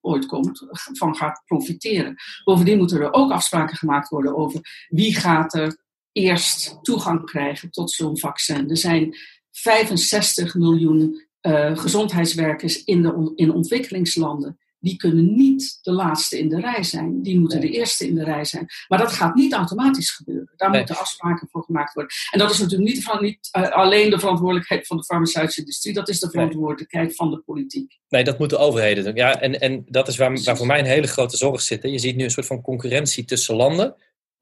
ooit 0.00 0.26
komt, 0.26 0.66
van 0.98 1.16
gaat 1.16 1.42
profiteren. 1.46 2.14
Bovendien 2.44 2.78
moeten 2.78 3.00
er 3.00 3.12
ook 3.12 3.30
afspraken 3.30 3.76
gemaakt 3.76 4.08
worden 4.08 4.36
over 4.36 4.86
wie 4.88 5.14
gaat 5.14 5.54
er 5.54 5.84
eerst 6.16 6.78
toegang 6.82 7.24
krijgen 7.24 7.70
tot 7.70 7.90
zo'n 7.90 8.18
vaccin. 8.18 8.70
Er 8.70 8.76
zijn 8.76 9.16
65 9.50 10.54
miljoen 10.54 11.26
uh, 11.42 11.78
gezondheidswerkers 11.78 12.84
in, 12.84 13.02
de 13.02 13.32
in 13.34 13.52
ontwikkelingslanden. 13.52 14.58
Die 14.78 14.96
kunnen 14.96 15.36
niet 15.36 15.78
de 15.82 15.92
laatste 15.92 16.38
in 16.38 16.48
de 16.48 16.60
rij 16.60 16.82
zijn. 16.82 17.22
Die 17.22 17.38
moeten 17.38 17.60
de 17.60 17.70
eerste 17.70 18.08
in 18.08 18.14
de 18.14 18.24
rij 18.24 18.44
zijn. 18.44 18.66
Maar 18.88 18.98
dat 18.98 19.12
gaat 19.12 19.34
niet 19.34 19.52
automatisch 19.52 20.10
gebeuren. 20.10 20.52
Daar 20.56 20.70
moeten 20.70 20.96
afspraken 20.96 21.48
voor 21.50 21.62
gemaakt 21.62 21.94
worden. 21.94 22.12
En 22.30 22.38
dat 22.38 22.50
is 22.50 22.58
natuurlijk 22.58 22.90
niet, 22.90 23.02
van, 23.02 23.22
niet 23.22 23.48
uh, 23.58 23.68
alleen 23.68 24.10
de 24.10 24.18
verantwoordelijkheid 24.18 24.86
van 24.86 24.96
de 24.96 25.04
farmaceutische 25.04 25.60
industrie. 25.60 25.94
Dat 25.94 26.08
is 26.08 26.20
de 26.20 26.30
verantwoordelijkheid 26.30 27.14
van 27.14 27.30
de 27.30 27.38
politiek. 27.38 27.98
Nee, 28.08 28.24
dat 28.24 28.38
moeten 28.38 28.58
overheden 28.58 29.04
doen. 29.04 29.14
Ja, 29.14 29.40
en, 29.40 29.60
en 29.60 29.84
dat 29.88 30.08
is 30.08 30.16
waar, 30.16 30.42
waar 30.42 30.56
voor 30.56 30.66
mij 30.66 30.78
een 30.78 30.84
hele 30.84 31.06
grote 31.06 31.36
zorg 31.36 31.60
zit. 31.60 31.82
Je 31.82 31.98
ziet 31.98 32.16
nu 32.16 32.24
een 32.24 32.30
soort 32.30 32.46
van 32.46 32.62
concurrentie 32.62 33.24
tussen 33.24 33.54
landen 33.54 33.94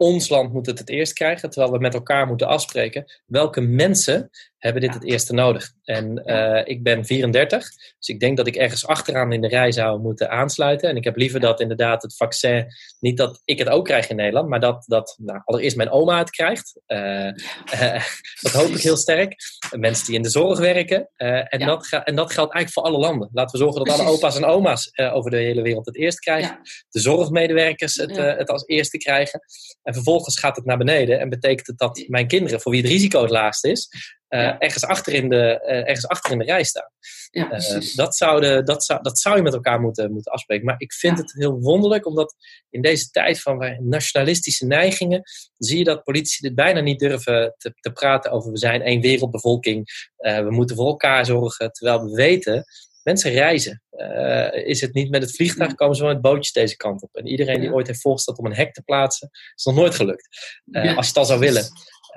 ons 0.04 0.28
land 0.28 0.52
moet 0.52 0.66
het 0.66 0.78
het 0.78 0.88
eerst 0.88 1.12
krijgen, 1.12 1.50
terwijl 1.50 1.72
we 1.72 1.78
met 1.78 1.94
elkaar 1.94 2.26
moeten 2.26 2.46
afspreken 2.46 3.04
welke 3.26 3.60
mensen 3.60 4.30
hebben 4.64 4.82
dit 4.82 4.94
het 4.94 5.04
eerste 5.04 5.32
nodig. 5.32 5.72
En 5.84 6.22
uh, 6.24 6.60
ik 6.64 6.82
ben 6.82 7.04
34, 7.04 7.68
dus 7.98 8.08
ik 8.08 8.20
denk 8.20 8.36
dat 8.36 8.46
ik 8.46 8.56
ergens 8.56 8.86
achteraan 8.86 9.32
in 9.32 9.40
de 9.40 9.48
rij 9.48 9.72
zou 9.72 10.00
moeten 10.00 10.30
aansluiten. 10.30 10.88
En 10.88 10.96
ik 10.96 11.04
heb 11.04 11.16
liever 11.16 11.40
dat 11.40 11.60
inderdaad 11.60 12.02
het 12.02 12.16
vaccin, 12.16 12.66
niet 13.00 13.16
dat 13.16 13.40
ik 13.44 13.58
het 13.58 13.68
ook 13.68 13.84
krijg 13.84 14.08
in 14.08 14.16
Nederland, 14.16 14.48
maar 14.48 14.60
dat, 14.60 14.84
dat 14.86 15.16
nou, 15.18 15.40
allereerst 15.44 15.76
mijn 15.76 15.90
oma 15.90 16.18
het 16.18 16.30
krijgt. 16.30 16.80
Uh, 16.86 17.26
uh, 17.74 18.04
dat 18.42 18.52
hoop 18.52 18.68
ik 18.68 18.80
heel 18.80 18.96
sterk. 18.96 19.34
Mensen 19.76 20.06
die 20.06 20.14
in 20.14 20.22
de 20.22 20.30
zorg 20.30 20.58
werken. 20.58 21.08
en, 21.16 21.58
ja. 21.58 21.66
dat 21.66 21.88
en 22.04 22.14
dat 22.14 22.32
geldt 22.32 22.52
eigenlijk 22.52 22.70
voor 22.70 22.82
alle 22.82 22.98
landen. 22.98 23.28
Laten 23.32 23.58
we 23.58 23.64
zorgen 23.64 23.84
dat 23.84 23.98
alle 23.98 24.10
opa's 24.10 24.36
en 24.36 24.44
oma's 24.44 24.90
over 25.12 25.30
de 25.30 25.36
hele 25.36 25.62
wereld 25.62 25.86
het 25.86 25.96
eerst 25.96 26.18
krijgen. 26.18 26.50
Ja. 26.50 26.60
De 26.90 27.00
zorgmedewerkers 27.00 27.94
het, 27.94 28.16
het 28.16 28.50
als 28.50 28.66
eerste 28.66 28.98
krijgen. 28.98 29.40
En 29.82 29.93
vervolgens 29.94 30.38
gaat 30.38 30.56
het 30.56 30.64
naar 30.64 30.78
beneden 30.78 31.20
en 31.20 31.28
betekent 31.28 31.66
het 31.66 31.78
dat 31.78 32.04
mijn 32.06 32.26
kinderen, 32.26 32.60
voor 32.60 32.72
wie 32.72 32.80
het 32.80 32.90
risico 32.90 33.20
het 33.20 33.30
laagst 33.30 33.64
is, 33.64 33.88
uh, 34.28 34.54
ergens, 34.58 34.84
achter 34.84 35.12
in 35.12 35.28
de, 35.28 35.62
uh, 35.66 35.76
ergens 35.76 36.06
achter 36.06 36.32
in 36.32 36.38
de 36.38 36.44
rij 36.44 36.64
staan. 36.64 36.90
Ja, 37.30 37.52
uh, 37.52 37.80
dat, 37.94 38.16
zou 38.16 38.62
dat, 38.62 38.84
zou, 38.84 39.02
dat 39.02 39.18
zou 39.18 39.36
je 39.36 39.42
met 39.42 39.54
elkaar 39.54 39.80
moeten, 39.80 40.12
moeten 40.12 40.32
afspreken. 40.32 40.64
Maar 40.64 40.74
ik 40.78 40.92
vind 40.92 41.18
het 41.18 41.32
heel 41.32 41.60
wonderlijk, 41.60 42.06
omdat 42.06 42.34
in 42.70 42.82
deze 42.82 43.10
tijd 43.10 43.40
van 43.40 43.76
nationalistische 43.80 44.66
neigingen 44.66 45.22
zie 45.56 45.78
je 45.78 45.84
dat 45.84 46.02
politici 46.02 46.42
dit 46.42 46.54
bijna 46.54 46.80
niet 46.80 46.98
durven 46.98 47.54
te, 47.58 47.74
te 47.80 47.92
praten 47.92 48.30
over 48.30 48.50
we 48.50 48.58
zijn 48.58 48.82
één 48.82 49.00
wereldbevolking, 49.00 50.08
we 50.16 50.50
moeten 50.50 50.76
voor 50.76 50.86
elkaar 50.86 51.26
zorgen, 51.26 51.72
terwijl 51.72 52.04
we 52.04 52.10
weten 52.10 52.64
mensen 53.04 53.32
reizen. 53.32 53.82
Uh, 53.92 54.66
is 54.66 54.80
het 54.80 54.94
niet 54.94 55.10
met 55.10 55.22
het 55.22 55.36
vliegtuig, 55.36 55.74
komen 55.74 55.96
ze 55.96 56.04
met 56.04 56.20
bootjes 56.20 56.52
deze 56.52 56.76
kant 56.76 57.02
op. 57.02 57.16
En 57.16 57.26
iedereen 57.26 57.60
die 57.60 57.72
ooit 57.72 57.86
heeft 57.86 58.00
voorgesteld 58.00 58.38
om 58.38 58.46
een 58.46 58.54
hek 58.54 58.72
te 58.72 58.82
plaatsen, 58.82 59.30
is 59.54 59.64
nog 59.64 59.74
nooit 59.74 59.94
gelukt. 59.94 60.28
Uh, 60.66 60.84
ja. 60.84 60.94
Als 60.94 61.04
je 61.04 61.10
het 61.10 61.16
al 61.16 61.24
zou 61.24 61.40
willen. 61.40 61.64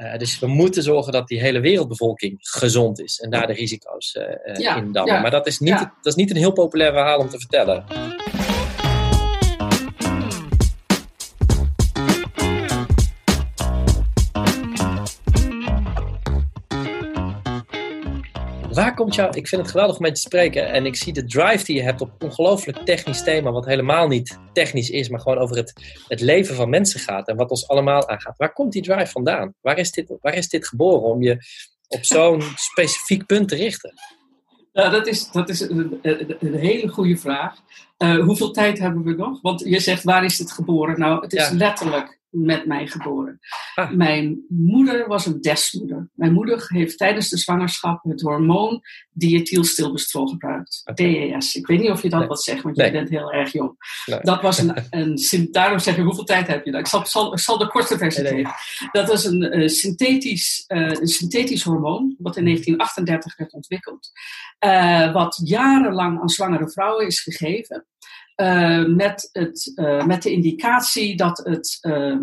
Uh, 0.01 0.17
dus 0.17 0.39
we 0.39 0.47
moeten 0.47 0.83
zorgen 0.83 1.11
dat 1.11 1.27
die 1.27 1.39
hele 1.39 1.59
wereldbevolking 1.59 2.37
gezond 2.39 2.99
is 2.99 3.19
en 3.19 3.29
daar 3.29 3.47
de 3.47 3.53
risico's 3.53 4.17
in 4.75 4.91
dammen. 4.91 5.21
Maar 5.21 5.31
dat 5.31 5.47
is, 5.47 5.59
niet, 5.59 5.77
dat 5.77 6.05
is 6.05 6.15
niet 6.15 6.29
een 6.29 6.37
heel 6.37 6.51
populair 6.51 6.91
verhaal 6.91 7.19
om 7.19 7.29
te 7.29 7.39
vertellen. 7.39 7.85
Waar 18.77 18.93
komt 18.93 19.15
jou, 19.15 19.37
ik 19.37 19.47
vind 19.47 19.61
het 19.61 19.71
geweldig 19.71 19.95
om 19.95 20.01
met 20.01 20.09
je 20.09 20.23
te 20.23 20.29
spreken 20.29 20.71
en 20.71 20.85
ik 20.85 20.95
zie 20.95 21.13
de 21.13 21.25
drive 21.25 21.65
die 21.65 21.75
je 21.75 21.81
hebt 21.81 22.01
op 22.01 22.09
een 22.09 22.27
ongelooflijk 22.27 22.77
technisch 22.77 23.23
thema, 23.23 23.51
wat 23.51 23.65
helemaal 23.65 24.07
niet 24.07 24.39
technisch 24.53 24.89
is, 24.89 25.09
maar 25.09 25.19
gewoon 25.19 25.37
over 25.37 25.55
het, 25.55 25.73
het 26.07 26.21
leven 26.21 26.55
van 26.55 26.69
mensen 26.69 26.99
gaat 26.99 27.27
en 27.27 27.35
wat 27.35 27.49
ons 27.49 27.67
allemaal 27.67 28.09
aangaat. 28.09 28.37
Waar 28.37 28.53
komt 28.53 28.71
die 28.71 28.81
drive 28.81 29.11
vandaan? 29.11 29.53
Waar 29.61 29.77
is 29.77 29.91
dit, 29.91 30.17
waar 30.21 30.33
is 30.33 30.49
dit 30.49 30.67
geboren 30.67 31.01
om 31.01 31.21
je 31.21 31.37
op 31.87 32.03
zo'n 32.03 32.41
specifiek 32.71 33.25
punt 33.25 33.49
te 33.49 33.55
richten? 33.55 33.93
Nou, 34.73 34.91
dat 34.91 35.07
is, 35.07 35.31
dat 35.31 35.49
is 35.49 35.59
een, 35.59 35.99
een 36.39 36.55
hele 36.55 36.87
goede 36.87 37.17
vraag. 37.17 37.55
Uh, 37.97 38.23
hoeveel 38.23 38.51
tijd 38.51 38.79
hebben 38.79 39.03
we 39.03 39.15
nog? 39.15 39.41
Want 39.41 39.59
je 39.59 39.79
zegt, 39.79 40.03
waar 40.03 40.23
is 40.23 40.37
het 40.37 40.51
geboren? 40.51 40.99
Nou, 40.99 41.21
het 41.21 41.33
is 41.33 41.49
ja. 41.49 41.55
letterlijk 41.55 42.16
met 42.29 42.65
mij 42.65 42.87
geboren. 42.87 43.39
Ah. 43.75 43.91
Mijn 43.91 44.45
moeder 44.47 45.07
was 45.07 45.25
een 45.25 45.41
desmoeder. 45.41 46.09
Mijn 46.13 46.33
moeder 46.33 46.65
heeft 46.67 46.97
tijdens 46.97 47.29
de 47.29 47.37
zwangerschap 47.37 48.03
het 48.03 48.21
hormoon 48.21 48.81
diethylstilbestrol 49.11 50.27
gebruikt. 50.27 50.81
Okay. 50.85 51.29
DES. 51.29 51.55
Ik 51.55 51.67
weet 51.67 51.79
niet 51.79 51.89
of 51.89 52.01
je 52.01 52.09
dat 52.09 52.19
nee. 52.19 52.27
wat 52.27 52.43
zegt, 52.43 52.61
want 52.61 52.75
nee. 52.75 52.85
je 52.85 52.91
bent 52.91 53.09
heel 53.09 53.31
erg 53.31 53.51
jong. 53.51 53.75
Nee. 54.05 54.19
Dat 54.21 54.41
was 54.41 54.57
een, 54.57 54.73
een, 55.29 55.47
daarom 55.51 55.79
zeg 55.79 55.95
je, 55.95 56.01
hoeveel 56.01 56.23
tijd 56.23 56.47
heb 56.47 56.65
je 56.65 56.71
dan? 56.71 56.79
Ik 56.79 56.87
zal, 56.87 57.05
zal, 57.05 57.33
ik 57.33 57.39
zal 57.39 57.57
de 57.57 57.67
korte 57.67 57.97
versie 57.97 58.25
geven. 58.25 58.53
Dat 58.91 59.07
was 59.07 59.25
een, 59.25 59.59
uh, 59.59 59.67
synthetisch, 59.67 60.63
uh, 60.67 60.89
een 60.89 61.07
synthetisch 61.07 61.63
hormoon, 61.63 62.15
wat 62.17 62.37
in 62.37 62.43
1938 62.43 63.37
werd 63.37 63.53
ontwikkeld. 63.53 64.11
Uh, 64.65 65.13
wat 65.13 65.41
jarenlang 65.43 66.21
aan 66.21 66.29
zwangere 66.29 66.69
vrouwen 66.69 67.05
is 67.05 67.19
gegeven. 67.19 67.85
Uh, 68.41 68.85
met, 68.85 69.29
het, 69.31 69.71
uh, 69.75 70.05
met 70.05 70.23
de 70.23 70.31
indicatie 70.31 71.15
dat 71.17 71.37
het 71.37 71.77
uh, 71.81 72.15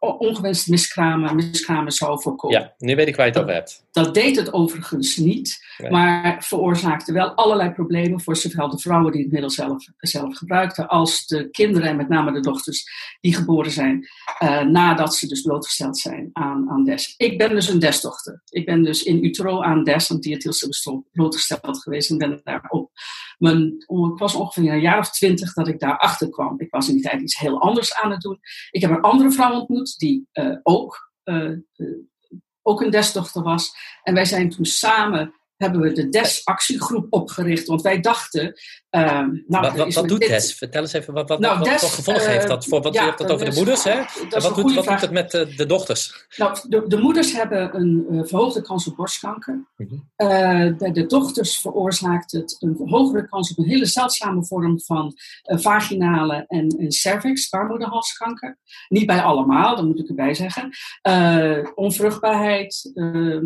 ongewenste 0.00 0.70
miskramen, 0.70 1.34
miskramen 1.34 1.92
zou 1.92 2.22
voorkomen. 2.22 2.60
Ja, 2.60 2.74
nu 2.78 2.94
weet 2.94 3.08
ik 3.08 3.16
waar 3.16 3.26
je 3.26 3.32
het 3.32 3.40
over 3.40 3.54
hebt. 3.54 3.84
Dat 3.92 4.14
deed 4.14 4.36
het 4.36 4.52
overigens 4.52 5.16
niet, 5.16 5.64
nee. 5.78 5.90
maar 5.90 6.44
veroorzaakte 6.44 7.12
wel 7.12 7.34
allerlei 7.34 7.70
problemen 7.70 8.20
voor 8.20 8.36
zowel 8.36 8.70
de 8.70 8.78
vrouwen 8.78 9.12
die 9.12 9.22
het 9.22 9.32
middel 9.32 9.50
zelf, 9.50 9.84
zelf 9.96 10.36
gebruikten, 10.36 10.88
als 10.88 11.26
de 11.26 11.50
kinderen 11.50 11.88
en 11.88 11.96
met 11.96 12.08
name 12.08 12.32
de 12.32 12.40
dochters 12.40 12.84
die 13.20 13.34
geboren 13.34 13.70
zijn 13.70 14.08
nadat 14.70 15.14
ze 15.14 15.26
dus 15.26 15.42
blootgesteld 15.42 15.98
zijn 15.98 16.30
aan, 16.32 16.70
aan 16.70 16.84
DES. 16.84 17.14
Ik 17.16 17.38
ben 17.38 17.48
dus 17.48 17.68
een 17.68 17.78
DES-dochter. 17.78 18.42
Ik 18.48 18.66
ben 18.66 18.82
dus 18.82 19.02
in 19.02 19.24
utero 19.24 19.62
aan 19.62 19.84
DES, 19.84 20.10
aan 20.10 20.20
diethylstilbestrol, 20.20 21.06
blootgesteld 21.12 21.82
geweest 21.82 22.10
en 22.10 22.18
ben 22.18 22.40
daarop 22.44 22.90
mijn, 23.36 23.74
ik 24.12 24.18
was 24.18 24.34
ongeveer 24.34 24.72
een 24.72 24.80
jaar 24.80 24.98
of 24.98 25.10
twintig 25.10 25.52
dat 25.52 25.68
ik 25.68 25.78
daarachter 25.78 26.30
kwam. 26.30 26.60
Ik 26.60 26.70
was 26.70 26.88
in 26.88 26.94
die 26.94 27.02
tijd 27.02 27.20
iets 27.20 27.38
heel 27.38 27.60
anders 27.60 27.94
aan 27.94 28.10
het 28.10 28.20
doen. 28.20 28.38
Ik 28.70 28.80
heb 28.80 28.90
een 28.90 29.00
andere 29.00 29.30
vrouw 29.30 29.60
ontmoet 29.60 29.98
die 29.98 30.28
uh, 30.32 30.56
ook, 30.62 31.12
uh, 31.24 31.50
uh, 31.76 31.98
ook 32.62 32.80
een 32.80 32.90
desdochter 32.90 33.42
was. 33.42 33.76
En 34.02 34.14
wij 34.14 34.24
zijn 34.24 34.50
toen 34.50 34.64
samen 34.64 35.34
hebben 35.56 35.80
we 35.80 35.92
de 35.92 36.08
DES-actiegroep 36.08 37.06
opgericht. 37.10 37.66
Want 37.66 37.82
wij 37.82 38.00
dachten... 38.00 38.54
Uh, 38.90 39.02
nou, 39.02 39.36
wat 39.46 39.76
wat, 39.76 39.94
wat 39.94 40.08
doet 40.08 40.20
dit... 40.20 40.28
DES? 40.28 40.54
Vertel 40.54 40.82
eens 40.82 40.92
even, 40.92 41.14
wat, 41.14 41.28
wat, 41.28 41.38
nou, 41.38 41.58
wat, 41.58 41.68
wat 41.80 41.90
gevolg 41.90 42.20
uh, 42.20 42.26
heeft 42.26 42.48
dat? 42.48 42.66
Voor, 42.66 42.82
wat, 42.82 42.94
ja, 42.94 43.00
je 43.00 43.06
hebt 43.06 43.18
het 43.18 43.30
over 43.30 43.50
de 43.50 43.56
moeders, 43.56 43.84
hè? 43.84 43.90
En 43.90 44.06
wat, 44.30 44.54
doet, 44.54 44.74
wat 44.74 44.84
doet 44.84 45.00
het 45.00 45.10
met 45.10 45.34
uh, 45.34 45.56
de 45.56 45.66
dochters? 45.66 46.26
Nou, 46.36 46.58
de, 46.68 46.84
de 46.86 46.96
moeders 46.96 47.32
hebben 47.32 47.76
een 47.76 48.06
uh, 48.10 48.24
verhoogde 48.24 48.62
kans 48.62 48.86
op 48.86 48.96
borstkanker. 48.96 49.54
Mm 49.76 49.88
-hmm. 49.88 50.76
bij 50.78 50.92
de 50.92 51.06
dochters 51.06 51.60
veroorzaakt 51.60 52.32
het 52.32 52.56
een 52.60 52.80
hogere 52.84 53.28
kans 53.28 53.50
op 53.50 53.58
een 53.58 53.70
hele 53.70 53.86
zeldzame 53.86 54.44
vorm 54.44 54.80
van 54.80 55.14
vaginale 55.42 56.44
en, 56.48 56.68
en 56.68 56.92
cervix, 56.92 57.48
baarmoederhalskanker. 57.48 58.58
Niet 58.88 59.06
bij 59.06 59.20
allemaal, 59.20 59.76
dat 59.76 59.84
moet 59.84 59.98
ik 59.98 60.08
erbij 60.08 60.34
zeggen. 60.34 60.70
onvruchtbaarheid, 61.74 62.90
ehm, 62.94 63.44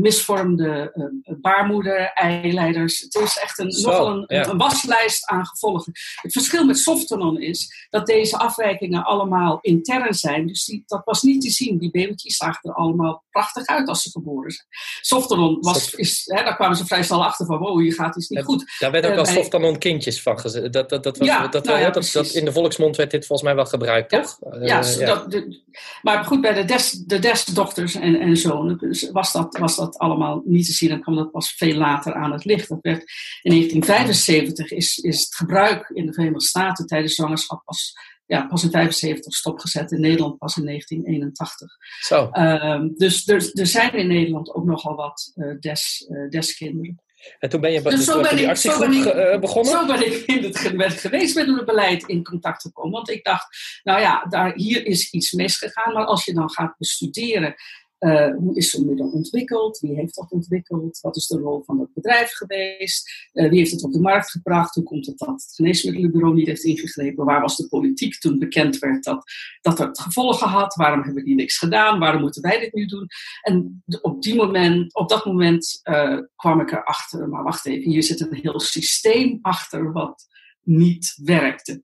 misvormde 0.00 0.92
baarmoeder, 1.40 2.12
eileiders. 2.14 3.00
Het 3.00 3.14
is 3.14 3.38
echt 3.42 3.58
een, 3.58 3.68
nogal 3.82 4.08
een, 4.08 4.24
een, 4.26 4.58
waslijst 4.58 5.26
aan 5.26 5.46
gevolgen. 5.46 5.92
Het 6.14 6.32
verschil 6.32 6.64
met 6.64 6.78
Softenon 6.78 7.40
is 7.40 7.86
dat 7.90 8.06
deze 8.06 8.38
afwijkingen 8.38 9.04
allemaal 9.04 9.58
intern 9.60 10.14
zijn. 10.14 10.46
Dus 10.46 10.64
die, 10.64 10.82
dat 10.86 11.02
was 11.04 11.22
niet 11.22 11.42
te 11.42 11.50
zien. 11.50 11.78
Die 11.78 11.90
babytjes 11.90 12.36
zagen 12.36 12.70
er 12.70 12.76
allemaal 12.76 13.24
prachtig 13.30 13.66
uit 13.66 13.88
als 13.88 14.02
ze 14.02 14.10
geboren 14.10 14.50
zijn. 14.50 14.66
Softenon 15.00 15.58
was, 15.60 15.94
is, 15.94 16.22
hè, 16.24 16.44
daar 16.44 16.56
kwamen 16.56 16.76
ze 16.76 16.86
vrij 16.86 17.02
snel 17.02 17.24
achter 17.24 17.46
van, 17.46 17.58
wow, 17.58 17.80
hier 17.80 17.94
gaat 17.94 18.16
iets 18.16 18.28
niet 18.28 18.44
goed. 18.44 18.76
Daar 18.78 18.90
werd 18.90 19.06
ook 19.06 19.12
uh, 19.12 19.18
als 19.18 19.32
Softenon 19.32 19.78
kindjes 19.78 20.22
van 20.22 20.40
gezet. 20.40 20.72
Dat, 20.72 20.88
dat, 20.88 21.02
dat, 21.02 21.18
was, 21.18 21.28
ja, 21.28 21.48
dat, 21.48 21.64
nou 21.64 21.78
ja, 21.78 21.90
dat, 21.90 22.10
dat, 22.12 22.26
in 22.26 22.44
de 22.44 22.52
volksmond 22.52 22.96
werd 22.96 23.10
dit 23.10 23.26
volgens 23.26 23.48
mij 23.48 23.56
wel 23.56 23.66
gebruikt, 23.66 24.10
toch? 24.10 24.38
Ja, 24.60 24.84
uh, 24.84 25.06
dat, 25.06 25.30
de, 25.30 25.60
maar 26.02 26.24
goed, 26.24 26.40
bij 26.40 26.54
de, 26.54 26.64
des, 26.64 26.90
de 26.90 27.18
desdochters 27.18 27.94
en, 27.94 28.20
en 28.20 28.36
zonen 28.36 28.78
dus 28.78 29.10
was, 29.10 29.32
dat, 29.32 29.58
was 29.58 29.76
dat 29.76 29.98
allemaal 29.98 30.42
niet 30.44 30.66
te 30.66 30.72
zien. 30.72 30.88
Dan 30.88 31.00
kwam 31.00 31.16
dat 31.22 31.30
pas 31.30 31.52
veel 31.52 31.74
later 31.74 32.14
aan 32.14 32.32
het 32.32 32.44
licht. 32.44 32.68
Dat 32.68 32.78
werd, 32.80 33.00
in 33.42 33.50
1975 33.50 34.70
is, 34.70 34.98
is 34.98 35.20
het 35.20 35.34
gebruik 35.34 35.90
in 35.94 36.06
de 36.06 36.12
Verenigde 36.12 36.44
Staten 36.44 36.86
tijdens 36.86 37.14
zwangerschap 37.14 37.64
pas, 37.64 37.92
ja, 38.26 38.46
pas 38.46 38.64
in 38.64 38.70
75 38.70 39.34
stopgezet. 39.34 39.92
In 39.92 40.00
Nederland 40.00 40.38
pas 40.38 40.56
in 40.56 40.64
1981. 40.64 41.76
Zo. 42.00 42.30
Uh, 42.32 42.80
dus 42.96 43.28
er, 43.28 43.50
er 43.52 43.66
zijn 43.66 43.92
in 43.92 44.06
Nederland 44.06 44.54
ook 44.54 44.64
nogal 44.64 44.94
wat 44.94 45.32
uh, 45.34 45.60
des, 45.60 46.06
uh, 46.08 46.28
deskinderen. 46.28 47.00
En 47.38 47.48
toen 47.48 47.60
ben 47.60 47.72
je 47.72 47.82
dus 47.82 48.06
ben 48.06 48.36
die 48.36 48.48
actiegroep 48.48 48.92
ik, 48.92 49.14
uh, 49.14 49.38
begonnen? 49.38 49.72
Zo 49.72 49.86
ben 49.86 50.06
ik 50.06 50.24
in 50.26 50.44
het 50.44 50.96
geneesmiddelenbeleid 51.00 52.02
in 52.02 52.24
contact 52.24 52.62
gekomen. 52.62 52.92
Want 52.92 53.10
ik 53.10 53.24
dacht, 53.24 53.46
nou 53.82 54.00
ja, 54.00 54.24
daar, 54.28 54.52
hier 54.54 54.86
is 54.86 55.10
iets 55.10 55.32
misgegaan. 55.32 55.92
Maar 55.92 56.04
als 56.04 56.24
je 56.24 56.34
dan 56.34 56.50
gaat 56.50 56.74
bestuderen 56.78 57.54
uh, 58.00 58.36
hoe 58.36 58.56
is 58.56 58.70
zo'n 58.70 58.86
middel 58.86 59.10
ontwikkeld? 59.10 59.78
Wie 59.78 59.94
heeft 59.94 60.14
dat 60.14 60.30
ontwikkeld? 60.30 61.00
Wat 61.00 61.16
is 61.16 61.26
de 61.26 61.38
rol 61.38 61.62
van 61.64 61.80
het 61.80 61.94
bedrijf 61.94 62.32
geweest? 62.32 63.28
Uh, 63.32 63.48
wie 63.48 63.58
heeft 63.58 63.70
het 63.70 63.84
op 63.84 63.92
de 63.92 64.00
markt 64.00 64.30
gebracht? 64.30 64.74
Hoe 64.74 64.84
komt 64.84 65.06
het 65.06 65.18
dat 65.18 65.28
het 65.28 65.52
geneesmiddelenbureau 65.54 66.34
niet 66.34 66.46
heeft 66.46 66.64
ingegrepen? 66.64 67.24
Waar 67.24 67.40
was 67.40 67.56
de 67.56 67.68
politiek 67.68 68.18
toen 68.18 68.38
bekend 68.38 68.78
werd 68.78 69.04
dat, 69.04 69.24
dat 69.60 69.78
het 69.78 70.00
gevolgen 70.00 70.48
had? 70.48 70.74
Waarom 70.74 71.02
hebben 71.02 71.24
die 71.24 71.34
niks 71.34 71.58
gedaan? 71.58 71.98
Waarom 71.98 72.20
moeten 72.20 72.42
wij 72.42 72.60
dit 72.60 72.74
nu 72.74 72.86
doen? 72.86 73.06
En 73.42 73.82
op, 74.00 74.22
die 74.22 74.34
moment, 74.34 74.94
op 74.94 75.08
dat 75.08 75.24
moment 75.24 75.80
uh, 75.84 76.18
kwam 76.36 76.60
ik 76.60 76.72
erachter, 76.72 77.28
maar 77.28 77.42
wacht 77.42 77.66
even, 77.66 77.90
hier 77.90 78.02
zit 78.02 78.20
een 78.20 78.34
heel 78.34 78.60
systeem 78.60 79.38
achter 79.42 79.92
wat 79.92 80.26
niet 80.62 81.20
werkte. 81.24 81.82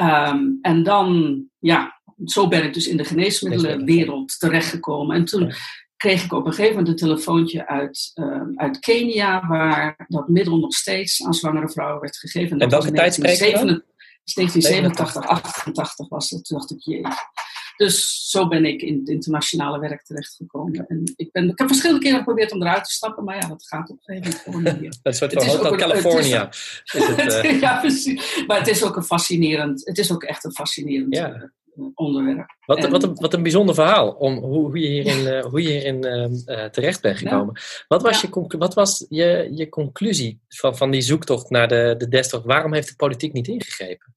Um, 0.00 0.58
en 0.60 0.82
dan, 0.82 1.44
ja, 1.58 1.97
zo 2.24 2.48
ben 2.48 2.64
ik 2.64 2.74
dus 2.74 2.86
in 2.86 2.96
de 2.96 3.04
geneesmiddelenwereld 3.04 4.38
terechtgekomen. 4.38 5.16
En 5.16 5.24
toen 5.24 5.52
kreeg 5.96 6.24
ik 6.24 6.32
op 6.32 6.46
een 6.46 6.52
gegeven 6.52 6.76
moment 6.76 6.88
een 6.88 7.08
telefoontje 7.08 7.66
uit, 7.66 8.10
uh, 8.14 8.42
uit 8.54 8.78
Kenia, 8.78 9.46
waar 9.46 10.04
dat 10.08 10.28
middel 10.28 10.58
nog 10.58 10.72
steeds 10.72 11.24
aan 11.24 11.34
zwangere 11.34 11.68
vrouwen 11.68 12.00
werd 12.00 12.16
gegeven. 12.16 12.50
En, 12.50 12.58
en 12.58 12.68
welke 12.68 12.92
tijd 12.92 13.14
spreek 13.14 13.38
1987, 13.38 15.26
88 15.26 16.08
was 16.08 16.28
dat. 16.28 16.44
Toen 16.44 16.58
dacht 16.58 16.70
ik, 16.70 16.80
jee. 16.80 17.02
Dus 17.76 18.26
zo 18.30 18.48
ben 18.48 18.64
ik 18.64 18.82
in 18.82 18.98
het 18.98 19.08
internationale 19.08 19.78
werk 19.78 20.04
terechtgekomen. 20.04 20.86
En 20.86 21.12
ik, 21.16 21.32
ben, 21.32 21.48
ik 21.48 21.58
heb 21.58 21.66
verschillende 21.66 22.02
keren 22.02 22.18
geprobeerd 22.18 22.52
om 22.52 22.62
eruit 22.62 22.84
te 22.84 22.92
stappen, 22.92 23.24
maar 23.24 23.36
ja, 23.36 23.48
dat 23.48 23.66
gaat 23.66 23.90
op 23.90 23.98
een 24.04 24.22
gegeven 24.22 24.52
moment 24.52 24.98
dat 25.02 25.16
soort 25.16 25.32
van 25.32 25.46
Hotel 25.46 25.76
California. 25.76 26.48
Eh. 26.92 27.60
ja, 27.60 27.80
precies. 27.80 28.44
Maar 28.46 28.58
het 28.58 28.68
is 28.68 28.82
ook 28.84 28.96
een 28.96 29.04
fascinerend, 29.04 29.86
het 29.86 29.98
is 29.98 30.12
ook 30.12 30.22
echt 30.22 30.44
een 30.44 30.52
fascinerend 30.52 31.14
ja. 31.14 31.50
Eh, 31.78 31.84
onderwerp. 31.94 32.56
Wat, 32.66 32.88
wat, 32.88 33.02
een, 33.02 33.14
wat 33.14 33.34
een 33.34 33.42
bijzonder 33.42 33.74
verhaal 33.74 34.10
om 34.10 34.36
hoe, 34.36 34.66
hoe 34.66 34.78
je 34.78 34.88
hierin, 34.88 35.26
uh, 35.26 35.44
hoe 35.44 35.62
je 35.62 35.68
hierin 35.68 36.06
uh, 36.06 36.64
terecht 36.64 37.02
bent 37.02 37.18
gekomen. 37.18 37.60
Wat 37.88 38.02
was, 38.02 38.20
je, 38.20 38.28
wat 38.58 38.74
was 38.74 39.06
je, 39.08 39.48
je 39.52 39.68
conclusie 39.68 40.40
van, 40.48 40.76
van 40.76 40.90
die 40.90 41.00
zoektocht 41.00 41.50
naar 41.50 41.68
de, 41.68 41.94
de 41.98 42.08
desktop? 42.08 42.44
Waarom 42.44 42.72
heeft 42.72 42.88
de 42.88 42.96
politiek 42.96 43.32
niet 43.32 43.48
ingegrepen? 43.48 44.14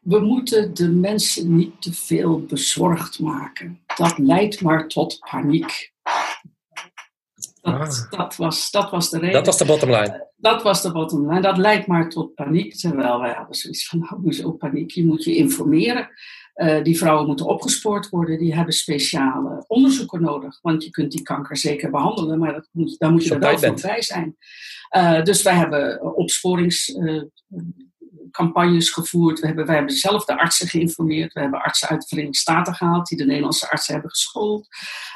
We 0.00 0.20
moeten 0.20 0.74
de 0.74 0.88
mensen 0.88 1.56
niet 1.56 1.82
te 1.82 1.92
veel 1.92 2.40
bezorgd 2.40 3.18
maken. 3.18 3.80
Dat 3.96 4.18
leidt 4.18 4.60
maar 4.60 4.88
tot 4.88 5.18
paniek. 5.30 5.92
Dat, 7.70 8.08
ah. 8.10 8.18
dat, 8.18 8.36
was, 8.36 8.70
dat 8.70 8.90
was 8.90 9.10
de 9.10 9.18
reden. 9.18 9.34
Dat 9.34 9.46
was 9.46 9.58
de 9.58 9.64
bottomline. 9.64 10.30
Dat 10.36 10.62
was 10.62 10.82
de 10.82 10.92
bottomline. 10.92 11.40
Dat 11.40 11.56
leidt 11.56 11.86
maar 11.86 12.08
tot 12.08 12.34
paniek. 12.34 12.74
Terwijl 12.74 13.20
wij 13.20 13.32
hadden 13.32 13.54
zoiets 13.54 13.88
van, 13.88 13.98
nou, 13.98 14.20
hoezo 14.22 14.52
paniek? 14.52 14.90
Je 14.90 15.04
moet 15.04 15.24
je 15.24 15.36
informeren. 15.36 16.08
Uh, 16.54 16.82
die 16.82 16.98
vrouwen 16.98 17.26
moeten 17.26 17.46
opgespoord 17.46 18.08
worden. 18.08 18.38
Die 18.38 18.54
hebben 18.54 18.74
speciale 18.74 19.64
onderzoeken 19.66 20.22
nodig. 20.22 20.58
Want 20.62 20.84
je 20.84 20.90
kunt 20.90 21.12
die 21.12 21.22
kanker 21.22 21.56
zeker 21.56 21.90
behandelen, 21.90 22.38
maar 22.38 22.52
dat 22.52 22.68
moet, 22.72 22.98
daar 22.98 23.12
moet 23.12 23.24
je 23.24 23.34
er 23.34 23.60
wel 23.60 23.74
bij 23.74 24.02
zijn. 24.02 24.36
Uh, 24.96 25.22
dus 25.22 25.42
wij 25.42 25.54
hebben 25.54 26.00
uh, 26.02 27.22
gevoerd. 28.92 29.40
We 29.40 29.46
hebben, 29.46 29.66
wij 29.66 29.76
hebben 29.76 29.94
zelf 29.94 30.24
de 30.24 30.38
artsen 30.38 30.68
geïnformeerd. 30.68 31.32
We 31.32 31.40
hebben 31.40 31.62
artsen 31.62 31.88
uit 31.88 32.00
de 32.00 32.06
Verenigde 32.08 32.38
Staten 32.38 32.74
gehaald 32.74 33.06
die 33.06 33.18
de 33.18 33.24
Nederlandse 33.24 33.70
artsen 33.70 33.92
hebben 33.92 34.10
geschoold. 34.10 34.68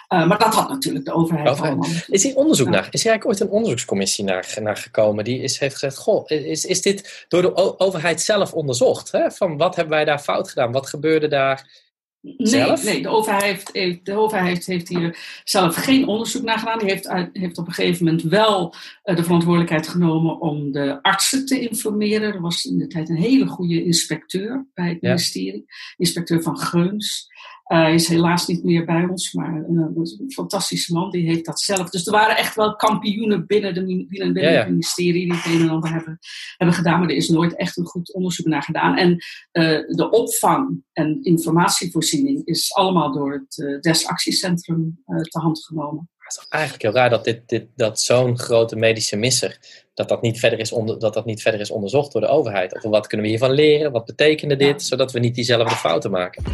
Uh, 0.08 0.26
maar 0.26 0.38
dat 0.38 0.54
had 0.54 0.68
natuurlijk 0.68 1.04
de 1.04 1.12
overheid, 1.12 1.60
allemaal. 1.60 1.88
Is 2.06 2.22
hier 2.22 2.36
onderzoek 2.36 2.68
naar? 2.68 2.88
Is 2.90 3.04
er 3.04 3.10
eigenlijk 3.10 3.26
ooit 3.26 3.40
een 3.40 3.56
onderzoekscommissie 3.56 4.24
naar, 4.24 4.54
naar 4.60 4.76
gekomen 4.76 5.24
die 5.24 5.40
is, 5.40 5.58
heeft 5.58 5.72
gezegd: 5.72 5.96
Goh, 5.96 6.24
is, 6.26 6.64
is 6.64 6.82
dit 6.82 7.26
door 7.28 7.42
de 7.42 7.78
overheid 7.78 8.20
zelf 8.20 8.52
onderzocht? 8.52 9.12
Hè? 9.12 9.30
Van 9.30 9.56
wat 9.56 9.76
hebben 9.76 9.94
wij 9.94 10.04
daar 10.04 10.18
fout 10.18 10.48
gedaan? 10.48 10.72
Wat 10.72 10.88
gebeurde 10.88 11.28
daar? 11.28 11.90
Nee, 12.22 12.72
nee 12.84 13.02
de, 13.02 13.08
overheid 13.08 13.70
heeft, 13.72 14.04
de 14.04 14.16
overheid 14.16 14.66
heeft 14.66 14.88
hier 14.88 15.40
zelf 15.44 15.74
geen 15.74 16.06
onderzoek 16.06 16.42
naar 16.42 16.58
gedaan. 16.58 16.78
Die 16.78 16.88
heeft, 16.88 17.08
heeft 17.32 17.58
op 17.58 17.66
een 17.66 17.72
gegeven 17.72 18.04
moment 18.04 18.22
wel 18.22 18.74
uh, 19.04 19.16
de 19.16 19.22
verantwoordelijkheid 19.24 19.88
genomen 19.88 20.40
om 20.40 20.72
de 20.72 21.02
artsen 21.02 21.46
te 21.46 21.60
informeren. 21.60 22.34
Er 22.34 22.40
was 22.40 22.64
in 22.64 22.78
de 22.78 22.86
tijd 22.86 23.08
een 23.08 23.16
hele 23.16 23.46
goede 23.46 23.84
inspecteur 23.84 24.66
bij 24.74 24.88
het 24.88 24.98
ja. 25.00 25.08
ministerie, 25.08 25.64
inspecteur 25.96 26.42
van 26.42 26.58
Geuns. 26.58 27.30
Uh, 27.72 27.78
hij 27.78 27.94
is 27.94 28.08
helaas 28.08 28.46
niet 28.46 28.64
meer 28.64 28.84
bij 28.84 29.06
ons, 29.10 29.32
maar 29.32 29.54
uh, 29.54 29.86
een 29.94 30.32
fantastische 30.32 30.92
man, 30.92 31.10
die 31.10 31.26
heeft 31.26 31.44
dat 31.44 31.60
zelf. 31.60 31.90
Dus 31.90 32.06
er 32.06 32.12
waren 32.12 32.36
echt 32.36 32.54
wel 32.54 32.76
kampioenen 32.76 33.46
binnen, 33.46 33.74
de, 33.74 33.84
binnen, 33.84 34.08
binnen 34.08 34.42
ja, 34.42 34.50
ja. 34.50 34.58
het 34.58 34.68
ministerie 34.68 35.24
die 35.24 35.34
het 35.34 35.44
een 35.44 35.60
en 35.60 35.68
ander 35.68 35.92
hebben, 35.92 36.18
hebben 36.56 36.76
gedaan, 36.76 37.00
maar 37.00 37.08
er 37.08 37.16
is 37.16 37.28
nooit 37.28 37.56
echt 37.56 37.76
een 37.76 37.84
goed 37.84 38.14
onderzoek 38.14 38.46
naar 38.46 38.62
gedaan. 38.62 38.96
En 38.96 39.10
uh, 39.10 39.96
de 39.96 40.10
opvang 40.10 40.82
en 40.92 41.18
informatievoorziening 41.22 42.46
is 42.46 42.74
allemaal 42.74 43.12
door 43.12 43.32
het 43.32 43.82
DES-actiecentrum 43.82 45.02
te 45.04 45.38
hand 45.38 45.64
genomen. 45.64 46.10
Het 46.18 46.42
is 46.42 46.46
eigenlijk 46.48 46.82
heel 46.82 46.92
raar 46.92 47.10
dat, 47.10 47.24
dit, 47.24 47.48
dit, 47.48 47.66
dat 47.76 48.00
zo'n 48.00 48.38
grote 48.38 48.76
medische 48.76 49.16
misser, 49.16 49.58
dat 49.94 50.08
dat, 50.08 50.22
niet 50.22 50.38
verder 50.38 50.58
is 50.58 50.72
onder, 50.72 50.98
dat 50.98 51.14
dat 51.14 51.24
niet 51.24 51.42
verder 51.42 51.60
is 51.60 51.70
onderzocht 51.70 52.12
door 52.12 52.20
de 52.20 52.26
overheid. 52.26 52.74
Of 52.74 52.82
wat 52.82 53.06
kunnen 53.06 53.26
we 53.26 53.32
hiervan 53.32 53.52
leren? 53.52 53.92
Wat 53.92 54.04
betekende 54.04 54.56
dit? 54.56 54.82
Zodat 54.82 55.12
we 55.12 55.18
niet 55.18 55.34
diezelfde 55.34 55.74
fouten 55.74 56.10
maken. 56.10 56.44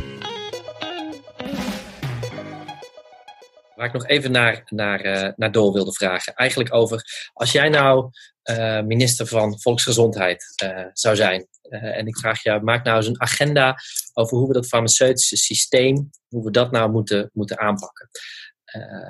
Waar 3.78 3.86
ik 3.86 3.92
nog 3.92 4.06
even 4.06 4.30
naar, 4.30 4.62
naar, 4.66 5.04
uh, 5.06 5.32
naar 5.36 5.52
door 5.52 5.72
wilde 5.72 5.92
vragen. 5.92 6.34
Eigenlijk 6.34 6.74
over, 6.74 7.30
als 7.32 7.52
jij 7.52 7.68
nou 7.68 8.10
uh, 8.50 8.82
minister 8.82 9.26
van 9.26 9.60
Volksgezondheid 9.60 10.44
uh, 10.64 10.84
zou 10.92 11.16
zijn. 11.16 11.46
en 11.68 12.06
ik 12.06 12.18
vraag 12.18 12.42
je, 12.42 12.60
maak 12.62 12.84
nou 12.84 12.96
eens 12.96 13.06
een 13.06 13.20
agenda 13.20 13.76
over 14.12 14.36
hoe 14.36 14.46
we 14.46 14.52
dat 14.52 14.66
farmaceutische 14.66 15.36
systeem, 15.36 16.10
hoe 16.28 16.44
we 16.44 16.50
dat 16.50 16.70
nou 16.70 16.90
moeten, 16.90 17.30
moeten 17.32 17.58
aanpakken. 17.58 18.08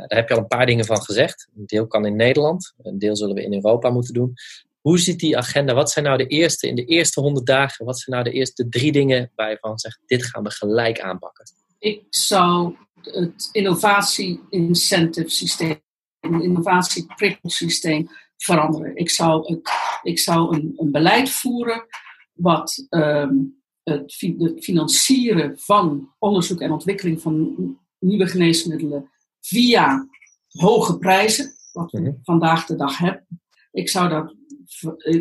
daar 0.07 0.19
heb 0.19 0.29
je 0.29 0.35
al 0.35 0.41
een 0.41 0.47
paar 0.47 0.67
dingen 0.67 0.85
van 0.85 1.03
gezegd. 1.03 1.49
Een 1.57 1.67
deel 1.67 1.87
kan 1.87 2.07
in 2.07 2.17
Nederland, 2.17 2.75
een 2.83 2.99
deel 2.99 3.17
zullen 3.17 3.35
we 3.35 3.45
in 3.45 3.55
Europa 3.55 3.91
moeten 3.91 4.15
doen. 4.15 4.35
Hoe 4.81 4.99
ziet 4.99 5.19
die 5.19 5.37
agenda? 5.37 5.75
Wat 5.75 5.91
zijn 5.91 6.05
nou 6.05 6.17
de 6.17 6.27
eerste, 6.27 6.69
in 6.69 6.75
de 6.75 6.85
eerste 6.85 7.21
honderd 7.21 7.47
dagen, 7.47 7.85
wat 7.85 7.99
zijn 7.99 8.17
nou 8.17 8.31
de 8.31 8.37
eerste 8.39 8.69
drie 8.69 8.93
dingen 8.93 9.33
waar 9.35 9.51
je 9.51 9.59
van 9.61 9.79
zegt, 9.79 10.01
dit 10.07 10.25
gaan 10.25 10.43
we 10.43 10.51
gelijk 10.51 11.01
aanpakken? 11.01 11.45
Ik 11.79 12.03
zou 12.11 12.77
het 13.13 13.49
innovatie-incentive 13.53 15.29
systeem, 15.29 15.81
het 16.21 16.43
innovatie-prikkelsysteem 16.43 18.09
veranderen. 18.37 18.97
Ik 18.97 19.11
zou, 19.11 19.53
het, 19.53 19.71
ik 20.03 20.19
zou 20.19 20.57
een, 20.57 20.73
een 20.77 20.91
beleid 20.91 21.31
voeren 21.31 21.87
wat 22.33 22.87
um, 22.91 23.63
het, 23.83 24.17
het, 24.39 24.65
financieren 24.65 25.59
van 25.59 26.15
onderzoek 26.19 26.61
en 26.61 26.71
ontwikkeling 26.71 27.21
van 27.23 27.57
nieuwe 27.99 28.27
geneesmiddelen 28.27 29.11
via 29.41 30.09
hoge 30.49 30.99
prijzen, 30.99 31.53
wat 31.73 31.91
we 31.91 32.01
mm 32.01 32.19
vandaag 32.23 32.67
de 32.67 32.77
dag 32.77 32.99
hebben. 32.99 33.27
Ik 33.71 33.89
zou 33.89 34.09
dat, 34.09 34.35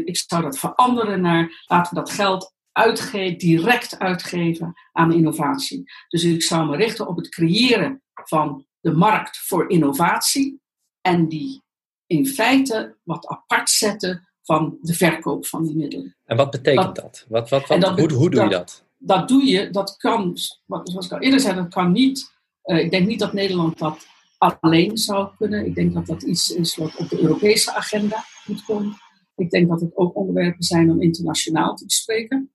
ik 0.06 0.18
zou 0.18 0.42
dat 0.42 0.60
veranderen 0.60 1.22
naar 1.22 1.66
laten 1.66 1.94
we 1.94 2.00
dat 2.00 2.10
geld 2.10 2.56
uitge 2.78 3.36
direct 3.38 4.00
uitgeven 4.00 4.74
aan 4.92 5.14
innovatie. 5.14 5.84
Dus 6.08 6.24
ik 6.24 6.44
zou 6.44 6.70
me 6.70 6.76
richten 6.76 7.08
op 7.08 7.18
het 7.18 7.30
creëren 7.30 8.02
van 8.14 8.66
de 8.80 8.92
markt 8.92 9.38
voor 9.38 9.70
innovatie 9.70 10.62
en 11.02 11.28
die 11.28 11.64
in 12.06 12.28
feite 12.28 12.98
wat 13.04 13.28
apart 13.28 13.70
zetten 13.70 14.28
van 14.42 14.78
de 14.82 14.94
verkoop 14.94 15.46
van 15.46 15.64
die 15.64 15.76
middelen. 15.76 16.16
En 16.26 16.38
wat 16.38 16.52
betekent 16.52 16.96
dat? 16.96 17.26
Wat, 17.30 17.50
wat, 17.50 17.68
wat, 17.68 17.84
hoe, 17.84 18.14
hoe 18.14 18.30
doe 18.30 18.44
je 18.44 18.50
dat? 18.50 18.86
Dat 18.98 19.28
doe 19.28 19.46
je, 19.46 19.70
dat 19.70 19.98
kan, 19.98 20.38
zoals 20.68 21.06
ik 21.06 21.12
al 21.12 21.20
eerder 21.20 21.40
zei, 21.40 21.56
dat 21.56 21.74
kan 21.74 21.92
niet. 21.92 22.36
Uh, 22.64 22.80
ik 22.80 22.92
denk 22.92 23.08
niet 23.08 23.20
dat 23.20 23.34
Nederland 23.34 23.78
dat 23.78 24.08
alleen 24.38 24.98
zou 24.98 25.30
kunnen. 25.38 25.66
Ik 25.66 25.76
denk 25.76 25.94
dat 25.94 26.06
dat 26.06 26.24
iets 26.24 26.50
is 26.50 26.76
wat 26.76 26.96
op 26.96 27.10
de 27.10 27.22
Europese 27.22 27.74
agenda 27.74 28.24
moet 28.46 28.66
komen. 28.66 28.98
Ik 29.36 29.50
denk 29.50 29.70
dat 29.70 29.82
het 29.82 29.96
ook 29.96 30.16
onderwerpen 30.16 30.64
zijn 30.64 30.92
om 30.92 31.02
internationaal 31.02 31.76
te 31.76 31.86
bespreken. 31.86 32.52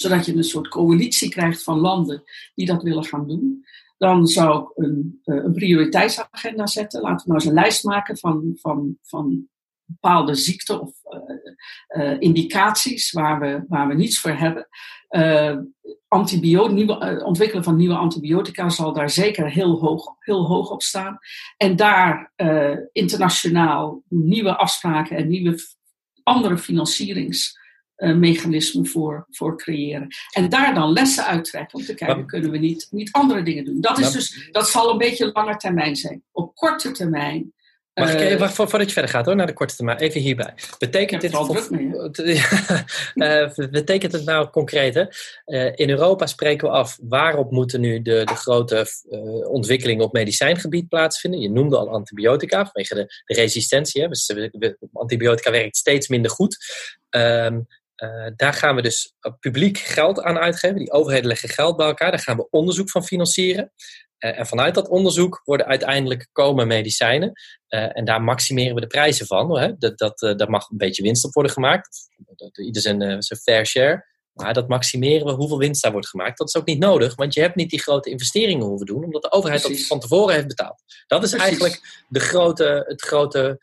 Zodat 0.00 0.26
je 0.26 0.36
een 0.36 0.44
soort 0.44 0.68
coalitie 0.68 1.30
krijgt 1.30 1.62
van 1.62 1.78
landen 1.78 2.22
die 2.54 2.66
dat 2.66 2.82
willen 2.82 3.04
gaan 3.04 3.28
doen. 3.28 3.64
Dan 3.98 4.26
zou 4.26 4.62
ik 4.62 4.84
een, 4.84 5.20
eh, 5.24 5.34
een 5.34 5.52
prioriteitsagenda 5.52 6.66
zetten. 6.66 7.00
Laten 7.00 7.26
we 7.26 7.32
nou 7.32 7.34
eens 7.34 7.44
een 7.44 7.62
lijst 7.62 7.84
maken 7.84 8.18
van, 8.18 8.52
van, 8.56 8.98
van 9.02 9.48
bepaalde 9.84 10.34
ziekten 10.34 10.80
of 10.80 10.92
uh, 11.88 12.20
indicaties 12.20 13.12
waar 13.12 13.40
we, 13.40 13.64
waar 13.68 13.88
we 13.88 13.94
niets 13.94 14.20
voor 14.20 14.30
hebben. 14.30 14.68
Uh, 15.10 15.56
nieuwe, 16.70 17.22
ontwikkelen 17.24 17.64
van 17.64 17.76
nieuwe 17.76 17.94
antibiotica 17.94 18.68
zal 18.68 18.92
daar 18.92 19.10
zeker 19.10 19.50
heel 19.50 19.78
hoog, 19.78 20.14
heel 20.18 20.46
hoog 20.46 20.70
op 20.70 20.82
staan. 20.82 21.18
En 21.56 21.76
daar 21.76 22.32
internationaal 22.92 24.02
nieuwe 24.08 24.56
afspraken 24.56 25.16
en 25.16 25.28
nieuwe 25.28 25.58
andere 26.22 26.58
financieringsmechanismen 28.00 28.86
voor, 28.86 29.26
voor 29.30 29.58
creëren. 29.58 30.08
En 30.30 30.48
daar 30.48 30.74
dan 30.74 30.92
lessen 30.92 31.26
uittrekken 31.26 31.78
om 31.78 31.84
te 31.84 31.94
kijken, 31.94 32.26
kunnen 32.26 32.50
we 32.50 32.58
niet, 32.58 32.88
niet 32.90 33.12
andere 33.12 33.42
dingen 33.42 33.64
doen. 33.64 33.80
Dat, 33.80 33.98
is 33.98 34.10
dus, 34.10 34.48
dat 34.50 34.68
zal 34.68 34.90
een 34.90 34.98
beetje 34.98 35.30
langer 35.32 35.56
termijn 35.56 35.96
zijn. 35.96 36.22
Op 36.32 36.54
korte 36.54 36.90
termijn 36.90 37.52
Mag 37.94 38.14
ik, 38.14 38.40
uh, 38.40 38.48
voordat 38.48 38.86
je 38.86 38.92
verder 38.92 39.10
gaat 39.10 39.26
hoor, 39.26 39.36
naar 39.36 39.46
de 39.46 39.52
korte 39.52 39.76
termijn, 39.76 39.98
even 39.98 40.20
hierbij. 40.20 40.54
Betekent 40.78 41.20
dit, 41.20 41.32
uh, 43.14 43.48
betekent 43.70 44.12
het 44.12 44.24
nou 44.24 44.50
concreet? 44.50 44.94
Hè? 44.94 45.04
Uh, 45.46 45.72
in 45.74 45.90
Europa 45.90 46.26
spreken 46.26 46.68
we 46.68 46.74
af 46.74 46.98
waarop 47.02 47.50
moeten 47.50 47.80
nu 47.80 48.02
de, 48.02 48.24
de 48.24 48.34
grote 48.34 48.86
ontwikkelingen 49.48 50.04
op 50.04 50.12
medicijngebied 50.12 50.88
plaatsvinden. 50.88 51.40
Je 51.40 51.50
noemde 51.50 51.78
al 51.78 51.90
antibiotica 51.90 52.64
vanwege 52.64 52.94
de, 52.94 53.22
de 53.24 53.34
resistentie. 53.34 54.02
Hè? 54.02 54.08
Dus, 54.08 54.34
antibiotica 54.92 55.50
werkt 55.50 55.76
steeds 55.76 56.08
minder 56.08 56.30
goed. 56.30 56.56
Um, 57.10 57.66
daar 58.36 58.52
gaan 58.52 58.74
we 58.74 58.82
dus 58.82 59.14
publiek 59.40 59.78
geld 59.78 60.22
aan 60.22 60.38
uitgeven. 60.38 60.78
Die 60.78 60.92
overheden 60.92 61.26
leggen 61.26 61.48
geld 61.48 61.76
bij 61.76 61.86
elkaar. 61.86 62.10
Daar 62.10 62.20
gaan 62.20 62.36
we 62.36 62.50
onderzoek 62.50 62.90
van 62.90 63.04
financieren. 63.04 63.72
Uh, 64.24 64.38
en 64.38 64.46
vanuit 64.46 64.74
dat 64.74 64.88
onderzoek 64.88 65.40
worden 65.44 65.66
uiteindelijk 65.66 66.28
komen 66.32 66.66
medicijnen. 66.66 67.32
Uh, 67.68 67.96
en 67.96 68.04
daar 68.04 68.22
maximeren 68.22 68.74
we 68.74 68.80
de 68.80 68.86
prijzen 68.86 69.26
van. 69.26 69.58
Hè? 69.58 69.76
Dat, 69.78 69.98
dat, 69.98 70.18
daar 70.18 70.50
mag 70.50 70.70
een 70.70 70.76
beetje 70.76 71.02
winst 71.02 71.24
op 71.24 71.32
worden 71.32 71.52
gemaakt. 71.52 71.98
Ieder 72.52 72.82
zijn, 72.82 73.22
zijn 73.22 73.40
fair 73.40 73.66
share. 73.66 74.08
Maar 74.32 74.54
dat 74.54 74.68
maximeren 74.68 75.26
we 75.26 75.32
hoeveel 75.32 75.58
winst 75.58 75.82
daar 75.82 75.92
wordt 75.92 76.08
gemaakt. 76.08 76.38
Dat 76.38 76.48
is 76.48 76.56
ook 76.56 76.66
niet 76.66 76.78
nodig, 76.78 77.14
want 77.14 77.34
je 77.34 77.40
hebt 77.40 77.54
niet 77.54 77.70
die 77.70 77.80
grote 77.80 78.10
investeringen 78.10 78.66
hoeven 78.66 78.86
doen, 78.86 79.04
omdat 79.04 79.22
de 79.22 79.32
overheid 79.32 79.60
Precies. 79.60 79.78
dat 79.78 79.88
van 79.88 80.00
tevoren 80.00 80.34
heeft 80.34 80.46
betaald. 80.46 80.82
Dat 81.06 81.22
is 81.22 81.30
Precies. 81.30 81.48
eigenlijk 81.48 82.04
de 82.08 82.20
grote, 82.20 82.84
het 82.86 83.02
grote 83.02 83.58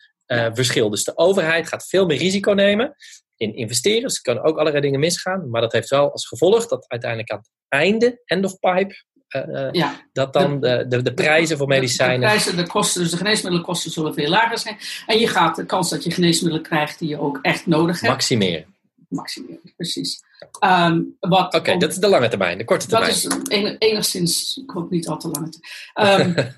verschil. 0.54 0.90
Dus 0.90 1.04
de 1.04 1.18
overheid 1.18 1.68
gaat 1.68 1.88
veel 1.88 2.06
meer 2.06 2.18
risico 2.18 2.52
nemen 2.52 2.96
in 3.38 3.56
investeren. 3.56 4.02
Dus 4.02 4.16
er 4.16 4.22
kunnen 4.22 4.44
ook 4.44 4.58
allerlei 4.58 4.82
dingen 4.82 5.00
misgaan. 5.00 5.50
Maar 5.50 5.62
dat 5.62 5.72
heeft 5.72 5.90
wel 5.90 6.12
als 6.12 6.28
gevolg 6.28 6.68
dat 6.68 6.86
uiteindelijk 6.88 7.32
aan 7.32 7.38
het 7.38 7.50
einde, 7.68 8.22
end 8.26 8.46
of 8.46 8.60
pipe, 8.60 8.96
uh, 9.36 9.72
ja. 9.72 10.08
dat 10.14 10.34
dan 10.34 10.60
de, 10.60 10.86
de, 10.88 11.02
de 11.02 11.14
prijzen 11.14 11.58
voor 11.58 11.68
medicijnen. 11.68 12.20
De, 12.20 12.26
prijzen, 12.26 12.58
de 12.58 12.68
kosten, 12.68 13.02
dus 13.02 13.12
de 13.12 13.18
geneesmiddelenkosten 13.18 13.92
zullen 13.92 14.14
veel 14.14 14.30
lager 14.30 14.58
zijn. 14.58 14.78
En 15.06 15.20
je 15.20 15.28
gaat 15.28 15.56
de 15.56 15.66
kans 15.66 15.90
dat 15.90 16.04
je 16.04 16.12
geneesmiddelen 16.12 16.66
krijgt 16.66 17.00
die 17.00 17.10
je 17.10 17.20
ook 17.20 17.40
echt 17.42 17.66
nodig 17.66 18.00
hebt. 18.00 18.14
Maximeren. 18.14 18.76
Maximeren, 19.10 19.74
precies. 19.76 20.22
Um, 20.64 21.16
Oké, 21.20 21.56
okay, 21.58 21.78
dat 21.78 21.90
is 21.90 21.98
de 21.98 22.08
lange 22.08 22.28
termijn, 22.28 22.58
de 22.58 22.64
korte 22.64 22.88
termijn. 22.88 23.14
Dat 23.22 23.48
is 23.50 23.76
enigszins, 23.78 24.58
ik 24.64 24.70
hoop 24.70 24.90
niet 24.90 25.08
al 25.08 25.18
te 25.18 25.30
lang. 25.30 25.54
Um, 25.94 26.36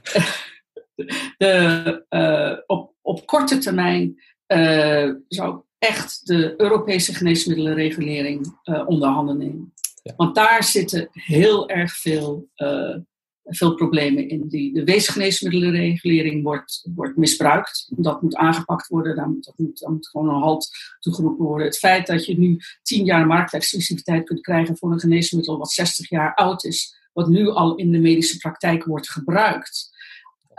de, 1.38 2.06
uh, 2.10 2.58
op, 2.66 2.94
op 3.02 3.26
korte 3.26 3.58
termijn 3.58 4.22
uh, 4.48 5.14
zou 5.28 5.62
echt 5.80 6.28
de 6.28 6.54
Europese 6.58 7.14
geneesmiddelenregulering 7.14 8.60
uh, 8.64 8.88
onder 8.88 9.10
handen 9.10 9.38
nemen. 9.38 9.74
Want 10.16 10.36
daar 10.36 10.64
zitten 10.64 11.10
heel 11.12 11.70
erg 11.70 11.98
veel, 11.98 12.50
uh, 12.56 12.96
veel 13.44 13.76
problemen 13.76 14.30
in. 14.30 14.48
Die, 14.48 14.74
de 14.74 14.84
weesgeneesmiddelenregulering 14.84 16.44
wordt, 16.44 16.88
wordt 16.96 17.18
misbruikt. 17.18 17.92
Dat 17.96 18.22
moet 18.22 18.36
aangepakt 18.36 18.88
worden. 18.88 19.16
Daar 19.16 19.30
moet, 19.30 19.46
dat 19.46 19.58
moet, 19.58 19.80
daar 19.80 19.92
moet 19.92 20.10
gewoon 20.10 20.30
een 20.30 20.42
halt 20.42 20.70
toegeroepen 21.00 21.46
worden. 21.46 21.68
Het 21.68 21.78
feit 21.78 22.08
dat 22.08 22.26
je 22.26 22.40
nu 22.40 22.60
tien 22.82 23.06
jaar 23.06 23.28
marktexclusiviteit 23.28 24.26
kunt 24.26 24.42
krijgen 24.42 24.78
voor 24.78 24.92
een 24.92 25.00
geneesmiddel 25.00 25.58
wat 25.58 25.72
60 25.72 26.10
jaar 26.10 26.36
oud 26.36 26.64
is, 26.64 26.96
wat 27.14 27.28
nu 27.28 27.48
al 27.50 27.76
in 27.76 27.92
de 27.92 28.00
medische 28.00 28.38
praktijk 28.38 28.84
wordt 28.84 29.10
gebruikt. 29.10 29.98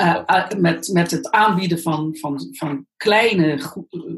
Uh, 0.01 0.48
met, 0.59 0.88
met 0.92 1.11
het 1.11 1.30
aanbieden 1.30 1.80
van, 1.80 2.16
van, 2.16 2.48
van 2.51 2.86
kleine 2.96 3.61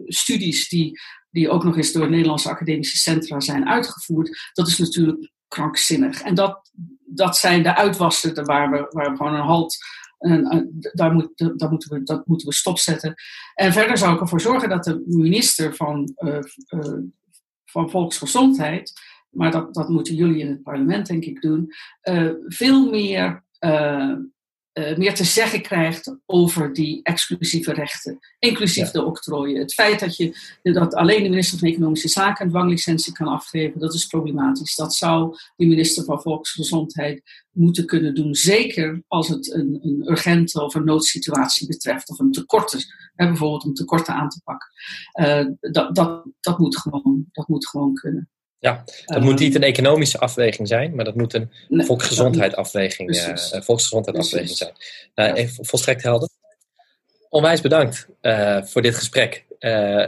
studies 0.06 0.68
die 0.68 1.00
die 1.32 1.50
ook 1.50 1.64
nog 1.64 1.76
eens 1.76 1.92
door 1.92 2.10
Nederlandse 2.10 2.48
academische 2.48 2.96
centra 2.96 3.40
zijn 3.40 3.68
uitgevoerd, 3.68 4.50
dat 4.52 4.68
is 4.68 4.78
natuurlijk 4.78 5.30
krankzinnig. 5.48 6.22
En 6.22 6.34
dat, 6.34 6.70
dat 7.04 7.36
zijn 7.36 7.62
de 7.62 7.76
uitwassen 7.76 8.44
waar 8.44 8.70
we, 8.70 8.86
waar 8.90 9.10
we 9.10 9.16
gewoon 9.16 9.34
een 9.34 9.40
halt. 9.40 9.76
En, 10.18 10.70
daar, 10.92 11.12
moet, 11.12 11.52
daar 11.56 11.70
moeten 11.70 11.90
we, 11.90 12.02
dat 12.02 12.26
moeten 12.26 12.48
we 12.48 12.54
stopzetten. 12.54 13.14
En 13.54 13.72
verder 13.72 13.98
zou 13.98 14.14
ik 14.14 14.20
ervoor 14.20 14.40
zorgen 14.40 14.68
dat 14.68 14.84
de 14.84 15.02
minister 15.06 15.74
van, 15.76 16.14
uh, 16.16 16.38
van 17.64 17.90
Volksgezondheid, 17.90 18.92
maar 19.30 19.50
dat, 19.50 19.74
dat 19.74 19.88
moeten 19.88 20.14
jullie 20.14 20.40
in 20.40 20.48
het 20.48 20.62
parlement 20.62 21.06
denk 21.06 21.24
ik 21.24 21.40
doen, 21.40 21.72
veel 22.46 22.90
meer 22.90 23.44
uh, 24.74 24.96
meer 24.96 25.14
te 25.14 25.24
zeggen 25.24 25.62
krijgt 25.62 26.16
over 26.26 26.72
die 26.72 27.02
exclusieve 27.02 27.72
rechten, 27.72 28.18
inclusief 28.38 28.90
de 28.90 29.04
octrooien. 29.04 29.60
Het 29.60 29.74
feit 29.74 30.00
dat, 30.00 30.16
je, 30.16 30.36
dat 30.62 30.94
alleen 30.94 31.22
de 31.22 31.28
minister 31.28 31.58
van 31.58 31.68
Economische 31.68 32.08
Zaken 32.08 32.44
een 32.44 32.50
dwanglicentie 32.50 33.12
kan 33.12 33.26
afgeven, 33.26 33.80
dat 33.80 33.94
is 33.94 34.06
problematisch. 34.06 34.74
Dat 34.74 34.94
zou 34.94 35.36
de 35.56 35.66
minister 35.66 36.04
van 36.04 36.22
Volksgezondheid 36.22 37.22
moeten 37.50 37.86
kunnen 37.86 38.14
doen, 38.14 38.34
zeker 38.34 39.02
als 39.08 39.28
het 39.28 39.52
een, 39.52 39.78
een 39.82 40.10
urgente 40.10 40.62
of 40.62 40.74
een 40.74 40.84
noodsituatie 40.84 41.66
betreft, 41.66 42.10
of 42.10 42.18
een 42.18 42.32
tekort 42.32 42.72
is, 42.72 43.10
hè, 43.14 43.26
bijvoorbeeld 43.26 43.64
om 43.64 43.74
tekorten 43.74 44.14
aan 44.14 44.28
te 44.28 44.40
pakken. 44.44 44.70
Uh, 45.20 45.72
dat, 45.72 45.94
dat, 45.94 46.24
dat, 46.40 46.58
moet 46.58 46.78
gewoon, 46.78 47.26
dat 47.32 47.48
moet 47.48 47.68
gewoon 47.68 47.94
kunnen. 47.94 48.30
Ja, 48.62 48.84
dat 49.06 49.22
moet 49.22 49.38
niet 49.38 49.54
een 49.54 49.62
economische 49.62 50.18
afweging 50.18 50.68
zijn, 50.68 50.94
maar 50.94 51.04
dat 51.04 51.14
moet 51.14 51.34
een 51.34 51.52
nee, 51.68 51.86
volksgezondheidsafweging, 51.86 53.10
uh, 53.10 53.60
volksgezondheidsafweging 53.60 54.56
zijn. 54.56 54.72
Uh, 55.14 55.36
ja. 55.36 55.48
Volstrekt 55.60 56.02
helder. 56.02 56.28
Onwijs 57.28 57.60
bedankt 57.60 58.08
uh, 58.20 58.62
voor 58.62 58.82
dit 58.82 58.94
gesprek. 58.94 59.44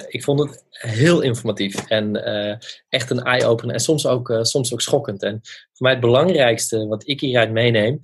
Ik 0.08 0.24
vond 0.24 0.40
het 0.40 0.64
heel 0.70 1.20
informatief 1.20 1.86
en 1.88 2.16
echt 2.88 3.10
een 3.10 3.22
eye-opener 3.22 3.74
en 3.74 3.80
soms 3.80 4.06
ook, 4.06 4.38
soms 4.42 4.72
ook 4.72 4.80
schokkend. 4.80 5.22
En 5.22 5.40
voor 5.42 5.86
mij 5.86 5.92
het 5.92 6.00
belangrijkste 6.00 6.86
wat 6.86 7.08
ik 7.08 7.20
hieruit 7.20 7.50
meeneem, 7.50 8.00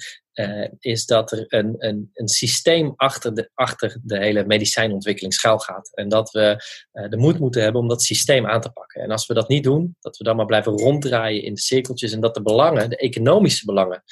is 0.78 1.06
dat 1.06 1.32
er 1.32 1.44
een, 1.48 1.74
een, 1.78 2.10
een 2.12 2.28
systeem 2.28 2.92
achter 2.96 3.34
de, 3.34 3.50
achter 3.54 4.00
de 4.02 4.18
hele 4.18 4.44
medicijnontwikkeling 4.44 5.34
schuil 5.34 5.58
gaat. 5.58 5.90
En 5.94 6.08
dat 6.08 6.30
we 6.30 6.64
de 7.08 7.16
moed 7.16 7.38
moeten 7.38 7.62
hebben 7.62 7.80
om 7.80 7.88
dat 7.88 8.02
systeem 8.02 8.46
aan 8.46 8.60
te 8.60 8.70
pakken. 8.70 9.02
En 9.02 9.10
als 9.10 9.26
we 9.26 9.34
dat 9.34 9.48
niet 9.48 9.64
doen, 9.64 9.96
dat 10.00 10.16
we 10.16 10.24
dan 10.24 10.36
maar 10.36 10.46
blijven 10.46 10.72
ronddraaien 10.72 11.42
in 11.42 11.54
de 11.54 11.60
cirkeltjes 11.60 12.12
en 12.12 12.20
dat 12.20 12.34
de 12.34 12.42
belangen, 12.42 12.90
de 12.90 12.96
economische 12.96 13.64
belangen, 13.64 14.02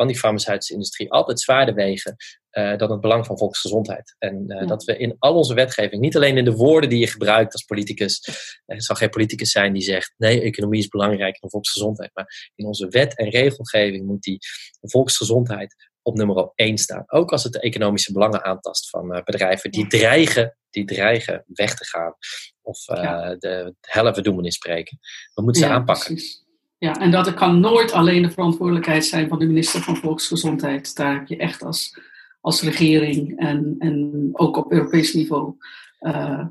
van 0.00 0.08
die 0.08 0.18
farmaceutische 0.18 0.72
industrie 0.72 1.10
altijd 1.10 1.40
zwaarder 1.40 1.74
wegen 1.74 2.16
uh, 2.52 2.76
dan 2.76 2.90
het 2.90 3.00
belang 3.00 3.26
van 3.26 3.38
volksgezondheid. 3.38 4.16
En 4.18 4.44
uh, 4.46 4.60
ja. 4.60 4.66
dat 4.66 4.84
we 4.84 4.96
in 4.96 5.16
al 5.18 5.34
onze 5.34 5.54
wetgeving, 5.54 6.00
niet 6.00 6.16
alleen 6.16 6.36
in 6.36 6.44
de 6.44 6.52
woorden 6.52 6.90
die 6.90 6.98
je 6.98 7.06
gebruikt 7.06 7.52
als 7.52 7.64
politicus, 7.64 8.28
er 8.66 8.82
zal 8.82 8.96
geen 8.96 9.10
politicus 9.10 9.50
zijn 9.50 9.72
die 9.72 9.82
zegt 9.82 10.14
nee, 10.16 10.40
economie 10.40 10.80
is 10.80 10.88
belangrijker 10.88 11.40
dan 11.40 11.50
volksgezondheid, 11.50 12.10
maar 12.14 12.50
in 12.54 12.66
onze 12.66 12.88
wet 12.88 13.16
en 13.16 13.28
regelgeving 13.28 14.06
moet 14.06 14.22
die 14.22 14.38
volksgezondheid 14.80 15.90
op 16.02 16.16
nummer 16.16 16.52
1 16.54 16.78
staan. 16.78 17.04
Ook 17.06 17.32
als 17.32 17.44
het 17.44 17.52
de 17.52 17.60
economische 17.60 18.12
belangen 18.12 18.44
aantast 18.44 18.90
van 18.90 19.14
uh, 19.14 19.22
bedrijven 19.22 19.70
die 19.70 19.86
dreigen, 19.86 20.56
die 20.70 20.84
dreigen 20.84 21.44
weg 21.46 21.74
te 21.74 21.86
gaan 21.86 22.14
of 22.62 22.86
ja. 22.86 23.34
de 23.34 23.74
helft 23.80 24.52
spreken. 24.52 24.98
We 25.34 25.42
moeten 25.42 25.62
ze 25.62 25.68
aanpakken. 25.68 26.14
Precies. 26.14 26.48
Ja, 26.80 27.00
en 27.00 27.10
dat 27.10 27.34
kan 27.34 27.60
nooit 27.60 27.92
alleen 27.92 28.22
de 28.22 28.30
verantwoordelijkheid 28.30 29.04
zijn 29.04 29.28
van 29.28 29.38
de 29.38 29.46
minister 29.46 29.80
van 29.80 29.96
Volksgezondheid. 29.96 30.96
Daar 30.96 31.14
heb 31.14 31.28
je 31.28 31.36
echt 31.36 31.62
als, 31.62 31.98
als 32.40 32.62
regering 32.62 33.38
en, 33.38 33.74
en 33.78 34.30
ook 34.32 34.56
op 34.56 34.72
Europees 34.72 35.14
niveau 35.14 35.54
uh, 36.00 36.44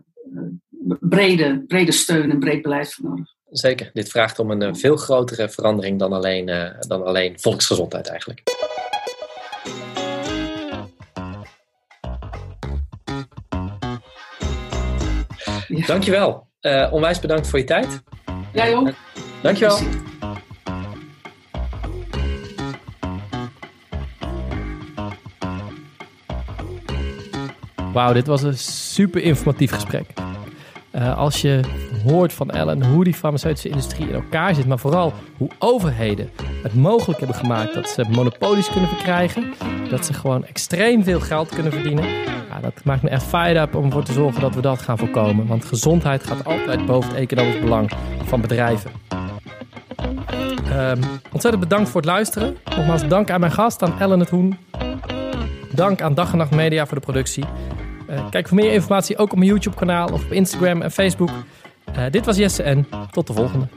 brede, 1.00 1.64
brede 1.68 1.92
steun 1.92 2.32
en 2.32 2.40
breed 2.40 2.62
beleid 2.62 2.94
voor 2.94 3.10
nodig. 3.10 3.34
Zeker. 3.50 3.90
Dit 3.94 4.10
vraagt 4.10 4.40
om 4.40 4.52
een 4.52 4.62
uh, 4.62 4.74
veel 4.74 4.96
grotere 4.96 5.50
verandering 5.50 6.00
dan 6.00 6.14
alleen, 6.14 6.48
uh, 6.48 6.70
dan 6.80 7.06
alleen 7.06 7.40
volksgezondheid 7.40 8.08
eigenlijk. 8.08 8.42
Ja. 15.68 15.86
Dankjewel. 15.86 16.48
onwijs 16.92 17.20
bedankt 17.20 17.48
voor 17.48 17.60
je 17.60 17.66
tijd. 17.66 18.02
Jij 18.54 18.76
ook. 18.76 18.94
Dankjewel. 19.42 19.78
Wauw, 27.94 28.14
dit 28.14 28.28
was 28.28 28.42
een 28.42 28.58
super 28.58 29.22
informatief 29.22 29.72
gesprek. 29.72 30.14
Uh, 30.96 31.18
als 31.18 31.42
je 31.42 31.60
hoort 32.06 32.34
van 32.34 32.50
Ellen 32.50 32.86
hoe 32.86 33.04
die 33.04 33.14
farmaceutische 33.14 33.70
industrie 33.70 34.08
in 34.08 34.14
elkaar 34.14 34.56
zit, 34.56 34.68
maar 34.68 34.80
vooral 34.80 35.14
hoe 35.38 35.50
overheden 35.60 36.30
het 36.64 36.76
mogelijk 36.76 37.20
hebben 37.20 37.38
gemaakt 37.38 37.74
dat 37.74 37.90
ze 37.90 38.06
monopolies 38.10 38.70
kunnen 38.70 38.90
verkrijgen, 38.90 39.54
dat 39.90 40.06
ze 40.06 40.14
gewoon 40.14 40.46
extreem 40.46 41.04
veel 41.04 41.20
geld 41.20 41.50
kunnen 41.50 41.72
verdienen, 41.72 42.06
ja, 42.50 42.60
dat 42.62 42.84
maakt 42.84 43.02
me 43.02 43.10
echt 43.10 43.24
fired 43.24 43.58
up 43.58 43.76
om 43.76 43.86
ervoor 43.86 44.04
te 44.04 44.14
zorgen 44.14 44.42
dat 44.42 44.56
we 44.56 44.62
dat 44.62 44.82
gaan 44.82 44.98
voorkomen. 44.98 45.48
Want 45.48 45.66
gezondheid 45.66 46.24
gaat 46.24 46.46
altijd 46.46 46.86
boven 46.86 47.10
het 47.10 47.20
economisch 47.20 47.60
belang 47.60 47.92
van 48.26 48.42
bedrijven. 48.42 48.92
Um, 50.74 51.00
ontzettend 51.32 51.64
bedankt 51.64 51.90
voor 51.90 52.02
het 52.02 52.10
luisteren. 52.10 52.58
Nogmaals 52.76 53.08
dank 53.08 53.30
aan 53.30 53.40
mijn 53.40 53.52
gast, 53.52 53.84
aan 53.84 54.00
Ellen 54.00 54.20
het 54.20 54.30
Hoen. 54.30 54.58
Dank 55.80 56.02
aan 56.02 56.14
Dag 56.14 56.32
en 56.32 56.38
Nacht 56.38 56.52
Media 56.52 56.86
voor 56.86 56.98
de 56.98 57.04
productie. 57.04 57.44
Uh, 58.10 58.30
kijk 58.30 58.48
voor 58.48 58.58
meer 58.58 58.72
informatie 58.72 59.18
ook 59.18 59.32
op 59.32 59.38
mijn 59.38 59.50
YouTube 59.50 59.76
kanaal 59.76 60.08
of 60.08 60.24
op 60.24 60.32
Instagram 60.32 60.82
en 60.82 60.92
Facebook. 60.92 61.30
Uh, 61.30 62.04
dit 62.12 62.26
was 62.26 62.38
Jesse 62.38 62.64
en 62.64 62.88
tot 63.12 63.28
de 63.28 63.34
volgende. 63.34 63.68